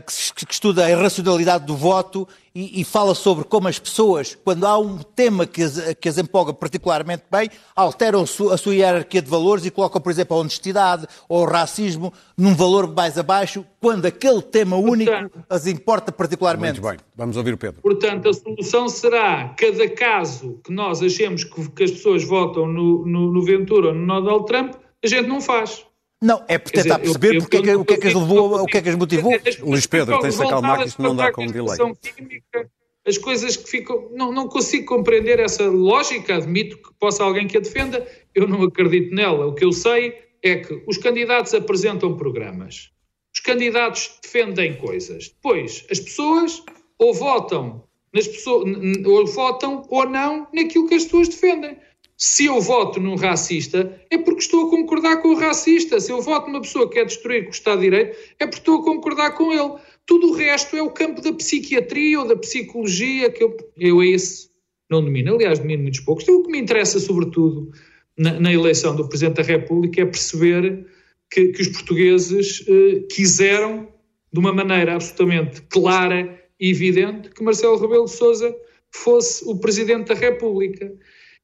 que, 0.06 0.12
se- 0.12 0.32
que 0.34 0.52
estuda 0.52 0.84
a 0.84 0.90
irracionalidade 0.90 1.64
do 1.66 1.76
voto 1.76 2.26
e, 2.54 2.80
e 2.80 2.84
fala 2.84 3.14
sobre 3.16 3.44
como 3.44 3.66
as 3.66 3.80
pessoas, 3.80 4.38
quando 4.44 4.64
há 4.64 4.78
um 4.78 4.98
tema 4.98 5.44
que 5.44 5.60
as, 5.62 5.94
que 6.00 6.08
as 6.08 6.18
empolga 6.18 6.52
particularmente 6.54 7.24
bem, 7.30 7.50
alteram 7.74 8.22
a 8.22 8.26
sua, 8.26 8.54
a 8.54 8.56
sua 8.56 8.74
hierarquia 8.76 9.20
de 9.20 9.28
valores 9.28 9.66
e 9.66 9.72
colocam, 9.72 10.00
por 10.00 10.10
exemplo, 10.12 10.36
a 10.36 10.40
honestidade 10.40 11.06
ou 11.28 11.42
o 11.42 11.44
racismo 11.44 12.12
num 12.38 12.54
valor 12.54 12.86
mais 12.94 13.18
abaixo, 13.18 13.64
quando 13.80 14.06
aquele 14.06 14.40
tema 14.40 14.76
único 14.76 15.10
as 15.50 15.66
importa 15.66 16.12
particularmente. 16.12 16.80
Muito 16.80 16.96
bem. 16.96 17.04
Vamos 17.16 17.36
ouvir 17.36 17.54
o 17.54 17.58
Pedro. 17.58 17.82
Portanto, 17.82 18.28
a 18.28 18.32
solução 18.32 18.88
será 18.88 19.48
cada 19.58 19.88
caso 19.90 20.60
que 20.64 20.72
nós 20.72 21.02
achemos 21.02 21.42
que, 21.42 21.68
que 21.70 21.82
as 21.84 21.90
pessoas 21.90 22.22
votam 22.24 22.68
no, 22.68 23.04
no, 23.04 23.32
no 23.32 23.44
Ventura 23.44 23.88
ou 23.88 23.94
no 23.94 24.06
Donald 24.06 24.46
Trump, 24.46 24.74
a 25.04 25.06
gente 25.08 25.26
não 25.28 25.40
faz. 25.40 25.84
Não, 26.24 26.42
é 26.48 26.56
por 26.56 26.72
tentar 26.72 26.82
dizer, 26.82 26.92
eu- 26.94 27.00
perceber 27.02 27.34
eu- 27.36 27.40
porque 27.42 27.56
é 27.58 27.62
que- 27.62 27.68
eu- 27.68 27.80
o 27.80 27.84
que 27.84 27.94
é 27.94 27.96
que 27.98 28.06
as 28.06 28.12
eu- 28.14 28.20
levou, 28.20 28.62
o 28.62 28.66
que 28.66 28.78
é 28.78 28.82
que 28.82 28.88
as 28.88 28.94
motivou. 28.96 29.32
Luís 29.60 29.86
Pedro, 29.86 30.18
tem-se 30.20 30.42
a 30.42 30.46
acalmar 30.46 30.80
que 30.80 30.88
isto 30.88 31.02
não 31.02 31.14
dá 31.14 31.30
com 31.30 31.46
delay. 31.46 31.78
química, 32.16 32.70
As 33.06 33.18
coisas 33.18 33.54
que 33.58 33.68
ficam. 33.68 34.08
Não, 34.12 34.32
não 34.32 34.48
consigo 34.48 34.86
compreender 34.86 35.38
essa 35.38 35.64
lógica, 35.68 36.36
admito 36.36 36.78
que 36.78 36.88
possa 36.98 37.22
alguém 37.22 37.46
que 37.46 37.58
a 37.58 37.60
defenda, 37.60 38.06
eu 38.34 38.48
não 38.48 38.62
acredito 38.62 39.14
nela. 39.14 39.44
O 39.46 39.54
que 39.54 39.62
eu 39.62 39.72
sei 39.72 40.14
é 40.42 40.56
que 40.56 40.82
os 40.86 40.96
candidatos 40.96 41.52
apresentam 41.52 42.16
programas, 42.16 42.90
os 43.34 43.40
candidatos 43.40 44.18
defendem 44.22 44.76
coisas. 44.76 45.28
Depois, 45.28 45.84
as 45.90 46.00
pessoas 46.00 46.62
ou 46.98 47.12
votam 47.12 47.84
nas 48.14 48.26
pessoas, 48.26 48.64
ou 49.04 49.26
votam 49.26 49.82
ou 49.90 50.08
não 50.08 50.48
naquilo 50.54 50.88
que 50.88 50.94
as 50.94 51.04
pessoas 51.04 51.28
defendem. 51.28 51.76
Se 52.16 52.46
eu 52.46 52.60
voto 52.60 53.00
num 53.00 53.16
racista, 53.16 54.00
é 54.10 54.16
porque 54.16 54.40
estou 54.40 54.66
a 54.66 54.70
concordar 54.70 55.20
com 55.20 55.28
o 55.28 55.38
racista. 55.38 55.98
Se 55.98 56.12
eu 56.12 56.22
voto 56.22 56.48
numa 56.48 56.60
pessoa 56.60 56.88
que 56.88 56.94
quer 56.94 57.06
destruir 57.06 57.46
o 57.46 57.50
Estado 57.50 57.80
de 57.80 57.90
Direito, 57.90 58.16
é 58.38 58.46
porque 58.46 58.60
estou 58.60 58.80
a 58.80 58.84
concordar 58.84 59.32
com 59.32 59.52
ele. 59.52 59.74
Tudo 60.06 60.28
o 60.28 60.34
resto 60.34 60.76
é 60.76 60.82
o 60.82 60.90
campo 60.90 61.20
da 61.20 61.32
psiquiatria 61.32 62.20
ou 62.20 62.28
da 62.28 62.36
psicologia, 62.36 63.30
que 63.30 63.42
eu, 63.42 63.56
eu 63.76 64.02
esse 64.02 64.48
não 64.88 65.02
domino. 65.02 65.34
Aliás, 65.34 65.58
domino 65.58 65.82
muitos 65.82 66.00
poucos. 66.00 66.24
Então, 66.24 66.36
o 66.36 66.42
que 66.44 66.52
me 66.52 66.58
interessa, 66.58 67.00
sobretudo, 67.00 67.72
na, 68.16 68.38
na 68.38 68.52
eleição 68.52 68.94
do 68.94 69.08
Presidente 69.08 69.36
da 69.36 69.42
República 69.42 70.02
é 70.02 70.04
perceber 70.04 70.86
que, 71.30 71.48
que 71.48 71.62
os 71.62 71.68
portugueses 71.68 72.64
eh, 72.68 73.00
quiseram, 73.10 73.88
de 74.32 74.38
uma 74.38 74.52
maneira 74.52 74.94
absolutamente 74.94 75.62
clara 75.62 76.40
e 76.60 76.70
evidente, 76.70 77.30
que 77.30 77.42
Marcelo 77.42 77.76
Rebelo 77.76 78.04
de 78.04 78.12
Sousa 78.12 78.54
fosse 78.90 79.44
o 79.48 79.58
Presidente 79.58 80.08
da 80.08 80.14
República. 80.14 80.92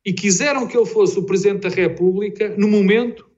E 0.05 0.13
quiseram 0.13 0.67
que 0.67 0.77
ele 0.77 0.87
fosse 0.87 1.19
o 1.19 1.25
Presidente 1.25 1.63
da 1.63 1.69
República 1.69 2.55
no 2.57 2.69
momento, 2.69 3.29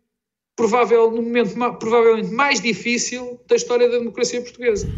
provável, 0.57 1.11
no 1.11 1.23
momento 1.23 1.55
provavelmente 1.79 2.33
mais 2.33 2.61
difícil 2.61 3.41
da 3.49 3.57
história 3.57 3.89
da 3.89 3.99
democracia 3.99 4.41
portuguesa. 4.41 4.89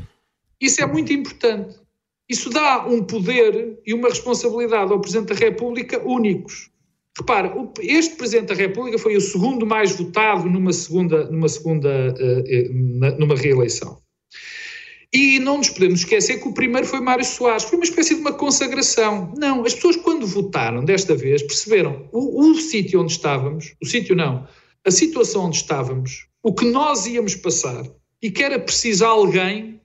Isso 0.61 0.83
é 0.83 0.87
muito 0.87 1.13
importante. 1.13 1.79
Isso 2.29 2.51
dá 2.51 2.87
um 2.87 3.03
poder 3.03 3.79
e 3.87 3.93
uma 3.93 4.09
responsabilidade 4.09 4.93
ao 4.93 5.01
Presidente 5.01 5.35
da 5.35 5.41
República 5.41 6.03
únicos. 6.07 6.71
Repara, 7.17 7.55
este 7.81 8.17
Presidente 8.17 8.49
da 8.49 8.55
República 8.55 8.99
foi 8.99 9.17
o 9.17 9.21
segundo 9.21 9.65
mais 9.65 9.93
votado 9.93 10.51
numa 10.51 10.73
segunda, 10.73 11.31
numa 11.31 11.49
segunda, 11.49 11.89
eh, 12.19 12.45
eh, 12.49 12.69
numa 13.19 13.37
reeleição. 13.37 14.04
E 15.15 15.39
não 15.39 15.59
nos 15.59 15.71
podemos 15.71 16.01
esquecer 16.01 16.41
que 16.41 16.49
o 16.49 16.53
primeiro 16.53 16.89
foi 16.89 17.01
Mário 17.01 17.25
Soares. 17.25 17.63
Foi 17.63 17.79
uma 17.79 17.85
espécie 17.85 18.17
de 18.17 18.21
uma 18.21 18.33
consagração. 18.33 19.33
Não, 19.39 19.65
as 19.65 19.73
pessoas 19.73 19.95
quando 19.95 20.27
votaram 20.27 20.85
desta 20.85 21.15
vez 21.15 21.41
perceberam 21.41 22.09
o, 22.11 22.51
o 22.51 22.55
sítio 22.57 23.01
onde 23.01 23.13
estávamos, 23.13 23.77
o 23.81 23.87
sítio 23.87 24.17
não, 24.17 24.49
a 24.85 24.91
situação 24.91 25.45
onde 25.45 25.59
estávamos, 25.59 26.27
o 26.43 26.53
que 26.53 26.65
nós 26.65 27.07
íamos 27.07 27.37
passar 27.37 27.85
e 28.21 28.29
que 28.29 28.43
era 28.43 28.59
preciso 28.59 29.05
alguém, 29.05 29.81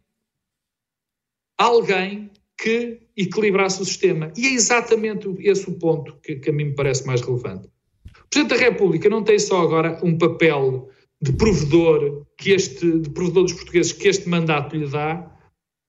alguém 1.56 2.32
que 2.58 3.00
equilibrasse 3.16 3.84
o 3.84 3.86
sistema. 3.86 4.34
E 4.36 4.48
é 4.48 4.54
exatamente 4.54 5.30
esse 5.42 5.70
o 5.70 5.74
ponto 5.78 6.18
que, 6.24 6.38
que 6.38 6.50
a 6.50 6.54
mim 6.54 6.66
me 6.66 6.76
parece 6.76 7.06
mais 7.06 7.22
relevante. 7.22 7.68
O 8.08 8.30
Presidente 8.32 8.58
da 8.58 8.66
República 8.66 9.08
não 9.08 9.24
tem 9.24 9.38
só 9.38 9.62
agora 9.62 10.00
um 10.04 10.18
papel 10.18 10.90
de 11.22 11.34
provedor 11.34 12.26
que 12.38 12.52
este 12.52 13.00
de 13.00 13.10
provedor 13.10 13.44
dos 13.44 13.54
portugueses 13.54 13.92
que 13.92 14.08
este 14.08 14.28
mandato 14.30 14.76
lhe 14.76 14.88
dá, 14.88 15.30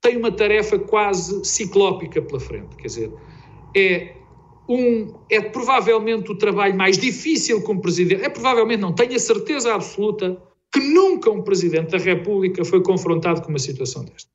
tem 0.01 0.17
uma 0.17 0.33
tarefa 0.33 0.79
quase 0.79 1.45
ciclópica 1.45 2.21
pela 2.23 2.41
frente, 2.41 2.77
quer 2.77 2.87
dizer, 2.87 3.13
é 3.77 4.17
um 4.69 5.19
é 5.29 5.41
provavelmente 5.41 6.31
o 6.31 6.39
trabalho 6.39 6.77
mais 6.77 6.97
difícil 6.97 7.63
como 7.63 7.81
presidente, 7.81 8.23
é 8.23 8.29
provavelmente 8.29 8.81
não, 8.81 8.95
tenho 8.95 9.15
a 9.15 9.19
certeza 9.19 9.75
absoluta 9.75 10.41
que 10.73 10.81
nunca 10.81 11.31
um 11.31 11.43
presidente 11.43 11.91
da 11.91 11.99
República 11.99 12.65
foi 12.65 12.83
confrontado 12.83 13.43
com 13.43 13.49
uma 13.49 13.59
situação 13.59 14.05
desta. 14.05 14.31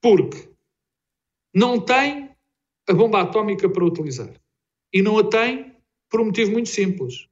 Porque 0.00 0.48
não 1.52 1.80
tem 1.80 2.30
a 2.88 2.94
bomba 2.94 3.22
atómica 3.22 3.68
para 3.68 3.84
utilizar. 3.84 4.32
E 4.92 5.02
não 5.02 5.18
a 5.18 5.24
tem 5.24 5.74
por 6.08 6.20
um 6.20 6.26
motivo 6.26 6.52
muito 6.52 6.68
simples. 6.68 7.28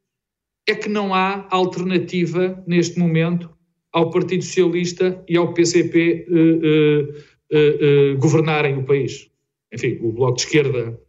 É 0.69 0.75
que 0.75 0.89
não 0.89 1.15
há 1.15 1.47
alternativa 1.51 2.63
neste 2.67 2.99
momento 2.99 3.51
ao 3.93 4.11
Partido 4.11 4.43
Socialista 4.43 5.23
e 5.29 5.37
ao 5.37 5.55
PCP 5.55 6.27
eh, 6.29 7.23
eh, 7.53 7.79
eh, 7.81 8.15
governarem 8.17 8.77
o 8.79 8.85
país. 8.85 9.31
Enfim, 9.73 9.99
o 10.03 10.13
Bloco 10.13 10.37
de 10.37 10.43
Esquerda 10.43 11.01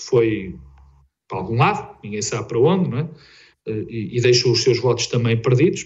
foi 0.00 0.54
para 1.28 1.38
algum 1.38 1.56
lado, 1.56 1.98
ninguém 2.04 2.22
sabe 2.22 2.48
para 2.48 2.58
onde, 2.58 2.90
não 2.90 2.98
é? 2.98 3.08
E, 3.66 4.16
e 4.16 4.20
deixou 4.20 4.52
os 4.52 4.62
seus 4.62 4.78
votos 4.78 5.06
também 5.08 5.40
perdidos, 5.40 5.84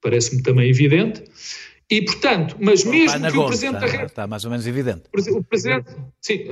parece-me 0.00 0.42
também 0.42 0.70
evidente. 0.70 1.22
E, 1.90 2.02
portanto, 2.02 2.56
mas 2.60 2.84
mesmo 2.84 3.20
que 3.30 3.36
o 3.38 3.46
Presidente 3.46 3.72
da 3.72 3.78
está, 3.78 3.86
República 3.86 4.06
está 4.06 4.26
mais 4.26 4.44
ou 4.44 4.50
menos 4.50 4.66
evidente. 4.66 5.02
o 5.12 5.42
presidente, 5.44 5.90
sim, 6.22 6.44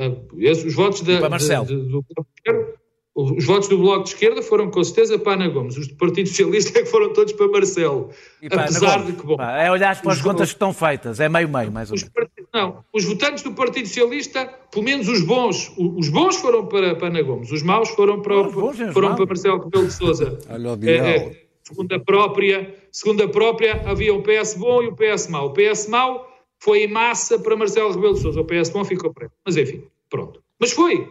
os 0.66 0.74
votos 0.74 1.00
da, 1.02 1.28
Marcelo. 1.30 1.64
de- 1.64 1.76
de- 1.76 1.82
do 1.88 2.02
Bloco 2.02 2.26
de 2.34 2.50
Esquerda, 2.50 2.74
os 3.20 3.44
votos 3.44 3.68
do 3.68 3.78
Bloco 3.78 4.04
de 4.04 4.10
Esquerda 4.10 4.40
foram 4.42 4.70
com 4.70 4.84
certeza 4.84 5.18
para 5.18 5.32
Ana 5.32 5.48
Gomes, 5.48 5.76
os 5.76 5.88
do 5.88 5.96
Partido 5.96 6.28
Socialista 6.28 6.78
é 6.78 6.82
que 6.82 6.88
foram 6.88 7.12
todos 7.12 7.32
para 7.32 7.48
Marcelo. 7.48 8.10
E 8.40 8.48
pá, 8.48 8.62
Apesar 8.62 9.04
de 9.04 9.12
que, 9.12 9.26
bom, 9.26 9.36
pá, 9.36 9.60
é 9.60 9.68
olhar 9.70 10.00
para 10.00 10.12
as 10.12 10.22
contas 10.22 10.50
que 10.50 10.54
estão 10.54 10.72
feitas, 10.72 11.18
é 11.18 11.28
meio-meio, 11.28 11.72
mais 11.72 11.90
ou 11.90 11.96
os, 11.96 12.04
menos. 12.04 12.30
não, 12.54 12.84
os 12.92 13.04
votantes 13.04 13.42
do 13.42 13.52
Partido 13.52 13.88
Socialista, 13.88 14.46
pelo 14.70 14.84
menos 14.84 15.08
os 15.08 15.22
bons, 15.22 15.72
os 15.76 16.08
bons 16.08 16.36
foram 16.36 16.66
para, 16.66 16.94
para 16.94 17.08
Ana 17.08 17.22
Gomes, 17.22 17.50
os 17.50 17.62
maus 17.62 17.88
foram 17.90 18.22
para, 18.22 18.40
Os 18.40 18.54
bons 18.54 18.76
foram 18.92 19.08
maus. 19.08 19.16
para 19.16 19.26
Marcelo 19.26 19.64
Rebelo 19.64 19.88
de. 19.88 20.38
Olha 20.48 20.72
o 20.72 20.88
É, 20.88 21.16
é, 21.16 21.42
segundo 21.64 21.92
a 21.92 21.98
própria, 21.98 22.74
segundo 22.92 23.24
a 23.24 23.28
própria, 23.28 23.82
havia 23.84 24.14
o 24.14 24.22
PS 24.22 24.54
bom 24.54 24.80
e 24.80 24.86
o 24.86 24.94
PS 24.94 25.26
mau. 25.26 25.48
O 25.48 25.52
PS 25.52 25.88
mau 25.88 26.28
foi 26.60 26.84
em 26.84 26.88
massa 26.88 27.36
para 27.36 27.56
Marcelo 27.56 27.92
Rebelo 27.92 28.14
de 28.14 28.20
Sousa. 28.20 28.40
O 28.40 28.44
PS 28.44 28.70
bom 28.70 28.84
ficou 28.84 29.12
preto. 29.12 29.32
Mas 29.44 29.56
enfim, 29.56 29.82
pronto. 30.08 30.40
Mas 30.60 30.70
foi. 30.70 31.08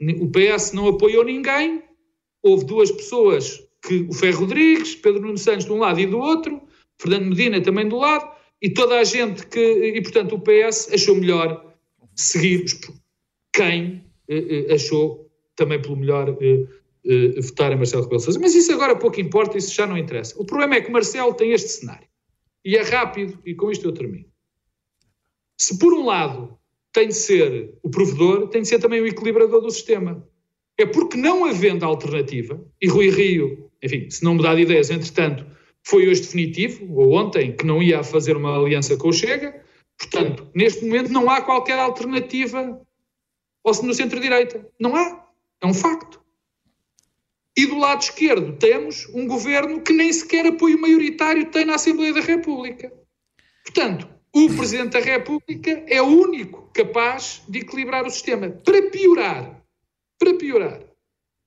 O 0.00 0.30
PS 0.30 0.72
não 0.72 0.88
apoiou 0.88 1.24
ninguém. 1.24 1.82
Houve 2.42 2.64
duas 2.64 2.90
pessoas 2.90 3.62
que 3.82 4.06
o 4.08 4.12
Ferro 4.12 4.40
Rodrigues, 4.40 4.94
Pedro 4.94 5.22
Nuno 5.22 5.38
Santos 5.38 5.66
de 5.66 5.72
um 5.72 5.78
lado 5.78 6.00
e 6.00 6.06
do 6.06 6.18
outro, 6.18 6.62
Fernando 7.00 7.28
Medina 7.28 7.60
também 7.60 7.88
do 7.88 7.96
lado, 7.96 8.30
e 8.62 8.70
toda 8.70 8.98
a 8.98 9.04
gente 9.04 9.46
que. 9.46 9.58
E 9.58 10.02
portanto 10.02 10.34
o 10.34 10.40
PS 10.40 10.92
achou 10.92 11.16
melhor 11.16 11.74
seguir 12.14 12.64
quem 13.54 14.04
eh, 14.28 14.66
eh, 14.68 14.74
achou 14.74 15.30
também 15.56 15.80
pelo 15.80 15.96
melhor 15.96 16.36
eh, 16.40 16.66
uh, 17.36 17.42
votar 17.42 17.72
em 17.72 17.76
Marcelo 17.76 18.04
Rebelo 18.04 18.20
Sousa. 18.20 18.38
Mas 18.38 18.54
isso 18.54 18.72
agora 18.72 18.96
pouco 18.96 19.20
importa, 19.20 19.58
isso 19.58 19.74
já 19.74 19.86
não 19.86 19.98
interessa. 19.98 20.40
O 20.40 20.44
problema 20.44 20.76
é 20.76 20.80
que 20.80 20.90
Marcelo 20.90 21.34
tem 21.34 21.52
este 21.52 21.68
cenário. 21.68 22.08
E 22.64 22.76
é 22.76 22.82
rápido, 22.82 23.38
e 23.44 23.54
com 23.54 23.70
isto 23.70 23.86
eu 23.86 23.92
termino. 23.92 24.26
Se 25.58 25.78
por 25.78 25.92
um 25.92 26.04
lado 26.04 26.58
tem 26.92 27.08
de 27.08 27.14
ser 27.14 27.74
o 27.82 27.90
provedor, 27.90 28.48
tem 28.48 28.62
de 28.62 28.68
ser 28.68 28.78
também 28.78 29.00
o 29.00 29.06
equilibrador 29.06 29.60
do 29.60 29.70
sistema. 29.70 30.26
É 30.78 30.86
porque 30.86 31.16
não 31.16 31.44
havendo 31.44 31.84
alternativa, 31.84 32.64
e 32.80 32.88
Rui 32.88 33.10
Rio, 33.10 33.70
enfim, 33.82 34.08
se 34.10 34.24
não 34.24 34.34
mudar 34.34 34.54
de 34.54 34.62
ideias, 34.62 34.90
entretanto, 34.90 35.46
foi 35.82 36.08
hoje 36.08 36.22
definitivo, 36.22 36.92
ou 36.94 37.12
ontem, 37.12 37.54
que 37.54 37.66
não 37.66 37.82
ia 37.82 38.02
fazer 38.02 38.36
uma 38.36 38.56
aliança 38.56 38.96
com 38.96 39.08
o 39.08 39.12
Chega, 39.12 39.62
portanto, 39.98 40.48
neste 40.54 40.84
momento 40.84 41.12
não 41.12 41.28
há 41.28 41.42
qualquer 41.42 41.78
alternativa 41.78 42.80
no 43.64 43.94
centro-direita. 43.94 44.66
Não 44.78 44.96
há. 44.96 45.26
É 45.60 45.66
um 45.66 45.74
facto. 45.74 46.20
E 47.56 47.66
do 47.66 47.78
lado 47.78 48.00
esquerdo 48.00 48.56
temos 48.56 49.06
um 49.12 49.26
governo 49.26 49.82
que 49.82 49.92
nem 49.92 50.12
sequer 50.12 50.46
apoio 50.46 50.80
maioritário 50.80 51.50
tem 51.50 51.64
na 51.64 51.74
Assembleia 51.74 52.14
da 52.14 52.20
República. 52.20 52.90
Portanto, 53.64 54.08
o 54.34 54.48
Presidente 54.56 54.92
da 54.92 55.00
República 55.00 55.84
é 55.86 56.00
o 56.00 56.06
único 56.06 56.70
capaz 56.72 57.42
de 57.48 57.60
equilibrar 57.60 58.06
o 58.06 58.10
sistema. 58.10 58.48
Para 58.48 58.82
piorar, 58.90 59.62
para 60.18 60.34
piorar, 60.34 60.80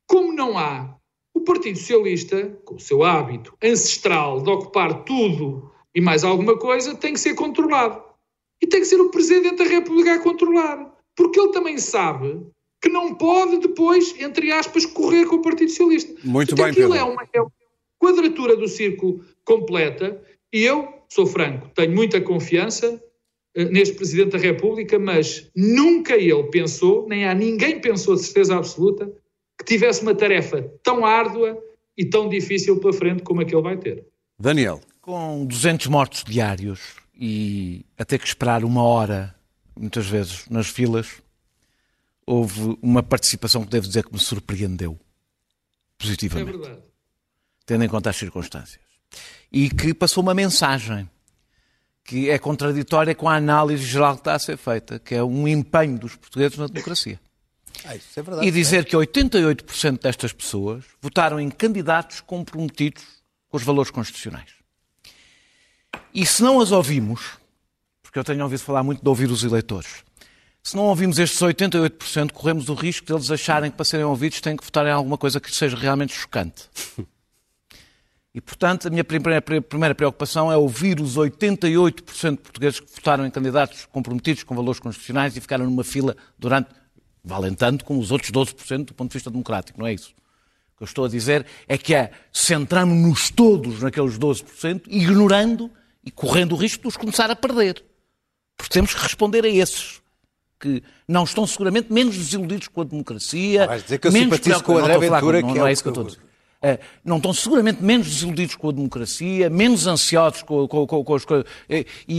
como 0.08 0.34
não 0.34 0.58
há, 0.58 0.96
o 1.34 1.42
Partido 1.42 1.80
Socialista, 1.80 2.60
com 2.66 2.76
o 2.76 2.80
seu 2.80 3.04
hábito 3.04 3.56
ancestral 3.62 4.42
de 4.42 4.50
ocupar 4.50 5.04
tudo 5.04 5.72
e 5.96 6.02
mais 6.02 6.24
alguma 6.24 6.58
coisa, 6.58 6.96
tem 6.96 7.14
que 7.14 7.20
ser 7.20 7.34
controlado. 7.36 8.04
E 8.62 8.68
tem 8.68 8.82
que 8.82 8.88
ser 8.88 9.00
o 9.00 9.10
Presidente 9.10 9.58
da 9.58 9.66
República 9.66 10.16
a 10.16 10.20
controlar. 10.20 10.94
Porque 11.16 11.40
ele 11.40 11.52
também 11.52 11.78
sabe 11.78 12.46
que 12.82 12.90
não 12.90 13.16
pode 13.16 13.60
depois, 13.60 14.14
entre 14.20 14.52
aspas, 14.52 14.86
correr 14.86 15.26
com 15.26 15.38
o 15.38 15.42
Partido 15.42 15.70
Socialista. 15.70 16.14
Muito 16.24 16.50
Porque 16.50 16.62
bem, 16.62 16.72
aquilo 16.72 16.92
Pedro. 16.92 17.08
é 17.08 17.12
uma, 17.12 17.30
é 17.34 17.42
uma 17.42 17.52
quadratura 18.00 18.56
do 18.56 18.68
círculo 18.68 19.24
completa 19.46 20.22
e 20.54 20.64
eu, 20.64 20.88
sou 21.14 21.26
franco, 21.28 21.70
tenho 21.76 21.94
muita 21.94 22.20
confiança 22.20 23.02
eh, 23.56 23.66
neste 23.66 23.96
Presidente 23.96 24.32
da 24.32 24.38
República, 24.40 24.98
mas 24.98 25.50
nunca 25.56 26.16
ele 26.16 26.44
pensou, 26.46 27.08
nem 27.08 27.28
há 27.28 27.34
ninguém 27.34 27.80
pensou 27.80 28.16
de 28.16 28.24
certeza 28.24 28.58
absoluta, 28.58 29.12
que 29.58 29.66
tivesse 29.66 30.02
uma 30.02 30.16
tarefa 30.16 30.64
tão 30.82 31.06
árdua 31.06 31.62
e 31.96 32.04
tão 32.04 32.28
difícil 32.28 32.80
pela 32.80 32.94
frente 32.94 33.22
como 33.22 33.42
a 33.42 33.46
que 33.46 33.54
ele 33.54 33.62
vai 33.62 33.78
ter. 33.78 34.06
Daniel. 34.40 34.82
Com 35.02 35.46
200 35.46 35.88
mortos 35.88 36.24
diários 36.24 36.96
e 37.14 37.86
a 37.98 38.06
ter 38.06 38.18
que 38.18 38.26
esperar 38.26 38.64
uma 38.64 38.82
hora, 38.82 39.36
muitas 39.78 40.08
vezes, 40.08 40.48
nas 40.50 40.68
filas, 40.68 41.22
houve 42.26 42.78
uma 42.82 43.04
participação 43.04 43.64
que 43.64 43.70
devo 43.70 43.86
dizer 43.86 44.06
que 44.06 44.14
me 44.14 44.20
surpreendeu 44.20 44.94
É 44.94 46.04
positivamente, 46.04 46.58
verdade. 46.58 46.82
tendo 47.66 47.84
em 47.84 47.90
conta 47.90 48.10
as 48.10 48.16
circunstâncias. 48.16 48.82
E 49.54 49.70
que 49.70 49.94
passou 49.94 50.24
uma 50.24 50.34
mensagem 50.34 51.08
que 52.04 52.30
é 52.30 52.38
contraditória 52.38 53.16
com 53.16 53.30
a 53.30 53.36
análise 53.36 53.84
geral 53.84 54.16
que 54.16 54.22
está 54.22 54.36
a 54.36 54.40
ser 54.40 54.58
feita, 54.58 55.00
que 55.00 55.16
é 55.16 55.24
um 55.24 55.48
empenho 55.48 55.98
dos 55.98 56.16
portugueses 56.16 56.58
na 56.58 56.68
democracia. 56.68 57.20
Ah, 57.86 57.96
isso 57.96 58.20
é 58.20 58.24
verdade. 58.24 58.48
E 58.48 58.52
dizer 58.52 58.86
que 58.86 58.96
88% 58.96 60.02
destas 60.02 60.34
pessoas 60.34 60.84
votaram 61.02 61.40
em 61.40 61.50
candidatos 61.50 62.22
comprometidos 62.22 63.04
com 63.50 63.58
os 63.58 63.64
valores 63.64 63.92
constitucionais. 63.92 64.50
E 66.14 66.26
se 66.26 66.44
não 66.44 66.60
as 66.60 66.72
ouvimos, 66.72 67.38
porque 68.02 68.20
eu 68.20 68.24
tenho 68.24 68.44
ouvido 68.44 68.60
falar 68.60 68.84
muito 68.84 69.02
de 69.02 69.10
ouvir 69.10 69.30
os 69.32 69.44
eleitores, 69.44 70.04
se 70.62 70.76
não 70.76 70.84
ouvimos 70.84 71.20
estes 71.20 71.40
88%, 71.40 72.32
corremos 72.32 72.70
o 72.70 72.74
risco 72.74 73.06
de 73.06 73.14
eles 73.14 73.30
acharem 73.30 73.70
que 73.70 73.76
para 73.76 73.86
serem 73.86 74.06
ouvidos 74.06 74.40
têm 74.40 74.56
que 74.56 74.64
votar 74.64 74.86
em 74.86 74.92
alguma 74.92 75.18
coisa 75.18 75.40
que 75.40 75.54
seja 75.54 75.76
realmente 75.76 76.14
chocante. 76.14 76.70
E, 78.34 78.42
portanto, 78.42 78.88
a 78.88 78.90
minha 78.90 79.04
primeira, 79.04 79.94
preocupação 79.94 80.52
é 80.52 80.58
ouvir 80.58 81.00
os 81.00 81.16
88% 81.18 82.32
de 82.32 82.38
portugueses 82.38 82.80
que 82.80 82.92
votaram 82.96 83.26
em 83.28 83.30
candidatos 83.30 83.86
comprometidos 83.92 84.42
com 84.44 84.56
valores 84.56 84.80
constitucionais 84.80 85.38
e 85.38 85.42
ficaram 85.42 85.66
numa 85.66 85.84
fila 85.84 86.16
durante, 86.40 86.70
valem 87.24 87.54
tanto 87.54 87.86
como 87.86 88.00
os 88.00 88.10
outros 88.12 88.32
12% 88.32 88.86
do 88.86 88.94
ponto 88.96 89.12
de 89.12 89.14
vista 89.14 89.30
democrático, 89.30 89.80
não 89.80 89.86
é 89.86 89.94
isso? 89.94 90.10
O 90.74 90.78
que 90.78 90.84
eu 90.84 90.86
estou 90.86 91.06
a 91.06 91.10
dizer 91.10 91.46
é 91.68 91.78
que 91.78 91.94
é 91.94 92.10
centramos-nos 92.32 93.30
todos 93.30 93.82
naqueles 93.84 94.18
12%, 94.18 94.82
ignorando 94.88 95.70
e 96.04 96.10
correndo 96.10 96.54
o 96.54 96.56
risco 96.56 96.82
de 96.82 96.88
os 96.88 96.98
começar 96.98 97.30
a 97.30 97.36
perder. 97.36 97.84
Porque 98.58 98.74
temos 98.74 98.96
que 98.96 99.02
responder 99.02 99.46
a 99.46 99.50
esses 99.50 100.02
que 100.60 100.82
não 101.08 101.24
estão 101.24 101.46
seguramente 101.46 101.94
menos 101.94 102.18
desiludidos 102.18 102.68
com 102.68 102.82
a 102.82 102.84
democracia. 102.84 103.68
Vais 103.68 103.84
dizer 103.84 104.00
que 104.00 104.08
eu 104.08 104.12
menos 104.12 104.36
simpatizo 104.36 104.64
com 104.64 104.74
o 104.74 104.78
André 104.80 104.94
não 104.94 105.00
Ventura, 105.02 105.42
com- 105.42 105.48
que 105.54 105.60
não 105.60 105.68
é 105.68 105.70
é 105.70 105.72
o 105.72 105.74
isso 105.74 105.84
que 105.84 105.90
eu 105.90 105.92
estou 105.92 106.06
a 106.06 106.08
dizer. 106.08 106.22
Eh, 106.66 106.80
não 107.04 107.18
estão 107.18 107.34
seguramente 107.34 107.84
menos 107.84 108.08
desiludidos 108.08 108.56
com 108.56 108.70
a 108.70 108.72
democracia, 108.72 109.50
menos 109.50 109.86
ansiosos 109.86 110.44
com, 110.44 110.66
com- 110.66 110.88
com- 110.88 111.04
com 111.04 111.16
as 111.16 111.26
coisas, 111.26 111.46
e, 111.70 111.86
e- 112.08 112.14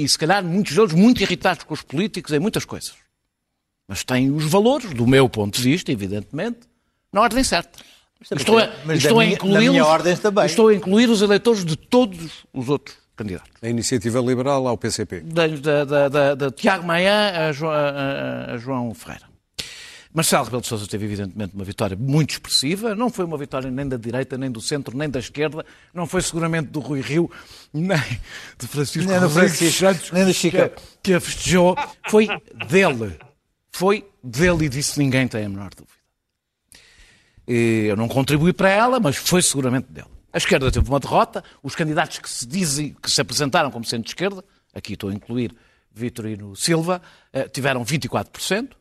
e- 0.00 0.04
e, 0.04 0.08
se 0.08 0.18
calhar 0.18 0.44
muitos 0.44 0.74
deles 0.76 0.92
muito 0.92 1.22
irritados 1.22 1.64
com 1.64 1.72
os 1.72 1.80
políticos 1.80 2.32
em 2.34 2.38
muitas 2.38 2.66
coisas. 2.66 2.92
Mas 3.88 4.04
têm 4.04 4.30
os 4.30 4.44
valores, 4.44 4.92
do 4.92 5.06
meu 5.06 5.26
ponto 5.28 5.56
de 5.56 5.62
vista, 5.62 5.90
evidentemente, 5.90 6.60
na 7.10 7.22
ordem 7.22 7.42
certa. 7.42 7.78
Estou 8.30 8.58
a, 8.58 8.70
mas 8.84 8.98
estou 9.08 9.20
da 9.20 9.24
a 9.24 9.26
minha- 9.26 9.36
da. 9.84 9.84
Estou 10.52 10.68
a 10.68 10.74
incluir 10.74 11.08
os 11.08 11.22
eleitores 11.22 11.64
de 11.64 11.74
todos 11.74 12.44
os 12.52 12.68
outros 12.68 12.96
candidatos. 13.16 13.50
A 13.62 13.68
iniciativa 13.68 14.20
liberal 14.20 14.68
ao 14.68 14.76
PCP. 14.76 15.20
Da, 15.20 15.46
da, 15.48 15.84
da, 15.84 16.08
da- 16.08 16.34
da 16.34 16.50
Tiago 16.50 16.86
Maia 16.86 17.48
a, 17.48 17.52
Jo- 17.52 17.70
a- 17.70 17.88
a- 17.90 18.52
a 18.52 18.58
João 18.58 18.92
Ferreira. 18.94 19.31
Marcelo 20.14 20.44
Rebelo 20.44 20.60
de 20.60 20.68
Sousa 20.68 20.86
teve, 20.86 21.06
evidentemente, 21.06 21.54
uma 21.54 21.64
vitória 21.64 21.96
muito 21.96 22.32
expressiva. 22.32 22.94
Não 22.94 23.08
foi 23.08 23.24
uma 23.24 23.38
vitória 23.38 23.70
nem 23.70 23.88
da 23.88 23.96
direita, 23.96 24.36
nem 24.36 24.50
do 24.50 24.60
centro, 24.60 24.96
nem 24.96 25.08
da 25.08 25.18
esquerda. 25.18 25.64
Não 25.94 26.06
foi 26.06 26.20
seguramente 26.20 26.68
do 26.68 26.80
Rui 26.80 27.00
Rio, 27.00 27.30
nem 27.72 27.98
de 28.58 28.66
Francisco 28.66 29.08
Nem 29.08 29.18
Rodrigues 29.18 29.56
Francisco, 29.56 29.80
Santos, 29.80 30.10
nem 30.12 30.24
do 30.26 30.34
Chico. 30.34 30.56
que, 30.56 30.72
que 31.02 31.14
a 31.14 31.20
festejou. 31.20 31.76
Foi 32.10 32.28
dele. 32.68 33.18
Foi 33.70 34.06
dele 34.22 34.66
e 34.66 34.68
disso 34.68 34.98
ninguém 34.98 35.26
tem 35.26 35.46
a 35.46 35.48
menor 35.48 35.70
dúvida. 35.74 35.96
E 37.48 37.86
Eu 37.88 37.96
não 37.96 38.06
contribuí 38.06 38.52
para 38.52 38.68
ela, 38.68 39.00
mas 39.00 39.16
foi 39.16 39.40
seguramente 39.40 39.90
dele. 39.90 40.08
A 40.30 40.36
esquerda 40.36 40.70
teve 40.70 40.88
uma 40.90 41.00
derrota. 41.00 41.42
Os 41.62 41.74
candidatos 41.74 42.18
que 42.18 42.28
se 42.28 42.46
dizem 42.46 42.94
que 43.02 43.10
se 43.10 43.20
apresentaram 43.20 43.70
como 43.70 43.84
sendo 43.86 44.02
de 44.02 44.10
esquerda, 44.10 44.44
aqui 44.74 44.92
estou 44.92 45.08
a 45.08 45.14
incluir 45.14 45.54
Vitorino 45.90 46.54
Silva, 46.54 47.00
eh, 47.32 47.48
tiveram 47.48 47.82
24%. 47.82 48.76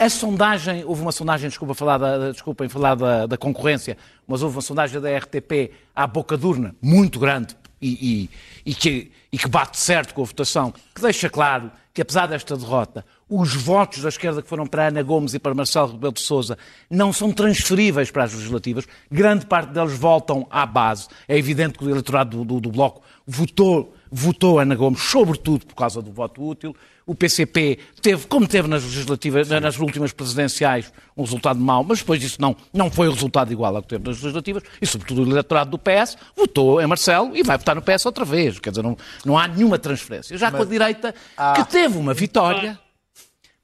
A 0.00 0.08
sondagem, 0.08 0.82
houve 0.86 1.02
uma 1.02 1.12
sondagem, 1.12 1.50
desculpa 1.50 1.74
falar 1.74 1.98
da, 1.98 2.32
desculpem 2.32 2.70
falar 2.70 2.94
da, 2.94 3.26
da 3.26 3.36
concorrência, 3.36 3.98
mas 4.26 4.42
houve 4.42 4.56
uma 4.56 4.62
sondagem 4.62 4.98
da 4.98 5.14
RTP 5.14 5.72
à 5.94 6.06
boca 6.06 6.38
de 6.38 6.46
urna, 6.46 6.74
muito 6.80 7.18
grande, 7.20 7.54
e, 7.82 8.24
e- 8.24 8.30
e 8.70 8.74
que, 8.74 9.12
e 9.30 9.36
que 9.36 9.46
bate 9.46 9.78
certo 9.78 10.14
com 10.14 10.22
a 10.22 10.24
votação, 10.24 10.72
que 10.94 11.02
deixa 11.02 11.28
claro 11.28 11.70
que, 11.92 12.00
apesar 12.00 12.26
desta 12.26 12.56
derrota, 12.56 13.04
os 13.30 13.54
votos 13.54 14.02
da 14.02 14.08
esquerda 14.08 14.42
que 14.42 14.48
foram 14.48 14.66
para 14.66 14.88
Ana 14.88 15.02
Gomes 15.02 15.32
e 15.34 15.38
para 15.38 15.54
Marcelo 15.54 15.92
Rebelo 15.92 16.12
de 16.12 16.20
Sousa 16.20 16.58
não 16.90 17.12
são 17.12 17.30
transferíveis 17.32 18.10
para 18.10 18.24
as 18.24 18.34
legislativas. 18.34 18.84
Grande 19.10 19.46
parte 19.46 19.70
deles 19.72 19.96
voltam 19.96 20.46
à 20.50 20.66
base. 20.66 21.06
É 21.28 21.38
evidente 21.38 21.78
que 21.78 21.84
o 21.84 21.88
eleitorado 21.90 22.38
do, 22.38 22.44
do- 22.44 22.60
do 22.60 22.70
Bloco 22.70 23.00
votou, 23.26 23.94
votou 24.10 24.58
Ana 24.58 24.74
Gomes, 24.74 25.00
sobretudo 25.02 25.64
por 25.64 25.74
causa 25.76 26.02
do 26.02 26.10
voto 26.10 26.42
útil. 26.44 26.74
O 27.06 27.14
PCP 27.14 27.78
teve, 28.02 28.26
como 28.28 28.46
teve 28.46 28.68
nas 28.68 28.84
legislativas, 28.84 29.48
nas 29.48 29.78
últimas 29.78 30.12
presidenciais, 30.12 30.92
um 31.16 31.22
resultado 31.22 31.58
mau, 31.58 31.82
mas 31.82 31.98
depois 32.00 32.20
disso 32.20 32.36
não, 32.40 32.54
não 32.72 32.88
foi 32.90 33.08
o 33.08 33.12
resultado 33.12 33.52
igual 33.52 33.74
ao 33.74 33.82
que 33.82 33.88
teve 33.88 34.06
nas 34.06 34.18
legislativas, 34.20 34.62
e 34.80 34.86
sobretudo 34.86 35.24
o 35.24 35.30
eleitorado 35.30 35.70
do 35.70 35.78
PS 35.78 36.16
votou 36.36 36.80
em 36.80 36.86
Marcelo 36.86 37.36
e 37.36 37.42
vai 37.42 37.58
votar 37.58 37.74
no 37.74 37.82
PS 37.82 38.06
outra 38.06 38.24
vez. 38.24 38.60
Quer 38.60 38.70
dizer, 38.70 38.82
não, 38.82 38.96
não 39.24 39.36
há 39.36 39.48
nenhuma 39.48 39.76
transferência. 39.78 40.36
Já 40.38 40.50
com 40.52 40.58
a 40.62 40.64
direita, 40.64 41.12
que 41.56 41.64
teve 41.64 41.98
uma 41.98 42.14
vitória, 42.14 42.78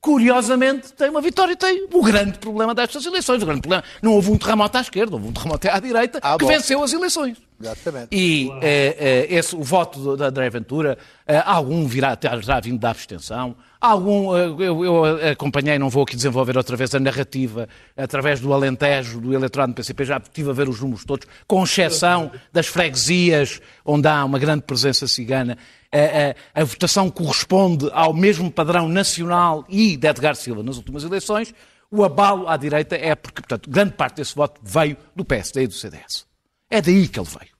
curiosamente, 0.06 0.92
tem 0.92 1.10
uma 1.10 1.20
vitória 1.20 1.54
e 1.54 1.56
tem 1.56 1.88
o 1.92 2.00
grande 2.00 2.38
problema 2.38 2.72
destas 2.72 3.04
eleições. 3.04 3.42
O 3.42 3.46
grande 3.46 3.60
problema, 3.60 3.82
não 4.00 4.12
houve 4.12 4.30
um 4.30 4.38
terremoto 4.38 4.78
à 4.78 4.80
esquerda, 4.80 5.16
houve 5.16 5.26
um 5.26 5.32
terremoto 5.32 5.68
à 5.68 5.80
direita 5.80 6.20
Ah, 6.22 6.36
que 6.38 6.44
bom. 6.44 6.50
venceu 6.52 6.80
as 6.80 6.92
eleições. 6.92 7.36
Exatamente. 7.60 8.08
E 8.12 8.48
eh, 8.62 9.26
eh, 9.28 9.34
esse, 9.34 9.56
o 9.56 9.64
voto 9.64 10.16
da 10.16 10.26
André 10.28 10.48
Ventura, 10.48 10.96
eh, 11.26 11.42
algum 11.44 11.88
virá 11.88 12.16
já 12.40 12.60
vindo 12.60 12.78
da 12.78 12.90
abstenção, 12.90 13.56
algum, 13.80 14.36
eu, 14.36 14.84
eu 14.84 15.30
acompanhei, 15.32 15.76
não 15.76 15.88
vou 15.88 16.04
aqui 16.04 16.14
desenvolver 16.14 16.56
outra 16.56 16.76
vez 16.76 16.94
a 16.94 17.00
narrativa, 17.00 17.68
através 17.96 18.38
do 18.38 18.52
Alentejo, 18.52 19.20
do 19.20 19.34
eleitorado 19.34 19.72
do 19.72 19.74
PCP, 19.74 20.04
já 20.04 20.18
estive 20.18 20.50
a 20.50 20.52
ver 20.52 20.68
os 20.68 20.80
números 20.80 21.04
todos, 21.04 21.26
com 21.48 21.64
exceção 21.64 22.30
das 22.52 22.66
freguesias, 22.68 23.60
onde 23.84 24.06
há 24.06 24.24
uma 24.24 24.38
grande 24.38 24.62
presença 24.62 25.08
cigana, 25.08 25.56
eh, 25.96 26.34
eh, 26.54 26.60
a 26.60 26.64
votação 26.64 27.10
corresponde 27.10 27.88
ao 27.92 28.12
mesmo 28.12 28.50
padrão 28.50 28.88
nacional 28.88 29.64
e 29.68 29.96
de 29.96 30.06
Edgar 30.06 30.34
Silva 30.34 30.62
nas 30.62 30.76
últimas 30.76 31.04
eleições, 31.04 31.54
o 31.90 32.04
abalo 32.04 32.48
à 32.48 32.56
direita 32.56 32.96
é 32.96 33.14
porque, 33.14 33.40
portanto, 33.40 33.70
grande 33.70 33.92
parte 33.92 34.16
desse 34.16 34.34
voto 34.34 34.60
veio 34.62 34.96
do 35.14 35.24
PSD 35.24 35.62
e 35.62 35.66
do 35.66 35.74
CDS. 35.74 36.26
É 36.68 36.82
daí 36.82 37.08
que 37.08 37.18
ele 37.18 37.28
veio. 37.28 37.56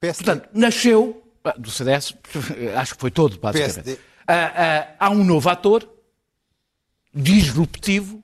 PSD. 0.00 0.24
Portanto, 0.24 0.48
nasceu 0.52 1.22
ah, 1.44 1.54
do 1.58 1.70
CDS, 1.70 2.14
acho 2.76 2.94
que 2.94 3.00
foi 3.00 3.10
todo, 3.10 3.38
basicamente. 3.38 3.82
PSD. 3.82 3.98
Ah, 4.26 4.52
ah, 4.54 5.06
há 5.06 5.10
um 5.10 5.24
novo 5.24 5.48
ator, 5.48 5.88
disruptivo, 7.12 8.22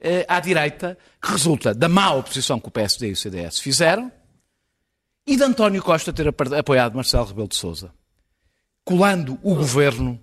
eh, 0.00 0.24
à 0.28 0.38
direita, 0.38 0.96
que 1.20 1.32
resulta 1.32 1.74
da 1.74 1.88
má 1.88 2.12
oposição 2.12 2.60
que 2.60 2.68
o 2.68 2.70
PSD 2.70 3.08
e 3.08 3.12
o 3.12 3.16
CDS 3.16 3.58
fizeram, 3.58 4.12
e 5.26 5.36
de 5.36 5.42
António 5.42 5.82
Costa 5.82 6.12
ter 6.12 6.28
apoiado 6.28 6.94
Marcelo 6.94 7.26
Rebelo 7.26 7.48
de 7.48 7.56
Sousa, 7.56 7.92
colando 8.84 9.38
o 9.42 9.54
governo, 9.54 10.20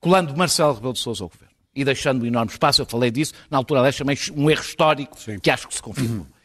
colando 0.00 0.36
Marcelo 0.36 0.74
Rebelo 0.74 0.92
de 0.94 1.00
Sousa 1.00 1.24
ao 1.24 1.28
governo 1.28 1.50
e 1.74 1.84
deixando 1.84 2.22
um 2.22 2.26
enorme 2.26 2.50
espaço. 2.50 2.82
Eu 2.82 2.86
falei 2.86 3.10
disso, 3.10 3.32
na 3.50 3.58
altura 3.58 3.80
aliás 3.80 3.94
chamei 3.94 4.16
um 4.34 4.50
erro 4.50 4.62
histórico 4.62 5.18
Sim. 5.18 5.38
que 5.38 5.50
acho 5.50 5.68
que 5.68 5.74
se 5.74 5.82
confirmou. 5.82 6.18
Uhum. 6.18 6.40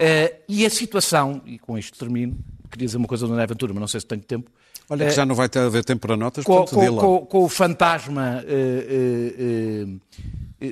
Uh, 0.00 0.34
e 0.48 0.64
a 0.64 0.70
situação, 0.70 1.42
e 1.44 1.58
com 1.58 1.76
isto 1.76 1.98
termino, 1.98 2.38
queria 2.70 2.86
dizer 2.86 2.96
uma 2.96 3.06
coisa 3.06 3.26
do 3.26 3.32
André 3.32 3.44
Aventura, 3.44 3.74
mas 3.74 3.80
não 3.80 3.88
sei 3.88 4.00
se 4.00 4.06
tenho 4.06 4.22
tempo. 4.22 4.50
Olha 4.88 5.04
que 5.04 5.12
uh, 5.12 5.14
já 5.14 5.26
não 5.26 5.34
vai 5.34 5.48
ter 5.48 5.58
haver 5.58 5.84
tempo 5.84 6.06
para 6.06 6.16
notas, 6.16 6.44
com, 6.44 6.64
com, 6.64 6.96
com, 6.96 7.26
com 7.26 7.44
o 7.44 7.48
fantasma 7.48 8.42
uh, 8.42 10.00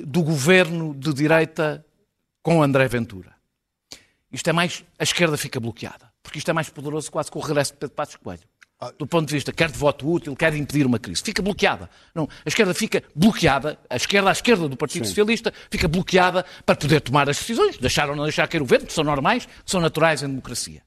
do 0.05 0.23
governo 0.23 0.95
de 0.95 1.13
direita 1.13 1.85
com 2.41 2.63
André 2.63 2.87
Ventura. 2.87 3.35
Isto 4.31 4.49
é 4.49 4.53
mais. 4.53 4.83
A 4.97 5.03
esquerda 5.03 5.37
fica 5.37 5.59
bloqueada, 5.59 6.08
porque 6.29 6.39
isto 6.39 6.49
é 6.49 6.53
mais 6.53 6.69
poderoso 6.69 7.11
quase 7.11 7.31
que 7.31 7.37
o 7.37 7.41
regresso 7.41 7.73
de 7.73 7.79
Pedro 7.79 7.95
Passos 7.95 8.15
Coelho 8.15 8.43
do 8.97 9.05
ponto 9.05 9.27
de 9.27 9.33
vista 9.33 9.51
quer 9.51 9.69
de 9.69 9.77
voto 9.77 10.09
útil, 10.09 10.33
quer 10.35 10.53
de 10.53 10.57
impedir 10.57 10.85
uma 10.85 10.97
crise. 10.97 11.21
Fica 11.21 11.41
bloqueada. 11.41 11.89
Não, 12.15 12.23
a 12.23 12.47
esquerda 12.47 12.73
fica 12.73 13.03
bloqueada, 13.13 13.77
a 13.89 13.95
esquerda 13.97 14.29
à 14.29 14.31
esquerda 14.31 14.69
do 14.69 14.77
Partido 14.77 15.03
Sim. 15.03 15.09
Socialista 15.09 15.53
fica 15.69 15.87
bloqueada 15.87 16.45
para 16.65 16.75
poder 16.75 17.01
tomar 17.01 17.29
as 17.29 17.37
decisões, 17.37 17.77
deixar 17.77 18.09
ou 18.09 18.15
não 18.15 18.23
deixar 18.23 18.47
cair 18.47 18.61
o 18.61 18.65
vento, 18.65 18.85
que 18.85 18.93
são 18.93 19.03
normais, 19.03 19.45
que 19.45 19.69
são 19.69 19.81
naturais 19.81 20.23
em 20.23 20.27
democracia. 20.27 20.81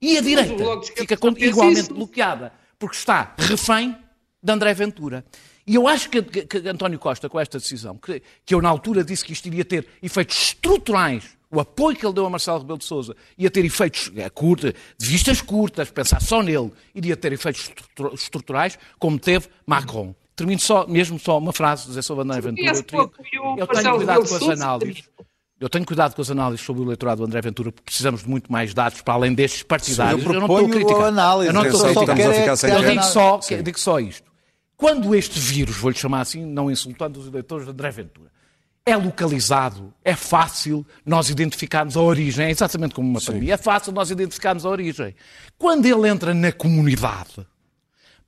E 0.00 0.16
a 0.16 0.20
direita 0.20 0.54
fica 0.96 1.18
igualmente 1.38 1.80
isso. 1.80 1.94
bloqueada, 1.94 2.52
porque 2.78 2.96
está 2.96 3.34
refém 3.36 3.96
de 4.40 4.52
André 4.52 4.72
Ventura. 4.72 5.24
E 5.66 5.74
eu 5.74 5.88
acho 5.88 6.10
que, 6.10 6.22
que, 6.22 6.46
que 6.46 6.68
António 6.68 6.98
Costa, 6.98 7.28
com 7.28 7.40
esta 7.40 7.58
decisão, 7.58 7.96
que, 7.96 8.22
que 8.44 8.54
eu 8.54 8.62
na 8.62 8.68
altura 8.68 9.02
disse 9.02 9.24
que 9.24 9.32
isto 9.32 9.46
iria 9.46 9.64
ter 9.64 9.86
efeitos 10.00 10.36
estruturais 10.38 11.36
o 11.52 11.60
apoio 11.60 11.96
que 11.96 12.04
ele 12.04 12.14
deu 12.14 12.24
a 12.24 12.30
Marcelo 12.30 12.60
Rebelo 12.60 12.78
de 12.78 12.84
Sousa 12.86 13.14
ia 13.36 13.50
ter 13.50 13.64
efeitos 13.64 14.10
é, 14.16 14.28
curta, 14.30 14.74
de 14.96 15.06
vistas 15.06 15.42
curtas, 15.42 15.90
pensar 15.90 16.20
só 16.20 16.42
nele, 16.42 16.72
iria 16.94 17.16
ter 17.16 17.32
efeitos 17.32 17.70
estruturais, 18.14 18.78
como 18.98 19.18
teve 19.18 19.48
Macron. 19.66 20.14
Termino 20.34 20.60
só, 20.60 20.86
mesmo 20.86 21.18
só 21.18 21.36
uma 21.36 21.52
frase 21.52 21.86
dizer 21.86 22.02
sobre 22.02 22.24
André 22.24 22.40
Ventura. 22.40 22.72
Eu, 22.72 22.82
teria, 22.82 23.40
eu 23.58 23.66
tenho 23.66 23.96
cuidado 23.96 24.28
com 24.28 24.34
as 24.34 24.42
análises. 24.42 25.04
Eu 25.60 25.68
tenho 25.68 25.84
cuidado 25.84 26.14
com 26.16 26.22
as 26.22 26.30
análises 26.30 26.64
sobre 26.64 26.82
o 26.82 26.86
eleitorado 26.86 27.18
do 27.20 27.26
André 27.26 27.40
Ventura, 27.42 27.70
porque 27.70 27.84
precisamos 27.84 28.22
de 28.22 28.28
muito 28.28 28.50
mais 28.50 28.72
dados 28.72 29.02
para 29.02 29.14
além 29.14 29.34
destes 29.34 29.62
partidários. 29.62 30.24
eu, 30.24 30.32
eu, 30.32 30.40
não 30.40 30.46
estou 30.46 30.66
a 30.66 30.70
criticar. 30.70 31.04
Análise, 31.04 31.48
eu 31.48 31.52
não 31.52 31.66
estou 31.66 31.86
a 31.86 32.16
criticar. 32.16 32.70
Eu 32.70 32.90
digo 32.90 33.02
só, 33.04 33.40
digo 33.62 33.78
só 33.78 34.00
isto. 34.00 34.32
Quando 34.74 35.14
este 35.14 35.38
vírus, 35.38 35.76
vou-lhe 35.76 35.96
chamar 35.96 36.22
assim, 36.22 36.44
não 36.44 36.70
insultando 36.70 37.20
os 37.20 37.28
eleitores 37.28 37.66
de 37.66 37.70
André 37.70 37.90
Ventura, 37.90 38.32
é 38.84 38.96
localizado, 38.96 39.92
é 40.04 40.14
fácil 40.14 40.84
nós 41.06 41.30
identificarmos 41.30 41.96
a 41.96 42.00
origem, 42.00 42.46
é 42.46 42.50
exatamente 42.50 42.94
como 42.94 43.08
uma 43.08 43.20
Sim. 43.20 43.26
pandemia, 43.26 43.54
é 43.54 43.56
fácil 43.56 43.92
nós 43.92 44.10
identificarmos 44.10 44.66
a 44.66 44.68
origem. 44.68 45.14
Quando 45.56 45.86
ele 45.86 46.08
entra 46.08 46.34
na 46.34 46.50
comunidade, 46.50 47.46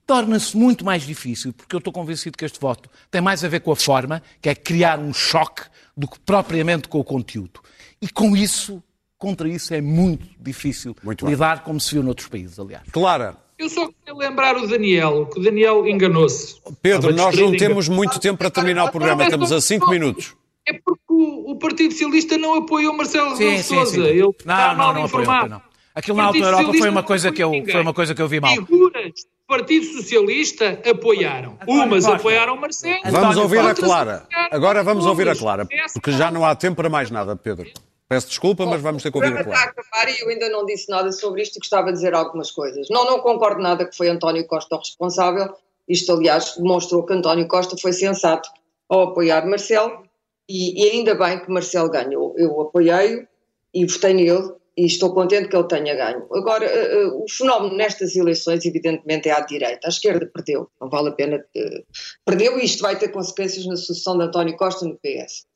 torna-se 0.06 0.56
muito 0.56 0.84
mais 0.84 1.02
difícil, 1.02 1.52
porque 1.52 1.74
eu 1.74 1.78
estou 1.78 1.92
convencido 1.92 2.38
que 2.38 2.44
este 2.44 2.60
voto 2.60 2.88
tem 3.10 3.20
mais 3.20 3.44
a 3.44 3.48
ver 3.48 3.60
com 3.60 3.72
a 3.72 3.76
forma, 3.76 4.22
que 4.40 4.48
é 4.48 4.54
criar 4.54 4.98
um 4.98 5.12
choque, 5.12 5.62
do 5.96 6.08
que 6.08 6.18
propriamente 6.20 6.88
com 6.88 6.98
o 6.98 7.04
conteúdo. 7.04 7.60
E 8.02 8.08
com 8.08 8.36
isso, 8.36 8.82
contra 9.16 9.48
isso, 9.48 9.72
é 9.72 9.80
muito 9.80 10.26
difícil 10.40 10.94
muito 11.02 11.26
lidar, 11.26 11.62
como 11.62 11.80
se 11.80 11.94
viu 11.94 12.02
noutros 12.02 12.28
países, 12.28 12.58
aliás. 12.58 12.82
Clara. 12.90 13.36
Eu 13.56 13.68
só 13.68 13.86
queria 13.86 14.14
lembrar 14.14 14.56
o 14.56 14.66
Daniel, 14.66 15.26
que 15.26 15.38
o 15.38 15.42
Daniel 15.42 15.86
enganou-se. 15.86 16.56
Pedro, 16.82 17.14
nós 17.14 17.36
não 17.36 17.56
temos 17.56 17.88
muito 17.88 18.18
tempo 18.18 18.38
para 18.38 18.50
terminar 18.50 18.86
o 18.86 18.90
programa, 18.90 19.24
estamos 19.24 19.52
a 19.52 19.60
5 19.60 19.88
minutos. 19.88 20.34
É 20.66 20.72
porque 20.72 21.02
o, 21.10 21.52
o 21.52 21.58
Partido 21.58 21.92
Socialista 21.92 22.38
não 22.38 22.54
apoiou 22.54 22.94
Marcelo 22.94 23.34
Rebelo 23.34 23.56
de 23.56 23.62
Sousa. 23.62 24.00
Ele 24.00 24.22
não, 24.22 24.30
está 24.30 24.68
não, 24.68 24.76
mal 24.76 24.94
não 24.94 25.04
informado. 25.04 25.30
Apoiou, 25.30 25.48
não. 25.48 25.74
Aquilo 25.94 26.16
na 26.16 26.24
alta 26.24 26.38
Europa 26.38 26.74
foi 26.74 26.88
uma, 26.88 27.02
coisa 27.04 27.30
que 27.30 27.42
eu, 27.42 27.52
foi 27.70 27.80
uma 27.80 27.94
coisa 27.94 28.14
que 28.16 28.20
eu 28.20 28.26
vi 28.26 28.40
mal. 28.40 28.52
Figuras 28.52 29.12
do 29.12 29.46
Partido 29.46 29.86
Socialista 29.86 30.80
apoiaram. 30.90 31.56
Umas 31.68 32.04
apoiaram 32.04 32.56
Marcelo. 32.56 33.00
Vamos 33.10 33.36
ouvir 33.36 33.60
a 33.60 33.74
Clara. 33.74 34.26
Agora 34.50 34.82
vamos 34.82 35.06
ouvir 35.06 35.28
a 35.28 35.36
Clara, 35.36 35.68
porque 35.92 36.10
já 36.10 36.32
não 36.32 36.44
há 36.44 36.56
tempo 36.56 36.76
para 36.76 36.88
mais 36.88 37.12
nada, 37.12 37.36
Pedro. 37.36 37.70
Peço 38.08 38.28
desculpa, 38.28 38.66
mas 38.66 38.82
vamos 38.82 39.04
ter 39.04 39.12
que 39.12 39.16
ouvir 39.16 39.38
a 39.38 39.44
Clara. 39.44 39.50
Está 39.50 39.60
a 39.60 39.70
acabar 39.70 40.12
e 40.12 40.20
eu 40.20 40.28
ainda 40.28 40.48
não 40.48 40.66
disse 40.66 40.90
nada 40.90 41.12
sobre 41.12 41.42
isto 41.42 41.56
e 41.56 41.58
gostava 41.60 41.86
de 41.86 41.92
dizer 41.92 42.12
algumas 42.12 42.50
coisas. 42.50 42.88
Não, 42.90 43.04
não 43.04 43.20
concordo 43.20 43.62
nada 43.62 43.86
que 43.86 43.96
foi 43.96 44.08
António 44.08 44.44
Costa 44.48 44.74
o 44.74 44.78
responsável. 44.78 45.54
Isto, 45.88 46.12
aliás, 46.12 46.56
demonstrou 46.56 47.04
que 47.04 47.12
António 47.12 47.46
Costa 47.46 47.76
foi 47.80 47.92
sensato 47.92 48.48
ao 48.88 49.02
apoiar 49.02 49.46
Marcelo 49.46 50.02
e, 50.48 50.82
e, 50.82 50.90
ainda 50.90 51.14
bem 51.14 51.40
que 51.40 51.50
Marcelo 51.50 51.90
ganhou. 51.90 52.34
Eu 52.36 52.60
apoiei-o 52.60 53.26
e 53.72 53.86
votei 53.86 54.12
nele 54.12 54.52
e 54.76 54.86
estou 54.86 55.14
contente 55.14 55.48
que 55.48 55.56
ele 55.56 55.68
tenha 55.68 55.94
ganho. 55.94 56.26
Agora, 56.32 56.66
uh, 56.66 57.08
uh, 57.08 57.24
o 57.24 57.28
fenómeno 57.28 57.76
nestas 57.76 58.16
eleições, 58.16 58.64
evidentemente, 58.64 59.28
é 59.28 59.32
à 59.32 59.40
direita. 59.40 59.86
A 59.86 59.88
esquerda 59.88 60.26
perdeu, 60.26 60.68
não 60.80 60.90
vale 60.90 61.10
a 61.10 61.12
pena. 61.12 61.44
Uh, 61.56 61.84
perdeu 62.24 62.58
e 62.58 62.64
isto 62.64 62.82
vai 62.82 62.98
ter 62.98 63.08
consequências 63.08 63.66
na 63.66 63.76
sucessão 63.76 64.18
de 64.18 64.24
António 64.24 64.56
Costa 64.56 64.84
no 64.84 64.96
PS. 64.96 65.46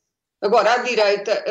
Agora, 0.41 0.73
à 0.73 0.77
direita, 0.77 1.43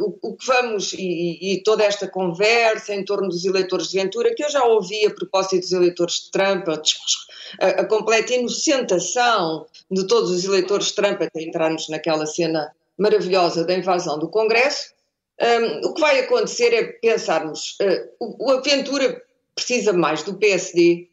o, 0.00 0.18
o, 0.28 0.36
que 0.36 0.46
vamos, 0.46 0.92
e, 0.92 1.54
e, 1.54 1.62
toda 1.62 1.84
esta 1.84 2.06
conversa 2.06 2.94
em 2.94 3.02
torno 3.02 3.28
dos 3.28 3.46
eleitores 3.46 3.88
de 3.88 3.98
Ventura, 3.98 4.34
que 4.34 4.44
eu 4.44 4.50
já 4.50 4.62
ouvi 4.64 5.06
a 5.06 5.14
propósito 5.14 5.62
dos 5.62 5.72
eleitores 5.72 6.24
de 6.24 6.30
Trump, 6.30 6.68
a, 6.68 7.64
a, 7.64 7.68
a 7.80 7.84
completa 7.86 8.34
inocentação 8.34 9.66
de 9.90 10.06
todos 10.06 10.30
os 10.30 10.44
eleitores 10.44 10.88
de 10.88 10.94
Trump 10.96 11.22
até 11.22 11.42
entrarmos 11.42 11.88
naquela 11.88 12.26
cena 12.26 12.70
maravilhosa 12.98 13.64
da 13.64 13.74
invasão 13.74 14.18
do 14.18 14.28
Congresso, 14.28 14.92
um, 15.40 15.88
o 15.88 15.94
que 15.94 16.00
vai 16.02 16.20
acontecer 16.20 16.74
é 16.74 16.84
pensarmos, 16.84 17.78
uh, 17.80 18.10
o, 18.20 18.52
o 18.52 18.62
Ventura 18.62 19.22
precisa 19.54 19.92
mais 19.94 20.22
do 20.22 20.34
PSD 20.34 21.08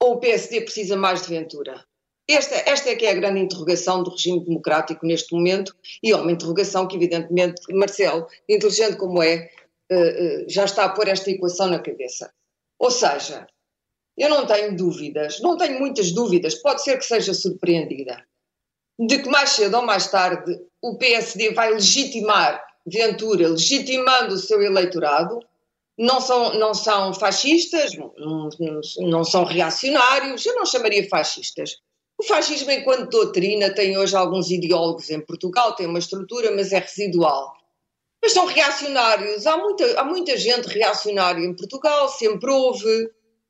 ou 0.00 0.14
o 0.14 0.20
PSD 0.20 0.60
precisa 0.60 0.94
mais 0.94 1.22
de 1.22 1.28
Ventura? 1.28 1.82
Esta, 2.28 2.56
esta 2.70 2.90
é 2.90 2.94
que 2.94 3.06
é 3.06 3.12
a 3.12 3.14
grande 3.14 3.40
interrogação 3.40 4.02
do 4.02 4.10
regime 4.10 4.44
democrático 4.44 5.06
neste 5.06 5.34
momento 5.34 5.74
e 6.02 6.10
é 6.10 6.16
uma 6.16 6.30
interrogação 6.30 6.86
que 6.86 6.96
evidentemente 6.96 7.62
Marcelo, 7.72 8.26
inteligente 8.46 8.96
como 8.96 9.22
é, 9.22 9.50
uh, 9.90 9.96
uh, 9.96 10.44
já 10.46 10.66
está 10.66 10.84
a 10.84 10.90
pôr 10.90 11.08
esta 11.08 11.30
equação 11.30 11.68
na 11.68 11.78
cabeça. 11.78 12.30
Ou 12.78 12.90
seja, 12.90 13.46
eu 14.16 14.28
não 14.28 14.46
tenho 14.46 14.76
dúvidas, 14.76 15.40
não 15.40 15.56
tenho 15.56 15.78
muitas 15.78 16.12
dúvidas, 16.12 16.54
pode 16.56 16.82
ser 16.82 16.98
que 16.98 17.06
seja 17.06 17.32
surpreendida, 17.32 18.22
de 18.98 19.22
que 19.22 19.28
mais 19.30 19.50
cedo 19.50 19.78
ou 19.78 19.82
mais 19.82 20.10
tarde 20.10 20.60
o 20.82 20.98
PSD 20.98 21.54
vai 21.54 21.72
legitimar 21.72 22.62
Ventura, 22.90 23.48
legitimando 23.48 24.34
o 24.34 24.38
seu 24.38 24.62
eleitorado. 24.62 25.40
Não 25.96 26.20
são, 26.20 26.54
não 26.54 26.72
são 26.74 27.12
fascistas, 27.12 27.92
não, 27.96 28.48
não 29.00 29.24
são 29.24 29.44
reacionários, 29.44 30.46
eu 30.46 30.54
não 30.54 30.64
chamaria 30.64 31.08
fascistas. 31.08 31.80
O 32.18 32.24
fascismo, 32.24 32.72
enquanto 32.72 33.10
doutrina, 33.10 33.72
tem 33.72 33.96
hoje 33.96 34.16
alguns 34.16 34.50
ideólogos 34.50 35.08
em 35.08 35.20
Portugal, 35.20 35.76
tem 35.76 35.86
uma 35.86 36.00
estrutura, 36.00 36.50
mas 36.50 36.72
é 36.72 36.80
residual. 36.80 37.54
Mas 38.20 38.32
são 38.32 38.44
reacionários. 38.44 39.46
Há 39.46 39.56
muita, 39.56 40.00
há 40.00 40.02
muita 40.02 40.36
gente 40.36 40.66
reacionária 40.66 41.40
em 41.40 41.54
Portugal, 41.54 42.08
sempre 42.08 42.50
houve. 42.50 43.04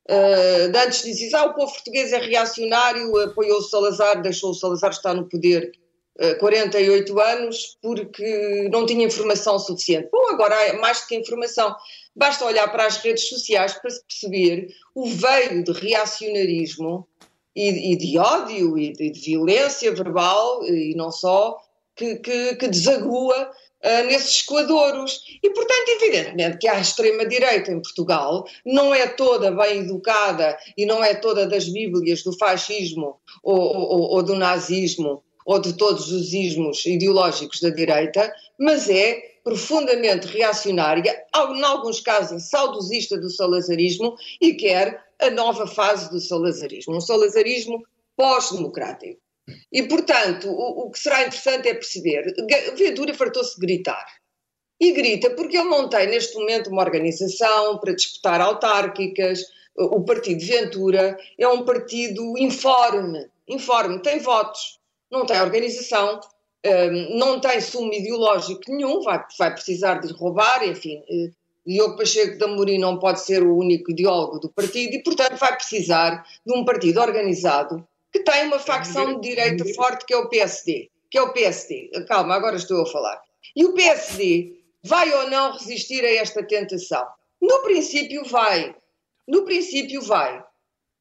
Uh, 0.07 0.77
antes 0.85 1.01
dizia, 1.01 1.39
ah, 1.39 1.45
o 1.45 1.55
povo 1.55 1.73
português 1.73 2.13
é 2.13 2.19
reacionário, 2.19 3.17
apoiou 3.17 3.57
o 3.57 3.63
Salazar, 3.63 4.21
deixou 4.21 4.51
o 4.51 4.55
Salazar 4.55 4.91
estar 4.91 5.15
no 5.15 5.27
poder 5.27 5.71
uh, 6.19 6.37
48 6.39 7.19
anos 7.19 7.77
porque 7.81 8.69
não 8.71 8.85
tinha 8.85 9.05
informação 9.05 9.57
suficiente. 9.57 10.09
Bom, 10.11 10.29
agora 10.29 10.55
há 10.55 10.73
mais 10.77 11.01
do 11.01 11.07
que 11.07 11.15
informação. 11.15 11.75
Basta 12.15 12.45
olhar 12.45 12.71
para 12.71 12.85
as 12.85 12.97
redes 12.97 13.27
sociais 13.29 13.73
para 13.73 13.89
se 13.89 14.03
perceber 14.05 14.67
o 14.93 15.07
veio 15.07 15.63
de 15.63 15.71
reacionarismo 15.71 17.08
e, 17.59 17.91
e 17.91 17.95
de 17.97 18.17
ódio 18.17 18.77
e 18.77 18.93
de, 18.93 19.09
de, 19.09 19.19
violência 19.19 19.93
verbal 19.93 20.63
e 20.65 20.95
não 20.95 21.11
só 21.11 21.57
que, 21.93 22.15
que, 22.15 22.55
que 22.55 22.67
desagua 22.69 23.51
uh, 23.83 24.05
nesses 24.05 24.35
escoadouros. 24.35 25.21
E, 25.43 25.49
portanto, 25.49 25.89
evidentemente 25.89 26.57
que 26.57 26.69
a 26.69 26.79
extrema-direita 26.79 27.71
em 27.71 27.81
Portugal 27.81 28.45
não 28.65 28.95
é 28.95 29.07
toda 29.07 29.51
bem 29.51 29.79
educada 29.79 30.57
e 30.77 30.85
não 30.85 31.03
é 31.03 31.13
toda 31.13 31.45
das 31.45 31.67
bíblias 31.67 32.23
do 32.23 32.31
fascismo 32.37 33.17
ou, 33.43 33.59
ou, 33.59 34.01
ou 34.11 34.23
do 34.23 34.35
nazismo 34.35 35.21
ou 35.45 35.59
de 35.59 35.73
todos 35.73 36.11
os 36.11 36.31
ismos 36.33 36.85
ideológicos 36.85 37.59
da 37.59 37.71
direita, 37.71 38.31
mas 38.57 38.87
é 38.87 39.19
profundamente 39.43 40.27
reacionária, 40.27 41.25
em 41.35 41.63
alguns 41.63 41.99
casos 41.99 42.49
saudosista 42.49 43.17
do 43.17 43.29
salazarismo 43.29 44.15
e 44.39 44.53
quer 44.53 45.08
a 45.21 45.29
nova 45.29 45.67
fase 45.67 46.09
do 46.09 46.19
salazarismo, 46.19 46.95
um 46.95 47.01
salazarismo 47.01 47.83
pós-democrático. 48.15 49.19
E, 49.71 49.83
portanto, 49.83 50.49
o, 50.49 50.85
o, 50.85 50.91
que 50.91 50.99
será 50.99 51.21
interessante 51.21 51.67
é 51.67 51.73
perceber. 51.73 52.33
Ventura 52.75 53.13
fartou-se 53.13 53.59
de 53.59 53.65
gritar. 53.65 54.05
E 54.79 54.91
grita 54.91 55.31
porque 55.31 55.57
ele 55.57 55.69
não 55.69 55.89
tem, 55.89 56.07
neste 56.07 56.37
momento, 56.37 56.69
uma 56.69 56.83
organização 56.83 57.77
para 57.79 57.95
disputar 57.95 58.39
autárquicas. 58.39 59.41
O 59.75 60.03
partido 60.03 60.45
Ventura 60.45 61.17
é 61.37 61.47
um 61.47 61.65
partido 61.65 62.37
informe. 62.37 63.27
Informe, 63.47 64.01
tem 64.01 64.19
votos, 64.19 64.79
não 65.11 65.25
tem 65.25 65.41
organização, 65.41 66.19
um, 66.65 67.17
não 67.17 67.39
tem 67.39 67.59
sumo 67.59 67.91
ideológico 67.91 68.61
nenhum, 68.67 69.01
vai, 69.01 69.23
vai 69.37 69.53
precisar 69.53 69.95
de 69.95 70.13
roubar, 70.13 70.63
enfim. 70.67 71.01
Diogo 71.69 71.97
Pacheco 71.97 72.35
de 72.35 72.43
Amorim 72.43 72.79
não 72.79 72.97
pode 72.97 73.21
ser 73.21 73.43
o 73.43 73.55
único 73.55 73.91
ideólogo 73.91 74.39
do 74.39 74.49
partido 74.49 74.95
e, 74.95 75.03
portanto, 75.03 75.37
vai 75.37 75.55
precisar 75.55 76.25
de 76.43 76.51
um 76.51 76.65
partido 76.65 76.99
organizado 76.99 77.87
que 78.11 78.23
tem 78.23 78.47
uma 78.47 78.57
facção 78.57 79.19
de 79.19 79.29
direita 79.29 79.63
forte 79.75 80.03
que 80.03 80.13
é 80.13 80.17
o 80.17 80.27
PSD. 80.27 80.89
Que 81.11 81.19
é 81.19 81.21
o 81.21 81.31
PSD. 81.31 81.91
Calma, 82.07 82.33
agora 82.33 82.55
estou 82.55 82.81
a 82.81 82.87
falar. 82.87 83.21
E 83.55 83.63
o 83.65 83.73
PSD 83.73 84.57
vai 84.83 85.13
ou 85.13 85.29
não 85.29 85.51
resistir 85.51 86.03
a 86.03 86.11
esta 86.15 86.41
tentação? 86.41 87.05
No 87.39 87.61
princípio 87.61 88.25
vai. 88.25 88.75
No 89.27 89.43
princípio 89.43 90.01
vai. 90.01 90.43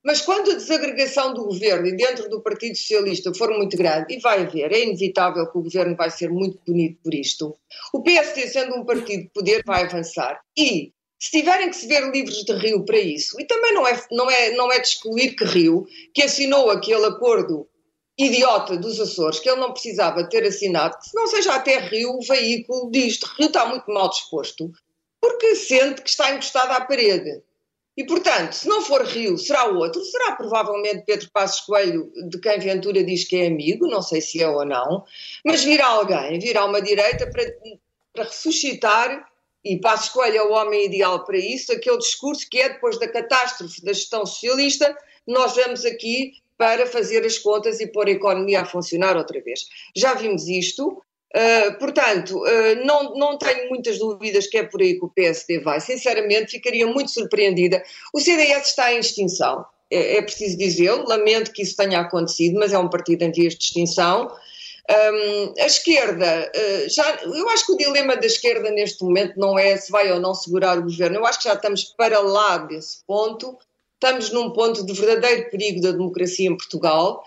Mas 0.09 0.23
quando 0.23 0.51
a 0.51 0.55
desagregação 0.55 1.35
do 1.35 1.45
governo 1.45 1.87
e 1.87 1.95
dentro 1.95 2.31
do 2.31 2.41
Partido 2.41 2.75
Socialista 2.75 3.31
for 3.35 3.51
muito 3.51 3.77
grande, 3.77 4.15
e 4.15 4.19
vai 4.19 4.41
haver, 4.41 4.73
é 4.73 4.83
inevitável 4.83 5.47
que 5.53 5.59
o 5.59 5.63
governo 5.63 5.95
vai 5.95 6.11
ser 6.11 6.31
muito 6.31 6.57
punido 6.65 6.97
por 7.05 7.13
isto, 7.13 7.55
o 7.93 8.03
PSD, 8.03 8.49
sendo 8.49 8.75
um 8.75 8.87
partido 8.87 9.25
de 9.25 9.29
poder, 9.29 9.63
vai 9.67 9.83
avançar. 9.85 10.41
E, 10.57 10.95
se 11.21 11.31
tiverem 11.31 11.69
que 11.69 11.77
se 11.77 11.87
ver 11.87 12.11
livres 12.11 12.43
de 12.43 12.53
Rio 12.55 12.87
para 12.87 12.99
isso, 12.99 13.39
e 13.39 13.45
também 13.45 13.75
não 13.75 13.87
é, 13.87 14.03
não 14.11 14.31
é, 14.31 14.51
não 14.53 14.73
é 14.73 14.79
de 14.79 14.89
excluir 14.89 15.37
que 15.37 15.45
Rio, 15.45 15.85
que 16.15 16.23
assinou 16.23 16.71
aquele 16.71 17.05
acordo 17.05 17.69
idiota 18.19 18.79
dos 18.79 18.99
Açores, 18.99 19.41
que 19.41 19.51
ele 19.51 19.61
não 19.61 19.75
precisava 19.75 20.27
ter 20.27 20.43
assinado, 20.43 20.97
que 20.97 21.11
se 21.11 21.15
não 21.15 21.27
seja 21.27 21.53
até 21.53 21.81
Rio 21.81 22.13
o 22.13 22.23
veículo 22.27 22.91
disto. 22.91 23.27
Rio 23.39 23.49
está 23.49 23.67
muito 23.67 23.93
mal 23.93 24.09
disposto, 24.09 24.73
porque 25.21 25.55
sente 25.55 26.01
que 26.01 26.09
está 26.09 26.33
encostado 26.33 26.71
à 26.71 26.81
parede. 26.81 27.43
E, 27.99 28.05
portanto, 28.05 28.53
se 28.53 28.69
não 28.69 28.81
for 28.81 29.05
Rio, 29.05 29.37
será 29.37 29.65
outro. 29.65 30.01
Será 30.05 30.37
provavelmente 30.37 31.03
Pedro 31.05 31.29
Passos 31.33 31.63
Coelho, 31.63 32.09
de 32.29 32.41
quem 32.41 32.61
Ventura 32.61 33.03
diz 33.03 33.25
que 33.25 33.35
é 33.35 33.49
amigo, 33.49 33.89
não 33.89 34.01
sei 34.01 34.21
se 34.21 34.41
é 34.41 34.49
ou 34.49 34.65
não, 34.65 35.05
mas 35.45 35.65
virá 35.65 35.89
alguém, 35.89 36.39
virá 36.39 36.65
uma 36.65 36.81
direita 36.81 37.29
para, 37.29 37.43
para 38.15 38.23
ressuscitar, 38.23 39.29
e 39.65 39.81
Passos 39.81 40.11
Coelho 40.11 40.37
é 40.37 40.43
o 40.45 40.53
homem 40.53 40.85
ideal 40.85 41.25
para 41.25 41.39
isso, 41.39 41.73
aquele 41.73 41.99
discurso 41.99 42.49
que 42.49 42.61
é 42.61 42.69
depois 42.69 43.01
da 43.01 43.09
catástrofe 43.09 43.85
da 43.85 43.93
gestão 43.93 44.25
socialista, 44.25 44.97
nós 45.27 45.57
vamos 45.57 45.85
aqui 45.85 46.35
para 46.57 46.87
fazer 46.87 47.27
as 47.27 47.37
contas 47.37 47.81
e 47.81 47.89
pôr 47.89 48.07
a 48.07 48.13
economia 48.13 48.61
a 48.61 48.65
funcionar 48.65 49.17
outra 49.17 49.41
vez. 49.43 49.67
Já 49.97 50.15
vimos 50.15 50.47
isto, 50.47 51.03
Uh, 51.35 51.79
portanto, 51.79 52.39
uh, 52.39 52.87
não, 52.87 53.14
não 53.14 53.37
tenho 53.37 53.68
muitas 53.68 53.99
dúvidas 53.99 54.47
que 54.47 54.57
é 54.57 54.62
por 54.62 54.81
aí 54.81 54.99
que 54.99 55.05
o 55.05 55.11
PSD 55.11 55.61
vai. 55.61 55.81
Sinceramente, 55.81 56.53
ficaria 56.53 56.87
muito 56.87 57.11
surpreendida. 57.11 57.83
O 58.14 58.20
CDS 58.20 58.68
está 58.68 58.93
em 58.93 59.01
extinção, 59.01 59.64
é, 59.91 60.16
é 60.16 60.22
preciso 60.22 60.57
dizê-lo. 60.57 61.07
Lamento 61.07 61.53
que 61.53 61.62
isso 61.62 61.76
tenha 61.76 62.01
acontecido, 62.01 62.59
mas 62.59 62.72
é 62.72 62.79
um 62.79 62.89
partido 62.89 63.22
em 63.22 63.33
vias 63.33 63.55
de 63.55 63.64
extinção. 63.64 64.33
Um, 64.91 65.62
a 65.62 65.66
esquerda, 65.66 66.51
uh, 66.51 66.89
já, 66.89 67.18
eu 67.22 67.49
acho 67.51 67.66
que 67.66 67.72
o 67.72 67.76
dilema 67.76 68.16
da 68.16 68.26
esquerda 68.26 68.70
neste 68.70 69.05
momento 69.05 69.39
não 69.39 69.59
é 69.59 69.76
se 69.76 69.93
vai 69.93 70.11
ou 70.11 70.18
não 70.18 70.33
segurar 70.33 70.79
o 70.79 70.83
governo. 70.83 71.18
Eu 71.18 71.26
acho 71.26 71.39
que 71.39 71.45
já 71.45 71.55
estamos 71.55 71.85
para 71.85 72.20
lá 72.20 72.57
desse 72.57 73.05
ponto. 73.07 73.59
Estamos 74.03 74.31
num 74.31 74.51
ponto 74.51 74.87
de 74.87 74.93
verdadeiro 74.95 75.51
perigo 75.51 75.83
da 75.83 75.91
democracia 75.91 76.49
em 76.49 76.57
Portugal 76.57 77.22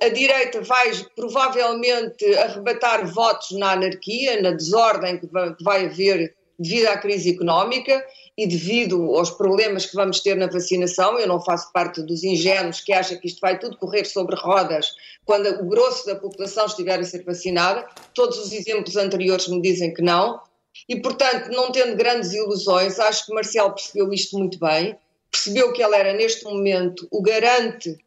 a 0.00 0.08
direita 0.08 0.60
vai 0.62 0.92
provavelmente 1.16 2.24
arrebatar 2.36 3.06
votos 3.12 3.50
na 3.58 3.72
anarquia, 3.72 4.40
na 4.40 4.52
desordem 4.52 5.18
que 5.18 5.28
vai 5.60 5.86
haver 5.86 6.36
devido 6.58 6.86
à 6.86 6.96
crise 6.96 7.30
económica 7.30 8.04
e 8.36 8.46
devido 8.46 9.16
aos 9.16 9.30
problemas 9.30 9.86
que 9.86 9.96
vamos 9.96 10.20
ter 10.20 10.36
na 10.36 10.46
vacinação. 10.46 11.18
Eu 11.18 11.26
não 11.26 11.40
faço 11.40 11.72
parte 11.72 12.02
dos 12.02 12.22
ingênuos 12.22 12.80
que 12.80 12.92
acham 12.92 13.18
que 13.18 13.26
isto 13.26 13.40
vai 13.40 13.58
tudo 13.58 13.76
correr 13.76 14.04
sobre 14.04 14.36
rodas 14.36 14.92
quando 15.24 15.48
o 15.48 15.68
grosso 15.68 16.06
da 16.06 16.14
população 16.14 16.66
estiver 16.66 17.00
a 17.00 17.04
ser 17.04 17.24
vacinada. 17.24 17.84
Todos 18.14 18.38
os 18.38 18.52
exemplos 18.52 18.96
anteriores 18.96 19.48
me 19.48 19.60
dizem 19.60 19.92
que 19.92 20.02
não. 20.02 20.40
E, 20.88 21.00
portanto, 21.00 21.50
não 21.50 21.72
tendo 21.72 21.96
grandes 21.96 22.32
ilusões, 22.32 23.00
acho 23.00 23.26
que 23.26 23.34
Marcelo 23.34 23.74
percebeu 23.74 24.12
isto 24.12 24.38
muito 24.38 24.58
bem, 24.60 24.96
percebeu 25.30 25.72
que 25.72 25.82
ele 25.82 25.96
era, 25.96 26.12
neste 26.12 26.44
momento, 26.44 27.08
o 27.10 27.20
garante 27.20 27.98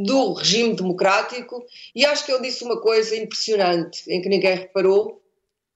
do 0.00 0.32
regime 0.32 0.74
democrático 0.74 1.62
e 1.94 2.06
acho 2.06 2.24
que 2.24 2.32
ele 2.32 2.42
disse 2.42 2.64
uma 2.64 2.80
coisa 2.80 3.14
impressionante, 3.14 4.02
em 4.08 4.22
que 4.22 4.28
ninguém 4.28 4.56
reparou. 4.56 5.20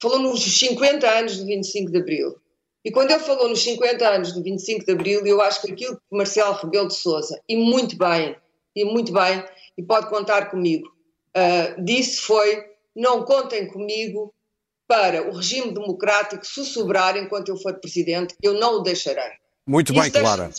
Falou 0.01 0.21
nos 0.21 0.43
50 0.43 1.07
anos 1.09 1.37
do 1.39 1.47
25 1.47 1.91
de 1.91 1.99
Abril. 1.99 2.37
E 2.85 2.91
quando 2.91 3.11
ele 3.11 3.21
falou 3.21 3.49
nos 3.49 3.63
50 3.63 4.09
anos 4.09 4.33
do 4.33 4.43
25 4.43 4.87
de 4.87 4.93
Abril, 4.93 5.27
eu 5.27 5.41
acho 5.41 5.61
que 5.61 5.73
aquilo 5.73 5.97
que 5.97 6.17
Marcelo 6.17 6.55
Rebelo 6.55 6.89
de 6.89 6.95
Sousa, 6.95 7.41
e 7.49 7.57
muito 7.57 7.97
bem, 7.97 8.37
e 8.75 8.85
muito 8.85 9.13
bem, 9.13 9.45
e 9.77 9.83
pode 9.83 10.09
contar 10.09 10.51
comigo, 10.51 10.89
uh, 11.37 11.83
disse 11.83 12.21
foi, 12.21 12.65
não 12.95 13.25
contem 13.25 13.67
comigo 13.67 14.33
para 14.87 15.29
o 15.29 15.35
regime 15.35 15.73
democrático 15.73 16.47
sussurrar 16.47 17.17
enquanto 17.17 17.49
eu 17.49 17.57
for 17.57 17.75
presidente, 17.75 18.37
eu 18.41 18.55
não 18.55 18.77
o 18.77 18.81
deixarei. 18.81 19.33
Muito 19.67 19.93
Isso 19.93 20.01
bem, 20.01 20.11
Clara. 20.23 20.51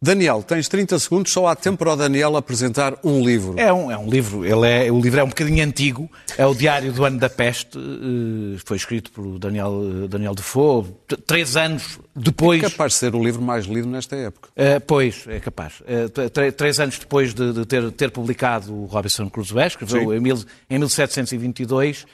Daniel, 0.00 0.44
tens 0.44 0.68
30 0.68 0.96
segundos, 1.00 1.32
só 1.32 1.48
há 1.48 1.56
tempo 1.56 1.78
para 1.78 1.92
o 1.92 1.96
Daniel 1.96 2.36
apresentar 2.36 2.96
um 3.02 3.20
livro. 3.20 3.58
É 3.58 3.72
um, 3.72 3.90
é 3.90 3.98
um 3.98 4.08
livro, 4.08 4.44
ele 4.44 4.64
é, 4.64 4.92
o 4.92 5.00
livro 5.00 5.18
é 5.18 5.24
um 5.24 5.28
bocadinho 5.28 5.64
antigo, 5.64 6.08
é 6.36 6.46
o 6.46 6.54
Diário 6.54 6.92
do 6.92 7.04
Ano 7.04 7.18
da 7.18 7.28
Peste, 7.28 7.76
eh, 7.76 8.60
foi 8.64 8.76
escrito 8.76 9.10
por 9.10 9.40
Daniel, 9.40 10.06
Daniel 10.08 10.36
Defoe, 10.36 10.86
três 11.26 11.56
anos 11.56 11.98
depois... 12.14 12.62
É 12.62 12.70
capaz 12.70 12.92
de 12.92 12.98
ser 13.00 13.16
o 13.16 13.20
livro 13.20 13.42
mais 13.42 13.66
lido 13.66 13.88
nesta 13.88 14.14
época. 14.14 14.50
Uh, 14.50 14.80
pois, 14.86 15.24
é 15.26 15.40
capaz. 15.40 15.80
Uh, 15.80 16.52
três 16.52 16.78
anos 16.78 16.96
depois 16.96 17.34
de, 17.34 17.52
de, 17.52 17.66
ter, 17.66 17.90
ter 17.90 18.12
publicado 18.12 18.72
o 18.72 18.84
Robinson 18.84 19.28
Crusoe, 19.28 19.66
escreveu 19.66 20.14
em, 20.14 20.20
mil, 20.20 20.36
em 20.70 20.78
1722, 20.78 22.06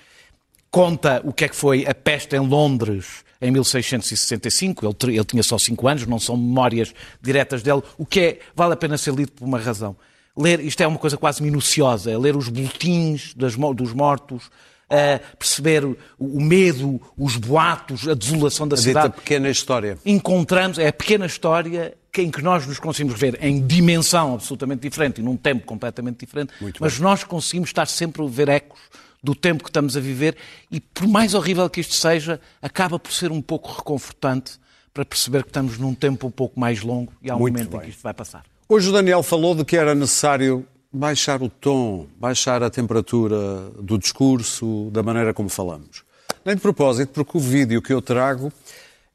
conta 0.70 1.20
o 1.22 1.34
que 1.34 1.44
é 1.44 1.48
que 1.48 1.56
foi 1.56 1.84
a 1.86 1.94
peste 1.94 2.34
em 2.34 2.40
Londres 2.40 3.24
em 3.44 3.50
1665, 3.50 4.86
ele, 4.86 5.16
ele 5.16 5.24
tinha 5.24 5.42
só 5.42 5.58
5 5.58 5.86
anos, 5.86 6.06
não 6.06 6.18
são 6.18 6.36
memórias 6.36 6.94
diretas 7.20 7.62
dele, 7.62 7.82
o 7.98 8.06
que 8.06 8.20
é, 8.20 8.38
vale 8.56 8.72
a 8.72 8.76
pena 8.76 8.96
ser 8.96 9.14
lido 9.14 9.32
por 9.32 9.44
uma 9.44 9.58
razão. 9.58 9.94
Ler, 10.36 10.60
isto 10.60 10.82
é 10.82 10.86
uma 10.86 10.98
coisa 10.98 11.16
quase 11.16 11.42
minuciosa, 11.42 12.10
é 12.10 12.18
ler 12.18 12.36
os 12.36 12.48
boletins 12.48 13.34
das, 13.34 13.54
dos 13.54 13.92
mortos, 13.92 14.46
uh, 14.46 15.36
perceber 15.38 15.84
o, 15.84 15.96
o, 16.18 16.40
medo, 16.40 17.00
os 17.16 17.36
boatos, 17.36 18.08
a 18.08 18.14
desolação 18.14 18.66
da 18.66 18.74
a 18.74 18.78
cidade. 18.78 19.08
Dita 19.08 19.20
pequena 19.20 19.50
história. 19.50 19.98
Encontramos, 20.04 20.78
é 20.78 20.88
a 20.88 20.92
pequena 20.92 21.26
história 21.26 21.94
em 22.16 22.30
que 22.30 22.42
nós 22.42 22.66
nos 22.66 22.78
conseguimos 22.78 23.18
ver 23.18 23.38
em 23.42 23.64
dimensão 23.66 24.34
absolutamente 24.34 24.80
diferente 24.82 25.20
e 25.20 25.22
num 25.22 25.36
tempo 25.36 25.66
completamente 25.66 26.24
diferente, 26.24 26.52
Muito 26.60 26.80
mas 26.80 26.94
bem. 26.94 27.02
nós 27.02 27.24
conseguimos 27.24 27.68
estar 27.68 27.86
sempre 27.86 28.22
a 28.22 28.26
ver 28.26 28.48
ecos 28.48 28.80
do 29.24 29.34
tempo 29.34 29.64
que 29.64 29.70
estamos 29.70 29.96
a 29.96 30.00
viver 30.00 30.36
e, 30.70 30.78
por 30.78 31.08
mais 31.08 31.32
horrível 31.32 31.68
que 31.70 31.80
isto 31.80 31.94
seja, 31.94 32.38
acaba 32.60 32.98
por 32.98 33.10
ser 33.10 33.32
um 33.32 33.40
pouco 33.40 33.72
reconfortante 33.72 34.60
para 34.92 35.04
perceber 35.04 35.42
que 35.42 35.48
estamos 35.48 35.78
num 35.78 35.94
tempo 35.94 36.26
um 36.26 36.30
pouco 36.30 36.60
mais 36.60 36.82
longo 36.82 37.10
e 37.22 37.30
há 37.30 37.34
um 37.34 37.38
Muito 37.40 37.54
momento 37.54 37.70
bem. 37.70 37.80
em 37.80 37.82
que 37.84 37.90
isto 37.90 38.02
vai 38.02 38.12
passar. 38.12 38.44
Hoje 38.68 38.90
o 38.90 38.92
Daniel 38.92 39.22
falou 39.22 39.54
de 39.54 39.64
que 39.64 39.76
era 39.76 39.94
necessário 39.94 40.66
baixar 40.92 41.42
o 41.42 41.48
tom, 41.48 42.06
baixar 42.20 42.62
a 42.62 42.70
temperatura 42.70 43.70
do 43.80 43.98
discurso, 43.98 44.90
da 44.92 45.02
maneira 45.02 45.34
como 45.34 45.48
falamos. 45.48 46.04
Nem 46.44 46.54
de 46.54 46.60
propósito, 46.60 47.10
porque 47.12 47.36
o 47.36 47.40
vídeo 47.40 47.80
que 47.82 47.92
eu 47.92 48.02
trago 48.02 48.52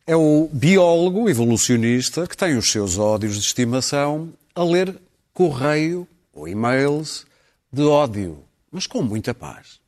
é 0.05 0.15
o 0.15 0.49
biólogo 0.51 1.29
evolucionista 1.29 2.25
que 2.27 2.35
tem 2.35 2.57
os 2.57 2.71
seus 2.71 2.97
ódios 2.97 3.35
de 3.35 3.45
estimação 3.45 4.33
a 4.55 4.63
ler 4.63 4.99
correio 5.33 6.07
ou 6.33 6.47
e-mails 6.47 7.25
de 7.71 7.83
ódio, 7.83 8.43
mas 8.71 8.87
com 8.87 9.01
muita 9.01 9.33
paz. 9.33 9.78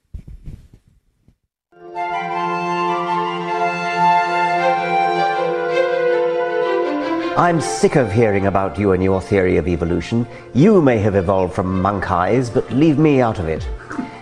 I'm 7.38 7.60
sick 7.60 7.96
of 7.96 8.12
hearing 8.12 8.46
about 8.46 8.78
you 8.78 8.92
and 8.92 9.04
your 9.04 9.20
theory 9.20 9.58
of 9.58 9.68
evolution. 9.68 10.28
You 10.54 10.82
may 10.82 11.00
have 11.00 11.16
evolved 11.16 11.54
from 11.54 11.82
monk 11.82 12.12
eyes, 12.12 12.50
but 12.50 12.72
leave 12.72 12.98
me 12.98 13.20
out 13.20 13.40
of 13.40 13.48
it. 13.48 13.64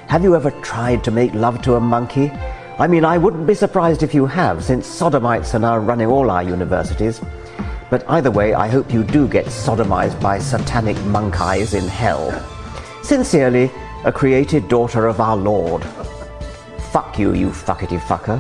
Have 0.08 0.24
you 0.24 0.36
ever 0.36 0.52
tried 0.62 1.04
to 1.04 1.12
make 1.12 1.34
love 1.34 1.62
to 1.64 1.76
a 1.76 1.80
monkey? 1.80 2.32
I 2.80 2.88
mean, 2.88 3.04
I 3.04 3.18
wouldn't 3.18 3.46
be 3.46 3.54
surprised 3.54 4.04
if 4.04 4.14
you 4.14 4.26
have, 4.26 4.64
since 4.64 4.88
sodomites 4.88 5.54
are 5.54 5.60
now 5.60 5.78
running 5.78 6.08
all 6.08 6.32
our 6.32 6.44
universities. 6.44 7.22
But 7.90 8.04
either 8.10 8.32
way, 8.32 8.54
I 8.54 8.68
hope 8.68 8.94
you 8.94 9.04
do 9.04 9.28
get 9.28 9.48
sodomized 9.48 10.22
by 10.22 10.40
satanic 10.40 10.98
monk 11.06 11.42
eyes 11.42 11.74
in 11.74 11.88
hell. 11.88 12.32
Sincerely, 13.04 13.70
a 14.06 14.12
created 14.12 14.70
daughter 14.70 15.08
of 15.08 15.20
our 15.20 15.36
Lord. 15.36 15.84
Fuck 16.92 17.20
you, 17.20 17.34
you 17.34 17.50
fuckety 17.50 18.00
fucker. 18.00 18.40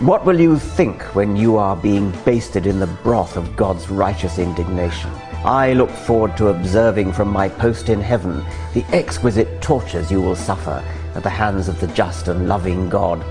What 0.00 0.24
will 0.24 0.40
you 0.40 0.58
think 0.58 1.02
when 1.14 1.34
you 1.36 1.56
are 1.56 1.76
being 1.76 2.12
basted 2.24 2.66
in 2.66 2.78
the 2.78 2.86
broth 2.86 3.36
of 3.36 3.56
God's 3.56 3.90
righteous 3.90 4.38
indignation? 4.38 5.10
I 5.44 5.72
look 5.72 5.90
forward 5.90 6.36
to 6.36 6.48
observing 6.48 7.12
from 7.12 7.28
my 7.28 7.48
post 7.48 7.88
in 7.88 8.00
heaven 8.00 8.44
the 8.74 8.84
exquisite 8.92 9.60
tortures 9.60 10.10
you 10.10 10.20
will 10.20 10.36
suffer 10.36 10.84
at 11.14 11.22
the 11.22 11.30
hands 11.30 11.68
of 11.68 11.80
the 11.80 11.88
just 11.88 12.28
and 12.28 12.48
loving 12.48 12.88
God, 12.88 13.22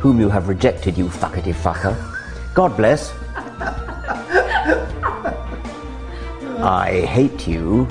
whom 0.00 0.18
you 0.18 0.30
have 0.30 0.48
rejected, 0.48 0.96
you 0.96 1.06
fuckety 1.06 1.52
fucker. 1.52 1.94
God 2.54 2.76
bless. 2.76 3.12
I 6.62 7.04
hate 7.06 7.46
you 7.46 7.86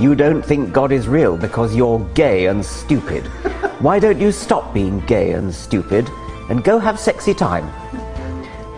You 0.00 0.14
don't 0.14 0.42
think 0.42 0.72
God 0.72 0.92
is 0.92 1.08
real 1.08 1.36
because 1.36 1.76
you're 1.76 2.00
gay 2.14 2.46
and 2.46 2.64
stupid. 2.64 3.30
Why 3.80 3.98
don't 3.98 4.20
you 4.20 4.30
stop 4.30 4.74
being 4.74 5.00
gay 5.06 5.32
and 5.32 5.54
stupid 5.54 6.06
and 6.50 6.62
go 6.62 6.78
have 6.78 7.00
sexy 7.00 7.32
time? 7.32 7.64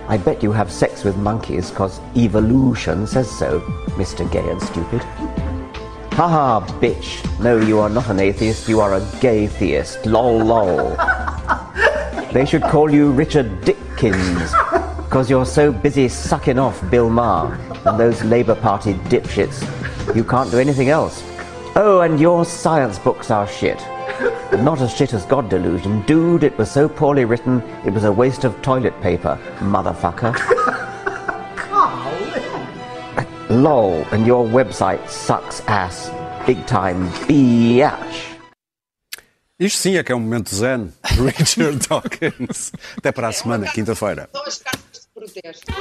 I 0.09 0.17
bet 0.17 0.45
you 0.45 0.53
have 0.53 0.71
sex 0.71 1.03
with 1.03 1.17
monkeys 1.17 1.71
because 1.71 1.99
evolution 2.17 3.09
says 3.09 3.29
so, 3.29 3.59
Mr. 3.99 4.31
Gay 4.31 4.49
and 4.49 4.63
Stupid. 4.63 5.03
Haha, 6.13 6.61
ha, 6.61 6.67
bitch. 6.79 7.19
No, 7.41 7.57
you 7.57 7.81
are 7.81 7.91
not 7.91 8.11
an 8.11 8.21
atheist, 8.21 8.69
you 8.69 8.79
are 8.79 8.95
a 8.95 9.05
gay 9.21 9.49
theist. 9.49 10.07
Lol, 10.07 10.39
lol. 10.39 10.97
They 12.33 12.47
should 12.47 12.63
call 12.63 12.89
you 12.89 13.11
Richard 13.11 13.65
Dickens 13.65 14.53
because 15.03 15.29
you're 15.29 15.47
so 15.47 15.73
busy 15.73 16.09
sucking 16.09 16.61
off 16.61 16.81
Bill 16.93 17.11
Maher 17.11 17.59
and 17.87 17.99
those 17.99 18.23
Labour 18.23 18.55
Party 18.55 18.95
dipshits. 19.11 19.67
You 20.15 20.23
can't 20.23 20.53
do 20.53 20.61
anything 20.61 20.91
else. 20.91 21.25
Oh, 21.75 22.03
and 22.03 22.21
your 22.21 22.45
science 22.45 23.01
books 23.01 23.33
are 23.33 23.49
shit. 23.49 23.85
But 24.53 24.63
not 24.63 24.83
as 24.83 24.95
shit 24.95 25.15
as 25.15 25.25
God 25.25 25.49
Delusion. 25.49 26.03
Dude, 26.03 26.45
it 26.45 26.57
was 26.59 26.71
so 26.71 26.87
poorly 26.87 27.25
written, 27.25 27.63
it 27.87 27.91
was 27.95 28.05
a 28.05 28.13
waste 28.13 28.45
of 28.45 28.61
toilet 28.61 28.93
paper, 29.01 29.39
motherfucker. 29.61 30.37
LOL, 33.49 34.05
and 34.13 34.27
your 34.27 34.45
website 34.47 35.09
sucks 35.09 35.63
ass. 35.67 36.11
Big 36.47 36.67
time, 36.67 37.09
biatch. 37.27 38.37
Isto 39.59 39.79
sim 39.79 39.97
é 39.97 40.05
que 40.05 40.13
é 40.13 40.15
um 40.15 40.21
momento 40.21 40.55
zen. 40.55 40.93
Richard 41.03 41.89
Dawkins. 41.89 42.73
Até 42.99 43.11
para 43.11 43.29
a 43.29 43.33
semana, 43.33 43.67
quinta-feira. 43.69 44.29
São 44.33 44.45
as 44.45 44.59
cartas 44.59 45.01
de 45.01 45.09
protesto. 45.15 45.73